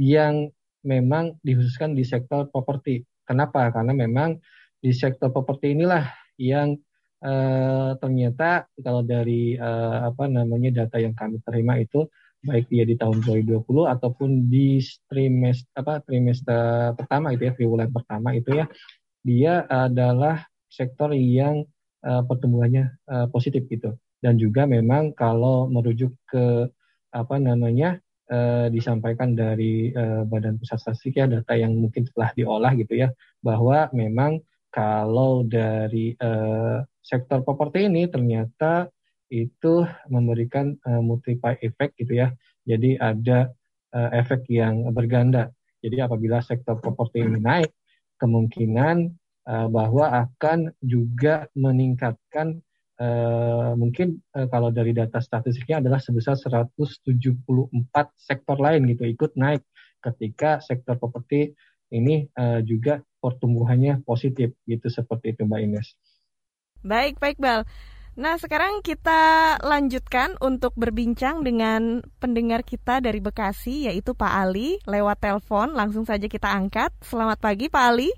yang 0.00 0.48
memang 0.84 1.36
dikhususkan 1.44 1.92
di 1.92 2.04
sektor 2.04 2.48
properti. 2.48 3.04
Kenapa? 3.28 3.68
Karena 3.74 3.92
memang 3.92 4.40
di 4.80 4.94
sektor 4.96 5.28
properti 5.34 5.76
inilah 5.76 6.06
yang 6.36 6.76
uh, 7.24 7.96
ternyata 8.00 8.68
kalau 8.80 9.02
dari 9.02 9.56
uh, 9.56 10.12
apa 10.12 10.28
namanya 10.28 10.84
data 10.84 11.00
yang 11.00 11.16
kami 11.16 11.40
terima 11.42 11.80
itu 11.80 12.04
baik 12.46 12.70
dia 12.70 12.84
di 12.86 12.94
tahun 12.94 13.24
2020 13.26 13.66
ataupun 13.66 14.46
di 14.46 14.78
trimester 15.10 15.66
apa 15.74 16.04
trimester 16.04 16.94
pertama 16.94 17.34
itu 17.34 17.48
ya 17.48 17.52
triwulan 17.56 17.90
pertama 17.90 18.36
itu 18.36 18.54
ya 18.54 18.70
dia 19.26 19.66
adalah 19.66 20.46
sektor 20.70 21.10
yang 21.16 21.66
uh, 22.06 22.22
pertumbuhannya 22.22 22.94
uh, 23.10 23.26
positif 23.32 23.66
gitu. 23.66 23.96
Dan 24.22 24.38
juga 24.40 24.64
memang 24.64 25.12
kalau 25.12 25.68
merujuk 25.68 26.14
ke 26.28 26.70
apa 27.12 27.36
namanya 27.40 28.00
disampaikan 28.74 29.38
dari 29.38 29.94
Badan 30.26 30.58
Pusat 30.58 30.78
Statistik 30.82 31.14
ya 31.14 31.30
data 31.30 31.54
yang 31.54 31.78
mungkin 31.78 32.10
telah 32.10 32.34
diolah 32.34 32.74
gitu 32.74 32.98
ya 32.98 33.14
bahwa 33.38 33.86
memang 33.94 34.42
kalau 34.76 35.40
dari 35.48 36.12
uh, 36.20 36.84
sektor 37.00 37.40
properti 37.40 37.88
ini 37.88 38.04
ternyata 38.12 38.92
itu 39.32 39.88
memberikan 40.12 40.76
uh, 40.84 41.00
multiply 41.00 41.56
effect 41.64 41.96
gitu 41.96 42.20
ya. 42.20 42.28
Jadi 42.68 43.00
ada 43.00 43.48
uh, 43.96 44.10
efek 44.12 44.44
yang 44.52 44.84
berganda. 44.92 45.48
Jadi 45.80 46.04
apabila 46.04 46.44
sektor 46.44 46.76
properti 46.76 47.24
ini 47.24 47.40
naik, 47.40 47.72
kemungkinan 48.20 49.16
uh, 49.48 49.68
bahwa 49.72 50.28
akan 50.28 50.76
juga 50.84 51.48
meningkatkan 51.56 52.60
uh, 53.00 53.72
mungkin 53.80 54.20
uh, 54.36 54.44
kalau 54.52 54.68
dari 54.68 54.92
data 54.92 55.24
statistiknya 55.24 55.80
adalah 55.80 56.04
sebesar 56.04 56.36
174 56.36 57.08
sektor 58.12 58.56
lain 58.60 58.92
gitu 58.92 59.08
ikut 59.08 59.32
naik 59.40 59.64
ketika 60.04 60.60
sektor 60.60 61.00
properti 61.00 61.56
ini 61.90 62.26
uh, 62.34 62.62
juga 62.62 63.02
pertumbuhannya 63.22 64.02
positif 64.06 64.54
gitu 64.66 64.86
seperti 64.86 65.34
itu 65.34 65.42
Mbak 65.46 65.60
Ines. 65.62 65.88
Baik, 66.86 67.18
baik 67.18 67.38
Bal. 67.42 67.66
Nah, 68.16 68.40
sekarang 68.40 68.80
kita 68.80 69.60
lanjutkan 69.60 70.40
untuk 70.40 70.72
berbincang 70.72 71.44
dengan 71.44 72.00
pendengar 72.16 72.64
kita 72.64 73.04
dari 73.04 73.20
Bekasi, 73.20 73.92
yaitu 73.92 74.16
Pak 74.16 74.32
Ali, 74.32 74.80
lewat 74.88 75.20
telepon. 75.20 75.76
Langsung 75.76 76.08
saja 76.08 76.24
kita 76.24 76.48
angkat. 76.48 76.96
Selamat 77.04 77.36
pagi, 77.36 77.68
Pak 77.68 77.84
Ali. 77.84 78.08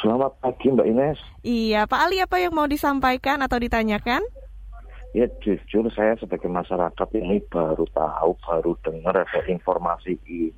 Selamat 0.00 0.32
pagi, 0.40 0.72
Mbak 0.72 0.88
Ines. 0.88 1.20
Iya, 1.44 1.84
Pak 1.84 2.00
Ali, 2.08 2.24
apa 2.24 2.40
yang 2.40 2.56
mau 2.56 2.64
disampaikan 2.64 3.44
atau 3.44 3.60
ditanyakan? 3.60 4.24
Ya, 5.12 5.28
jujur 5.44 5.92
saya 5.92 6.16
sebagai 6.16 6.48
masyarakat 6.48 7.08
ini 7.20 7.44
baru 7.52 7.84
tahu, 7.92 8.32
baru 8.48 8.72
dengar 8.80 9.28
ada 9.28 9.40
informasi 9.44 10.16
ini. 10.24 10.56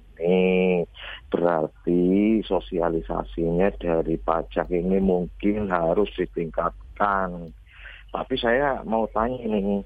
Berarti 1.28 2.40
sosialisasinya 2.46 3.74
dari 3.78 4.16
pajak 4.20 4.70
ini 4.70 5.02
mungkin 5.02 5.68
harus 5.72 6.10
ditingkatkan 6.14 7.50
tapi 8.14 8.38
saya 8.38 8.78
mau 8.86 9.10
tanya 9.10 9.42
ini 9.42 9.82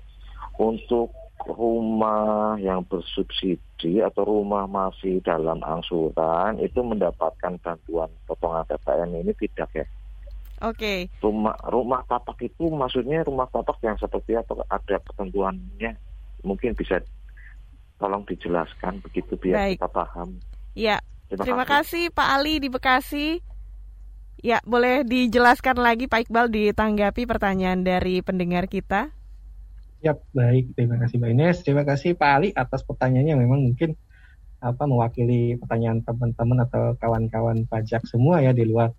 untuk 0.61 1.17
rumah 1.49 2.61
yang 2.61 2.85
bersubsidi 2.85 4.05
atau 4.05 4.29
rumah 4.29 4.69
masih 4.69 5.25
dalam 5.25 5.65
angsuran 5.65 6.61
itu 6.61 6.85
mendapatkan 6.85 7.57
bantuan 7.65 8.13
potongan 8.29 8.69
PPN 8.69 9.25
ini 9.25 9.33
tidak 9.33 9.71
ya? 9.73 9.87
Oke. 10.61 10.77
Okay. 10.77 10.99
Rumah 11.25 11.57
rumah 11.73 12.05
tapak 12.05 12.37
itu 12.45 12.69
maksudnya 12.69 13.25
rumah 13.25 13.49
tapak 13.49 13.81
yang 13.81 13.97
seperti 13.97 14.37
atau 14.37 14.61
ada 14.69 15.01
ketentuannya 15.01 15.97
mungkin 16.45 16.77
bisa 16.77 17.01
tolong 17.99 18.23
dijelaskan 18.25 19.03
begitu 19.03 19.35
biar 19.35 19.69
Baik. 19.69 19.83
kita 19.83 19.91
paham. 19.91 20.29
Ya. 20.73 21.03
Terima, 21.29 21.45
Terima 21.45 21.65
kasih. 21.69 22.09
kasih 22.09 22.17
Pak 22.17 22.29
Ali 22.41 22.55
di 22.57 22.69
Bekasi. 22.73 23.29
Ya, 24.39 24.63
boleh 24.65 25.03
dijelaskan 25.03 25.77
lagi 25.77 26.07
Pak 26.07 26.31
Iqbal 26.31 26.49
ditanggapi 26.49 27.27
pertanyaan 27.27 27.83
dari 27.85 28.23
pendengar 28.23 28.71
kita? 28.71 29.13
Ya, 29.99 30.15
baik. 30.31 30.79
Terima 30.79 30.97
kasih 31.03 31.19
Mbak 31.19 31.31
Ines. 31.35 31.57
Terima 31.67 31.83
kasih 31.83 32.15
Pak 32.15 32.31
Ali 32.31 32.49
atas 32.55 32.87
pertanyaannya. 32.87 33.35
Memang 33.35 33.61
mungkin 33.67 33.99
apa 34.59 34.87
mewakili 34.87 35.59
pertanyaan 35.59 36.03
teman-teman 36.03 36.67
atau 36.67 36.95
kawan-kawan 36.99 37.67
pajak 37.71 38.03
semua 38.07 38.43
ya 38.43 38.51
di 38.51 38.67
luar 38.67 38.91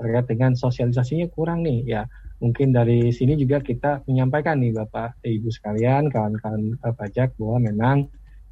terkait 0.00 0.24
dengan 0.24 0.56
sosialisasinya 0.56 1.28
kurang 1.28 1.60
nih 1.68 1.84
ya 1.84 2.02
mungkin 2.40 2.72
dari 2.72 3.12
sini 3.12 3.36
juga 3.36 3.60
kita 3.60 4.08
menyampaikan 4.08 4.56
nih 4.58 4.72
Bapak 4.72 5.20
Ibu 5.20 5.52
sekalian 5.52 6.08
kawan-kawan 6.08 6.80
eh, 6.80 6.94
pajak 6.96 7.36
bahwa 7.36 7.58
memang 7.60 7.96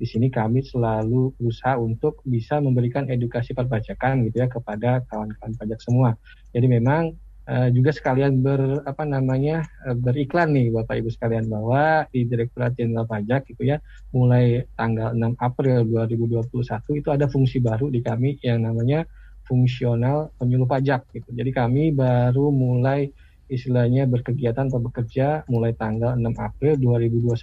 di 0.01 0.09
sini 0.09 0.32
kami 0.32 0.64
selalu 0.64 1.36
berusaha 1.36 1.76
untuk 1.76 2.24
bisa 2.24 2.57
memberikan 2.57 3.05
edukasi 3.12 3.53
perpajakan 3.53 4.24
gitu 4.24 4.40
ya 4.40 4.48
kepada 4.48 5.05
kawan-kawan 5.12 5.53
pajak 5.61 5.76
semua. 5.84 6.16
Jadi 6.57 6.66
memang 6.72 7.12
uh, 7.44 7.68
juga 7.68 7.92
sekalian 7.92 8.40
ber 8.40 8.80
apa 8.88 9.05
namanya 9.05 9.61
uh, 9.84 9.92
beriklan 9.92 10.57
nih 10.57 10.72
Bapak 10.72 11.05
Ibu 11.05 11.12
sekalian 11.12 11.53
bahwa 11.53 12.09
di 12.09 12.24
Direktorat 12.24 12.80
Jenderal 12.80 13.05
Pajak 13.05 13.44
gitu 13.53 13.68
ya 13.68 13.76
mulai 14.16 14.64
tanggal 14.72 15.12
6 15.12 15.36
April 15.36 15.84
2021 15.84 16.48
itu 16.96 17.09
ada 17.12 17.28
fungsi 17.28 17.61
baru 17.61 17.92
di 17.92 18.01
kami 18.01 18.40
yang 18.40 18.64
namanya 18.64 19.05
fungsional 19.44 20.30
penyuluh 20.38 20.64
pajak 20.64 21.11
gitu. 21.11 21.28
Jadi 21.34 21.51
kami 21.51 21.90
baru 21.90 22.55
mulai 22.55 23.11
istilahnya 23.51 24.07
berkegiatan 24.07 24.70
atau 24.70 24.78
bekerja 24.78 25.42
mulai 25.51 25.74
tanggal 25.74 26.14
6 26.14 26.22
April 26.38 26.78
2021 26.78 27.34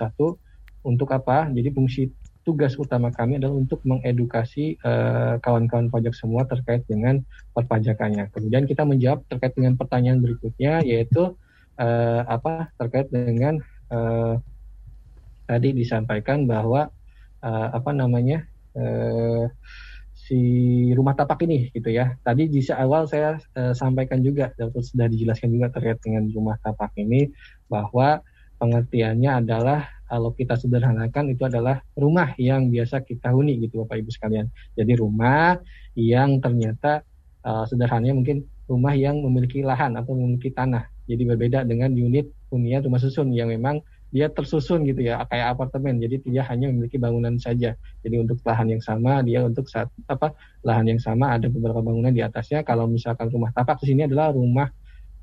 untuk 0.87 1.11
apa? 1.11 1.51
Jadi 1.51 1.69
fungsi 1.75 2.07
tugas 2.47 2.79
utama 2.79 3.11
kami 3.11 3.43
adalah 3.43 3.59
untuk 3.59 3.83
mengedukasi 3.83 4.79
eh, 4.79 5.35
kawan-kawan 5.43 5.91
pajak 5.91 6.15
semua 6.15 6.47
terkait 6.47 6.87
dengan 6.87 7.19
perpajakannya. 7.51 8.31
Kemudian 8.31 8.63
kita 8.63 8.87
menjawab 8.87 9.27
terkait 9.27 9.51
dengan 9.59 9.75
pertanyaan 9.75 10.23
berikutnya 10.23 10.79
yaitu 10.87 11.35
uh, 11.77 12.21
apa 12.25 12.73
terkait 12.79 13.11
dengan 13.11 13.59
uh, 13.93 14.39
tadi 15.45 15.71
disampaikan 15.73 16.49
bahwa 16.49 16.89
uh, 17.41 17.67
apa 17.71 17.91
namanya 17.93 18.47
uh, 18.75 19.47
si 20.17 20.39
rumah 20.91 21.15
tapak 21.15 21.47
ini 21.47 21.71
gitu 21.71 21.91
ya. 21.93 22.17
Tadi 22.25 22.51
di 22.51 22.59
awal 22.73 23.07
saya 23.07 23.39
uh, 23.55 23.71
sampaikan 23.75 24.19
juga 24.25 24.51
dan 24.59 24.73
sudah 24.73 25.07
dijelaskan 25.07 25.53
juga 25.53 25.71
terkait 25.71 25.99
dengan 26.03 26.27
rumah 26.31 26.59
tapak 26.59 26.91
ini 26.99 27.31
bahwa 27.71 28.19
pengertiannya 28.57 29.45
adalah 29.45 29.96
kalau 30.07 30.31
kita 30.31 30.55
sederhanakan 30.55 31.35
itu 31.35 31.43
adalah 31.43 31.83
rumah 31.99 32.31
yang 32.39 32.71
biasa 32.71 33.03
kita 33.03 33.35
huni 33.35 33.59
gitu 33.59 33.83
Bapak 33.83 33.99
Ibu 33.99 34.09
sekalian. 34.11 34.47
Jadi 34.79 34.95
rumah 34.95 35.59
yang 35.99 36.39
ternyata 36.39 37.03
uh, 37.43 37.67
sederhananya 37.67 38.15
mungkin 38.15 38.47
rumah 38.71 38.95
yang 38.95 39.19
memiliki 39.19 39.63
lahan 39.63 39.99
atau 39.99 40.15
memiliki 40.15 40.55
tanah. 40.55 40.87
Jadi 41.07 41.23
berbeda 41.27 41.67
dengan 41.67 41.91
unit 41.91 42.31
hunian 42.51 42.83
rumah 42.83 42.99
susun 42.99 43.35
yang 43.35 43.51
memang 43.51 43.83
dia 44.07 44.31
tersusun 44.31 44.87
gitu 44.87 45.03
ya 45.03 45.23
kayak 45.27 45.59
apartemen. 45.59 45.99
Jadi 45.99 46.23
dia 46.23 46.47
hanya 46.47 46.71
memiliki 46.71 46.95
bangunan 46.95 47.35
saja. 47.35 47.75
Jadi 48.03 48.15
untuk 48.15 48.39
lahan 48.47 48.71
yang 48.71 48.83
sama 48.83 49.19
dia 49.23 49.43
untuk 49.43 49.67
saat 49.67 49.91
apa 50.07 50.31
lahan 50.63 50.95
yang 50.95 51.01
sama 51.03 51.35
ada 51.35 51.51
beberapa 51.51 51.83
bangunan 51.83 52.15
di 52.15 52.23
atasnya. 52.23 52.63
Kalau 52.63 52.87
misalkan 52.87 53.27
rumah 53.27 53.51
tapak 53.51 53.83
di 53.83 53.91
sini 53.91 54.07
adalah 54.07 54.31
rumah 54.31 54.71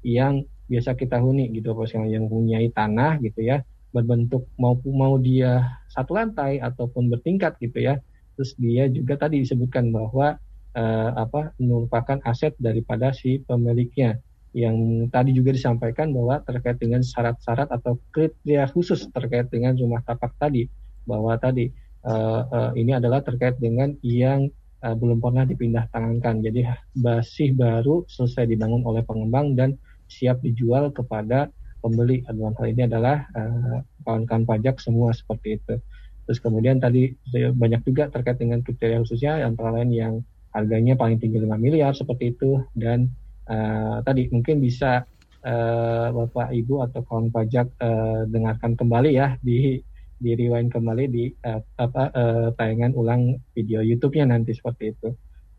yang 0.04 0.44
biasa 0.68 0.96
kita 0.96 1.20
huni 1.20 1.52
gitu 1.52 1.72
Bapak 1.76 1.92
yang 2.08 2.28
mempunyai 2.28 2.72
tanah 2.72 3.20
gitu 3.20 3.44
ya 3.44 3.64
berbentuk 3.94 4.50
mau 4.58 4.74
mau 4.90 5.14
dia 5.22 5.78
satu 5.86 6.18
lantai 6.18 6.58
ataupun 6.58 7.06
bertingkat 7.06 7.54
gitu 7.62 7.78
ya. 7.78 8.02
Terus 8.34 8.58
dia 8.58 8.90
juga 8.90 9.14
tadi 9.14 9.46
disebutkan 9.46 9.94
bahwa 9.94 10.34
uh, 10.74 11.10
apa 11.14 11.54
merupakan 11.62 12.18
aset 12.26 12.58
daripada 12.58 13.14
si 13.14 13.38
pemiliknya. 13.46 14.18
Yang 14.54 15.10
tadi 15.10 15.30
juga 15.34 15.50
disampaikan 15.54 16.10
bahwa 16.10 16.42
terkait 16.42 16.78
dengan 16.78 17.02
syarat-syarat 17.02 17.70
atau 17.70 17.98
kriteria 18.10 18.70
khusus 18.70 19.06
terkait 19.14 19.46
dengan 19.50 19.78
rumah 19.78 20.02
tapak 20.02 20.34
tadi. 20.42 20.66
Bahwa 21.06 21.38
tadi 21.38 21.70
uh, 22.02 22.42
uh, 22.50 22.70
ini 22.74 22.98
adalah 22.98 23.22
terkait 23.22 23.58
dengan 23.62 23.94
yang 24.02 24.50
uh, 24.82 24.94
belum 24.98 25.22
pernah 25.22 25.46
dipindah 25.46 25.86
tangankan. 25.94 26.42
Jadi 26.42 26.66
masih 26.98 27.54
baru 27.54 28.02
selesai 28.10 28.50
dibangun 28.50 28.82
oleh 28.82 29.06
pengembang 29.06 29.54
dan 29.54 29.78
siap 30.10 30.42
dijual 30.42 30.90
kepada 30.94 31.50
pembeli 31.84 32.24
dalam 32.24 32.56
hal 32.56 32.66
ini 32.72 32.88
adalah 32.88 33.28
uh, 33.36 33.84
kawan-kawan 34.08 34.48
pajak 34.48 34.80
semua 34.80 35.12
seperti 35.12 35.60
itu. 35.60 35.76
Terus 36.24 36.40
kemudian 36.40 36.80
tadi 36.80 37.12
banyak 37.52 37.84
juga 37.84 38.08
terkait 38.08 38.40
dengan 38.40 38.64
kriteria 38.64 39.04
khususnya 39.04 39.44
antara 39.44 39.76
lain 39.76 39.92
yang 39.92 40.14
harganya 40.56 40.96
paling 40.96 41.20
tinggi 41.20 41.36
5 41.36 41.52
miliar 41.60 41.92
seperti 41.92 42.32
itu 42.32 42.64
dan 42.72 43.12
uh, 43.50 44.00
tadi 44.00 44.32
mungkin 44.32 44.64
bisa 44.64 45.04
uh, 45.44 46.08
Bapak 46.14 46.54
Ibu 46.54 46.88
atau 46.88 47.04
kawan 47.04 47.28
pajak 47.28 47.68
uh, 47.82 48.24
dengarkan 48.24 48.72
kembali 48.78 49.10
ya 49.12 49.36
di 49.44 49.82
di 50.14 50.30
rewind 50.32 50.72
kembali 50.72 51.04
di 51.10 51.28
uh, 51.44 51.60
apa 51.76 52.08
uh, 52.14 52.48
tayangan 52.56 52.96
ulang 52.96 53.36
video 53.52 53.84
YouTube-nya 53.84 54.30
nanti 54.30 54.56
seperti 54.56 54.96
itu. 54.96 55.12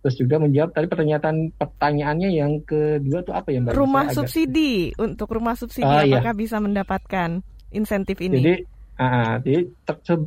Terus 0.06 0.22
juga 0.22 0.38
menjawab 0.38 0.70
tadi 0.70 0.86
pertanyaan 0.86 1.50
pertanyaannya 1.58 2.30
yang 2.30 2.62
kedua 2.62 3.26
tuh 3.26 3.34
apa 3.34 3.50
ya 3.50 3.58
Mbak? 3.66 3.74
Rumah 3.74 4.06
subsidi 4.14 4.94
agak... 4.94 5.02
untuk 5.02 5.34
rumah 5.34 5.58
subsidi 5.58 5.90
oh, 5.90 6.06
apakah 6.06 6.34
iya. 6.38 6.42
bisa 6.46 6.62
mendapatkan 6.62 7.42
insentif 7.74 8.22
ini? 8.22 8.38
Jadi 8.38 8.56
Uh, 8.96 9.36
jadi 9.44 9.68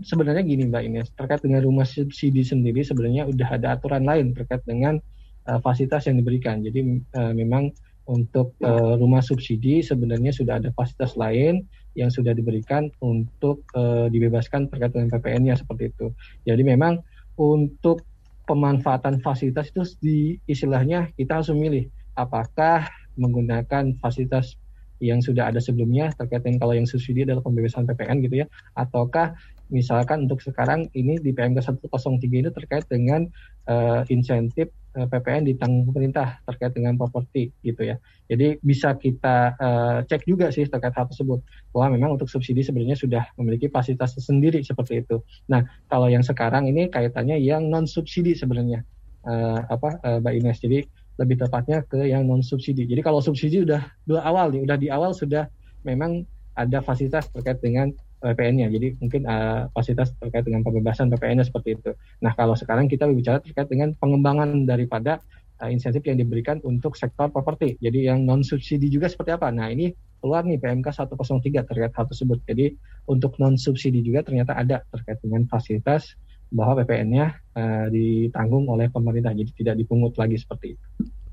sebenarnya 0.05 0.45
gini 0.45 0.69
Mbak 0.69 0.83
Ines, 0.85 1.09
terkait 1.17 1.41
dengan 1.41 1.65
rumah 1.65 1.89
subsidi 1.89 2.45
sendiri 2.45 2.85
sebenarnya 2.85 3.25
udah 3.25 3.57
ada 3.57 3.81
aturan 3.81 4.05
lain 4.05 4.37
terkait 4.37 4.61
dengan 4.69 5.01
uh, 5.49 5.57
fasilitas 5.65 6.05
yang 6.05 6.21
diberikan. 6.21 6.61
Jadi 6.61 7.01
uh, 7.17 7.33
memang 7.33 7.73
untuk 8.13 8.61
uh, 8.61 8.93
rumah 9.01 9.25
subsidi 9.25 9.81
sebenarnya 9.81 10.37
sudah 10.37 10.61
ada 10.61 10.69
fasilitas 10.77 11.17
lain 11.17 11.65
yang 11.97 12.13
sudah 12.13 12.37
diberikan 12.37 12.93
untuk 13.01 13.65
uh, 13.73 14.13
dibebaskan 14.13 14.69
terkait 14.69 14.93
dengan 14.93 15.17
PPN-nya 15.17 15.57
seperti 15.57 15.89
itu. 15.89 16.13
Jadi 16.45 16.61
memang 16.61 17.01
untuk 17.41 18.05
pemanfaatan 18.49 19.21
fasilitas 19.21 19.69
itu 19.69 19.83
di 20.01 20.19
istilahnya 20.49 21.13
kita 21.21 21.39
harus 21.39 21.53
memilih 21.53 21.85
apakah 22.17 22.89
menggunakan 23.21 23.93
fasilitas 24.01 24.57
yang 24.99 25.23
sudah 25.23 25.53
ada 25.53 25.63
sebelumnya 25.63 26.11
terkait 26.17 26.43
dengan 26.43 26.59
kalau 26.59 26.75
yang 26.75 26.89
subsidi 26.89 27.23
adalah 27.23 27.45
pembebasan 27.45 27.87
PPN 27.87 28.25
gitu 28.25 28.43
ya 28.43 28.47
ataukah 28.75 29.37
misalkan 29.69 30.25
untuk 30.29 30.41
sekarang 30.41 30.89
ini 30.97 31.21
di 31.21 31.33
PMK 31.33 31.61
103 31.61 32.21
ini 32.25 32.51
terkait 32.53 32.85
dengan 32.89 33.29
uh, 33.69 34.03
insentif 34.09 34.73
eh, 34.97 35.07
PPN 35.07 35.45
ditanggung 35.47 35.93
pemerintah 35.93 36.41
terkait 36.49 36.73
dengan 36.73 36.97
properti 36.97 37.53
gitu 37.61 37.85
ya. 37.85 37.97
Jadi 38.29 38.59
bisa 38.65 38.97
kita 38.97 39.55
uh, 39.61 39.99
cek 40.09 40.25
juga 40.25 40.49
sih 40.49 40.65
terkait 40.67 40.97
hal 40.97 41.07
tersebut 41.07 41.45
bahwa 41.73 41.87
memang 41.95 42.11
untuk 42.17 42.27
subsidi 42.33 42.65
sebenarnya 42.65 42.97
sudah 42.97 43.25
memiliki 43.37 43.69
fasilitas 43.69 44.17
sendiri 44.17 44.61
seperti 44.65 45.05
itu. 45.05 45.21
Nah 45.53 45.65
kalau 45.93 46.09
yang 46.09 46.25
sekarang 46.25 46.67
ini 46.67 46.89
kaitannya 46.89 47.37
yang 47.39 47.69
non 47.69 47.85
subsidi 47.85 48.33
sebenarnya 48.33 48.83
uh, 49.29 49.61
apa 49.69 50.01
uh, 50.03 50.19
Mbak 50.25 50.35
Ines. 50.41 50.59
Jadi 50.65 50.79
lebih 51.19 51.37
tepatnya 51.43 51.83
ke 51.85 52.09
yang 52.09 52.25
non 52.25 52.41
subsidi. 52.41 52.87
Jadi 52.87 53.03
kalau 53.05 53.19
subsidi 53.19 53.67
udah 53.67 53.83
dua 54.07 54.25
awal 54.25 54.55
nih, 54.55 54.65
udah 54.65 54.77
di 54.79 54.89
awal 54.89 55.13
sudah 55.13 55.51
memang 55.83 56.25
ada 56.59 56.83
fasilitas 56.83 57.31
terkait 57.31 57.63
dengan 57.63 57.95
PPN-nya. 58.19 58.69
Jadi 58.71 58.99
mungkin 58.99 59.23
uh, 59.25 59.71
fasilitas 59.73 60.15
terkait 60.19 60.45
dengan 60.47 60.67
pembebasan 60.67 61.09
PPN-nya 61.11 61.47
seperti 61.47 61.79
itu. 61.79 61.91
Nah 62.23 62.35
kalau 62.35 62.59
sekarang 62.59 62.91
kita 62.91 63.07
berbicara 63.07 63.39
terkait 63.43 63.71
dengan 63.71 63.95
pengembangan 63.99 64.67
daripada 64.67 65.23
uh, 65.63 65.71
insentif 65.71 66.03
yang 66.07 66.19
diberikan 66.19 66.59
untuk 66.67 66.99
sektor 66.99 67.31
properti. 67.31 67.79
Jadi 67.79 68.11
yang 68.11 68.27
non 68.27 68.43
subsidi 68.43 68.91
juga 68.91 69.07
seperti 69.11 69.35
apa? 69.35 69.51
Nah 69.55 69.71
ini 69.71 69.95
keluar 70.19 70.43
nih 70.43 70.59
PMK 70.59 70.91
103 70.91 71.69
terkait 71.69 71.93
hal 71.95 72.07
tersebut. 72.11 72.39
Jadi 72.47 72.75
untuk 73.07 73.39
non 73.39 73.55
subsidi 73.55 74.03
juga 74.03 74.27
ternyata 74.27 74.59
ada 74.59 74.83
terkait 74.91 75.23
dengan 75.23 75.47
fasilitas 75.47 76.19
bahwa 76.49 76.81
PPN-nya 76.81 77.27
uh, 77.61 77.87
ditanggung 77.93 78.73
oleh 78.73 78.89
pemerintah, 78.89 79.37
jadi 79.37 79.51
tidak 79.53 79.75
dipungut 79.85 80.17
lagi 80.17 80.41
seperti 80.41 80.75
itu. 80.75 80.87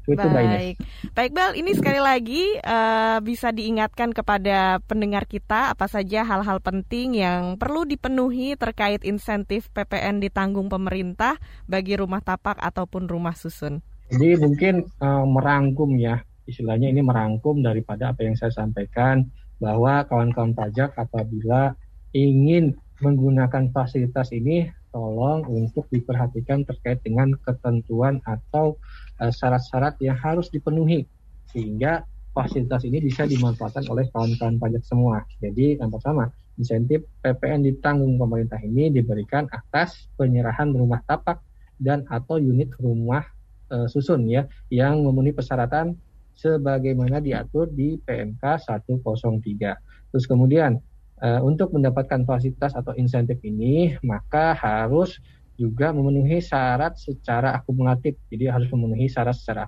Itu 0.05 0.27
Baik, 0.29 0.77
baik 1.17 1.31
Bel. 1.33 1.51
Ini 1.57 1.71
sekali 1.73 1.97
lagi 1.97 2.61
uh, 2.61 3.17
bisa 3.25 3.49
diingatkan 3.49 4.13
kepada 4.13 4.77
pendengar 4.85 5.25
kita 5.25 5.73
apa 5.73 5.89
saja 5.89 6.21
hal-hal 6.21 6.61
penting 6.61 7.17
yang 7.17 7.57
perlu 7.57 7.89
dipenuhi 7.89 8.53
terkait 8.53 9.01
insentif 9.01 9.73
PPN 9.73 10.21
ditanggung 10.21 10.69
pemerintah 10.69 11.41
bagi 11.65 11.97
rumah 11.97 12.21
tapak 12.21 12.61
ataupun 12.61 13.09
rumah 13.09 13.33
susun. 13.33 13.81
Jadi 14.13 14.37
mungkin 14.37 14.85
uh, 15.01 15.25
merangkum 15.25 15.97
ya, 15.97 16.21
istilahnya 16.45 16.93
ini 16.93 17.01
merangkum 17.01 17.65
daripada 17.65 18.13
apa 18.13 18.21
yang 18.21 18.37
saya 18.37 18.53
sampaikan 18.53 19.25
bahwa 19.57 20.05
kawan-kawan 20.05 20.53
pajak 20.53 20.93
apabila 20.93 21.73
ingin 22.13 22.77
menggunakan 23.01 23.73
fasilitas 23.73 24.29
ini 24.31 24.69
tolong 24.95 25.43
untuk 25.51 25.91
diperhatikan 25.91 26.63
terkait 26.63 27.03
dengan 27.03 27.35
ketentuan 27.43 28.23
atau 28.23 28.79
syarat-syarat 29.19 29.95
yang 30.03 30.17
harus 30.19 30.51
dipenuhi 30.51 31.07
sehingga 31.51 32.03
fasilitas 32.35 32.83
ini 32.83 32.99
bisa 32.99 33.23
dimanfaatkan 33.23 33.87
oleh 33.87 34.11
kawan-kawan 34.11 34.59
pajak 34.59 34.83
semua. 34.83 35.23
Jadi 35.39 35.79
yang 35.79 35.87
pertama, 35.87 36.27
insentif 36.59 37.07
PPN 37.23 37.63
ditanggung 37.63 38.19
pemerintah 38.19 38.59
ini 38.59 38.91
diberikan 38.91 39.47
atas 39.55 40.11
penyerahan 40.19 40.75
rumah 40.75 40.99
tapak 41.07 41.39
dan 41.79 42.03
atau 42.11 42.35
unit 42.35 42.71
rumah 42.79 43.23
e, 43.71 43.87
susun 43.87 44.27
ya 44.27 44.47
yang 44.67 45.03
memenuhi 45.03 45.31
persyaratan 45.35 45.95
sebagaimana 46.35 47.23
diatur 47.23 47.71
di 47.71 47.95
PMK 48.03 48.43
103. 48.67 50.11
Terus 50.11 50.25
kemudian 50.27 50.79
e, 51.23 51.27
untuk 51.39 51.71
mendapatkan 51.71 52.27
fasilitas 52.27 52.75
atau 52.75 52.91
insentif 52.99 53.39
ini 53.47 53.95
maka 54.03 54.55
harus 54.55 55.23
juga 55.55 55.95
memenuhi 55.95 56.43
syarat 56.43 56.99
secara 56.99 57.55
akumulatif. 57.55 58.19
Jadi 58.27 58.51
harus 58.51 58.67
memenuhi 58.71 59.07
syarat 59.07 59.35
secara 59.35 59.67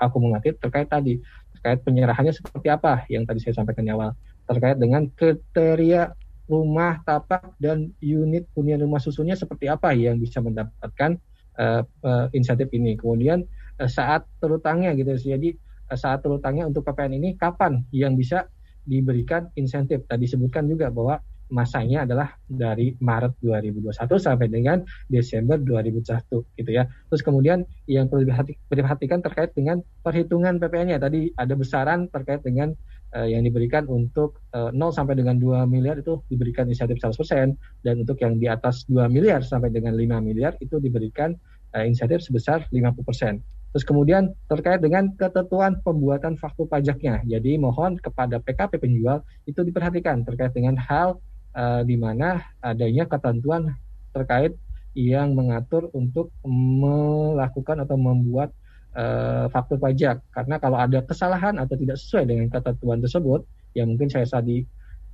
akumulatif 0.00 0.60
terkait 0.60 0.88
tadi 0.88 1.20
terkait 1.58 1.80
penyerahannya 1.86 2.34
seperti 2.34 2.68
apa 2.68 3.06
yang 3.08 3.24
tadi 3.24 3.40
saya 3.40 3.62
sampaikan 3.62 3.86
di 3.86 3.92
awal 3.94 4.12
terkait 4.50 4.76
dengan 4.76 5.06
kriteria 5.14 6.12
rumah 6.50 7.00
tapak 7.06 7.54
dan 7.62 7.94
unit 8.02 8.44
hunian 8.52 8.82
rumah 8.82 9.00
susunnya 9.00 9.38
seperti 9.38 9.70
apa 9.70 9.94
yang 9.96 10.18
bisa 10.18 10.42
mendapatkan 10.42 11.16
uh, 11.56 11.82
uh, 12.04 12.26
insentif 12.36 12.68
ini. 12.76 12.98
Kemudian 12.98 13.46
uh, 13.80 13.88
saat 13.88 14.28
terutangnya 14.42 14.92
gitu. 14.98 15.16
Jadi 15.16 15.56
uh, 15.88 15.96
saat 15.96 16.20
terutangnya 16.20 16.68
untuk 16.68 16.84
PPN 16.84 17.16
ini 17.16 17.38
kapan 17.40 17.80
yang 17.94 18.18
bisa 18.18 18.50
diberikan 18.84 19.48
insentif? 19.56 20.04
Tadi 20.04 20.26
sebutkan 20.28 20.68
juga 20.68 20.90
bahwa 20.92 21.22
masanya 21.52 22.08
adalah 22.08 22.32
dari 22.48 22.96
Maret 22.96 23.36
2021 23.44 23.92
sampai 24.16 24.48
dengan 24.48 24.80
Desember 25.12 25.60
2021 25.60 26.58
gitu 26.58 26.70
ya. 26.72 26.88
Terus 27.12 27.20
kemudian 27.20 27.68
yang 27.84 28.08
perlu 28.08 28.24
diperhatikan 28.24 29.20
terkait 29.20 29.52
dengan 29.52 29.84
perhitungan 30.00 30.56
PPN-nya 30.56 30.98
tadi 30.98 31.28
ada 31.36 31.52
besaran 31.52 32.08
terkait 32.08 32.40
dengan 32.40 32.72
uh, 33.12 33.28
yang 33.28 33.44
diberikan 33.44 33.84
untuk 33.86 34.40
uh, 34.56 34.72
eh, 34.72 34.80
0 34.80 34.96
sampai 34.96 35.14
dengan 35.14 35.36
2 35.36 35.68
miliar 35.68 36.00
itu 36.00 36.24
diberikan 36.32 36.64
insentif 36.66 36.98
100% 36.98 37.84
dan 37.84 37.94
untuk 38.00 38.16
yang 38.24 38.40
di 38.40 38.48
atas 38.48 38.88
2 38.88 39.12
miliar 39.12 39.44
sampai 39.44 39.68
dengan 39.68 39.92
5 39.94 40.24
miliar 40.24 40.56
itu 40.58 40.80
diberikan 40.80 41.36
uh, 41.76 41.84
insentif 41.84 42.24
sebesar 42.24 42.64
50%. 42.72 43.44
Terus 43.72 43.88
kemudian 43.88 44.36
terkait 44.52 44.84
dengan 44.84 45.08
ketentuan 45.16 45.80
pembuatan 45.80 46.36
faktur 46.36 46.68
pajaknya. 46.68 47.24
Jadi 47.24 47.56
mohon 47.56 47.96
kepada 47.96 48.36
PKP 48.36 48.76
penjual 48.76 49.24
itu 49.48 49.64
diperhatikan 49.64 50.28
terkait 50.28 50.52
dengan 50.52 50.76
hal 50.76 51.16
uh, 51.56 51.82
di 51.86 51.96
mana 51.96 52.42
adanya 52.60 53.08
ketentuan 53.08 53.72
terkait 54.12 54.56
yang 54.92 55.32
mengatur 55.32 55.88
untuk 55.96 56.28
melakukan 56.44 57.80
atau 57.80 57.96
membuat 57.96 58.52
uh, 58.92 59.48
faktur 59.48 59.80
pajak. 59.80 60.20
Karena 60.32 60.60
kalau 60.60 60.76
ada 60.76 61.00
kesalahan 61.00 61.56
atau 61.56 61.76
tidak 61.80 61.96
sesuai 61.96 62.28
dengan 62.28 62.46
ketentuan 62.52 63.00
tersebut 63.00 63.40
ya 63.72 63.88
mungkin 63.88 64.12
saya 64.12 64.28
tadi 64.28 64.60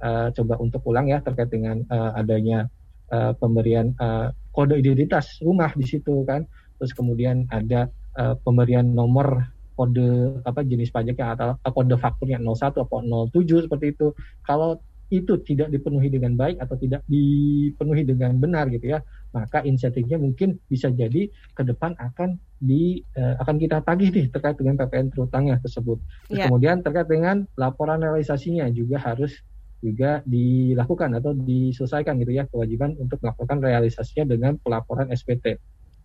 uh, 0.03 0.35
coba 0.35 0.59
untuk 0.59 0.83
ulang 0.91 1.07
ya 1.07 1.23
terkait 1.23 1.51
dengan 1.51 1.83
uh, 1.95 2.11
adanya 2.19 2.67
uh, 3.15 3.31
pemberian 3.39 3.95
uh, 4.03 4.35
kode 4.51 4.79
identitas 4.83 5.39
rumah 5.43 5.71
di 5.79 5.87
situ 5.87 6.27
kan. 6.27 6.43
Terus 6.79 6.95
kemudian 6.95 7.47
ada 7.51 7.91
uh, 8.19 8.35
pemberian 8.43 8.87
nomor 8.87 9.47
kode 9.79 10.43
apa 10.43 10.67
jenis 10.67 10.91
pajaknya 10.91 11.39
atau 11.39 11.55
kode 11.71 11.95
fakturnya 12.03 12.43
01 12.43 12.83
atau 12.83 12.99
07 13.31 13.71
seperti 13.71 13.95
itu. 13.95 14.11
Kalau 14.43 14.83
itu 15.09 15.41
tidak 15.41 15.73
dipenuhi 15.73 16.13
dengan 16.13 16.37
baik 16.37 16.61
atau 16.61 16.77
tidak 16.77 17.01
dipenuhi 17.09 18.05
dengan 18.05 18.37
benar 18.37 18.69
gitu 18.69 18.93
ya 18.93 19.01
maka 19.33 19.65
insentifnya 19.65 20.21
mungkin 20.21 20.61
bisa 20.69 20.93
jadi 20.93 21.33
ke 21.57 21.63
depan 21.65 21.97
akan 21.97 22.37
di 22.61 23.01
uh, 23.17 23.41
akan 23.41 23.57
kita 23.57 23.81
tagih 23.85 24.13
nih 24.13 24.27
terkait 24.29 24.57
dengan 24.61 24.77
PPN 24.77 25.09
terutangnya 25.13 25.57
tersebut 25.65 25.97
Terus 26.29 26.37
yeah. 26.37 26.47
kemudian 26.49 26.85
terkait 26.85 27.09
dengan 27.09 27.49
laporan 27.57 28.05
realisasinya 28.05 28.69
juga 28.69 29.01
harus 29.01 29.41
juga 29.79 30.27
dilakukan 30.27 31.23
atau 31.23 31.33
diselesaikan 31.39 32.19
gitu 32.19 32.35
ya 32.35 32.45
kewajiban 32.51 32.99
untuk 32.99 33.23
melakukan 33.23 33.63
realisasinya 33.63 34.27
dengan 34.27 34.53
pelaporan 34.61 35.09
SPT 35.15 35.57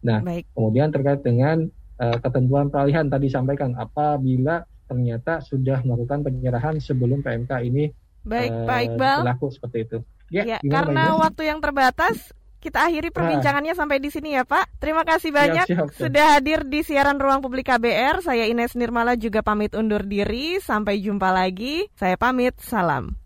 nah 0.04 0.24
Baik. 0.24 0.48
kemudian 0.54 0.94
terkait 0.94 1.26
dengan 1.26 1.68
uh, 2.00 2.18
ketentuan 2.22 2.70
peralihan 2.70 3.10
tadi 3.10 3.28
sampaikan 3.28 3.74
apabila 3.76 4.64
ternyata 4.86 5.42
sudah 5.42 5.82
melakukan 5.82 6.22
penyerahan 6.22 6.78
sebelum 6.78 7.26
PMK 7.26 7.52
ini 7.66 7.90
Baik, 8.24 8.52
uh, 8.52 8.66
Pak 8.68 8.80
Iqbal. 8.88 9.20
Berlaku 9.28 9.48
seperti 9.52 9.78
itu. 9.84 9.98
Ya, 10.34 10.44
ya 10.56 10.58
karena 10.66 11.14
waktu 11.20 11.46
yang 11.46 11.62
terbatas, 11.62 12.34
kita 12.64 12.88
akhiri 12.88 13.12
ah. 13.12 13.14
perbincangannya 13.14 13.76
nah. 13.76 13.80
sampai 13.84 14.00
di 14.00 14.10
sini 14.10 14.40
ya 14.40 14.48
Pak. 14.48 14.80
Terima 14.80 15.04
kasih 15.04 15.36
banyak 15.36 15.68
siap, 15.68 15.92
siap, 15.92 16.00
sudah 16.00 16.40
hadir 16.40 16.64
di 16.64 16.80
siaran 16.82 17.20
Ruang 17.20 17.44
Publik 17.44 17.68
KBR. 17.68 18.24
Saya 18.24 18.48
Ines 18.48 18.74
Nirmala 18.80 19.20
juga 19.20 19.44
pamit 19.44 19.76
undur 19.76 20.08
diri. 20.08 20.64
Sampai 20.64 21.04
jumpa 21.04 21.30
lagi. 21.36 21.92
Saya 22.00 22.16
pamit. 22.16 22.56
Salam. 22.64 23.20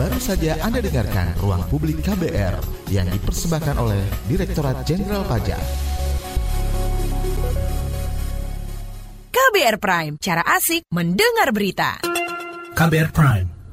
Baru 0.00 0.16
saja 0.16 0.56
Anda 0.64 0.80
dengarkan 0.80 1.36
Ruang 1.44 1.68
Publik 1.68 2.00
KBR 2.00 2.56
yang 2.88 3.04
dipersembahkan 3.12 3.76
oleh 3.76 4.00
Direktorat 4.24 4.88
Jenderal 4.88 5.28
Pajak. 5.28 5.60
KBR 9.32 9.76
Prime, 9.76 10.14
cara 10.16 10.40
asik 10.56 10.88
mendengar 10.88 11.52
berita. 11.52 12.00
KBR 12.72 13.12
Prime 13.12 13.61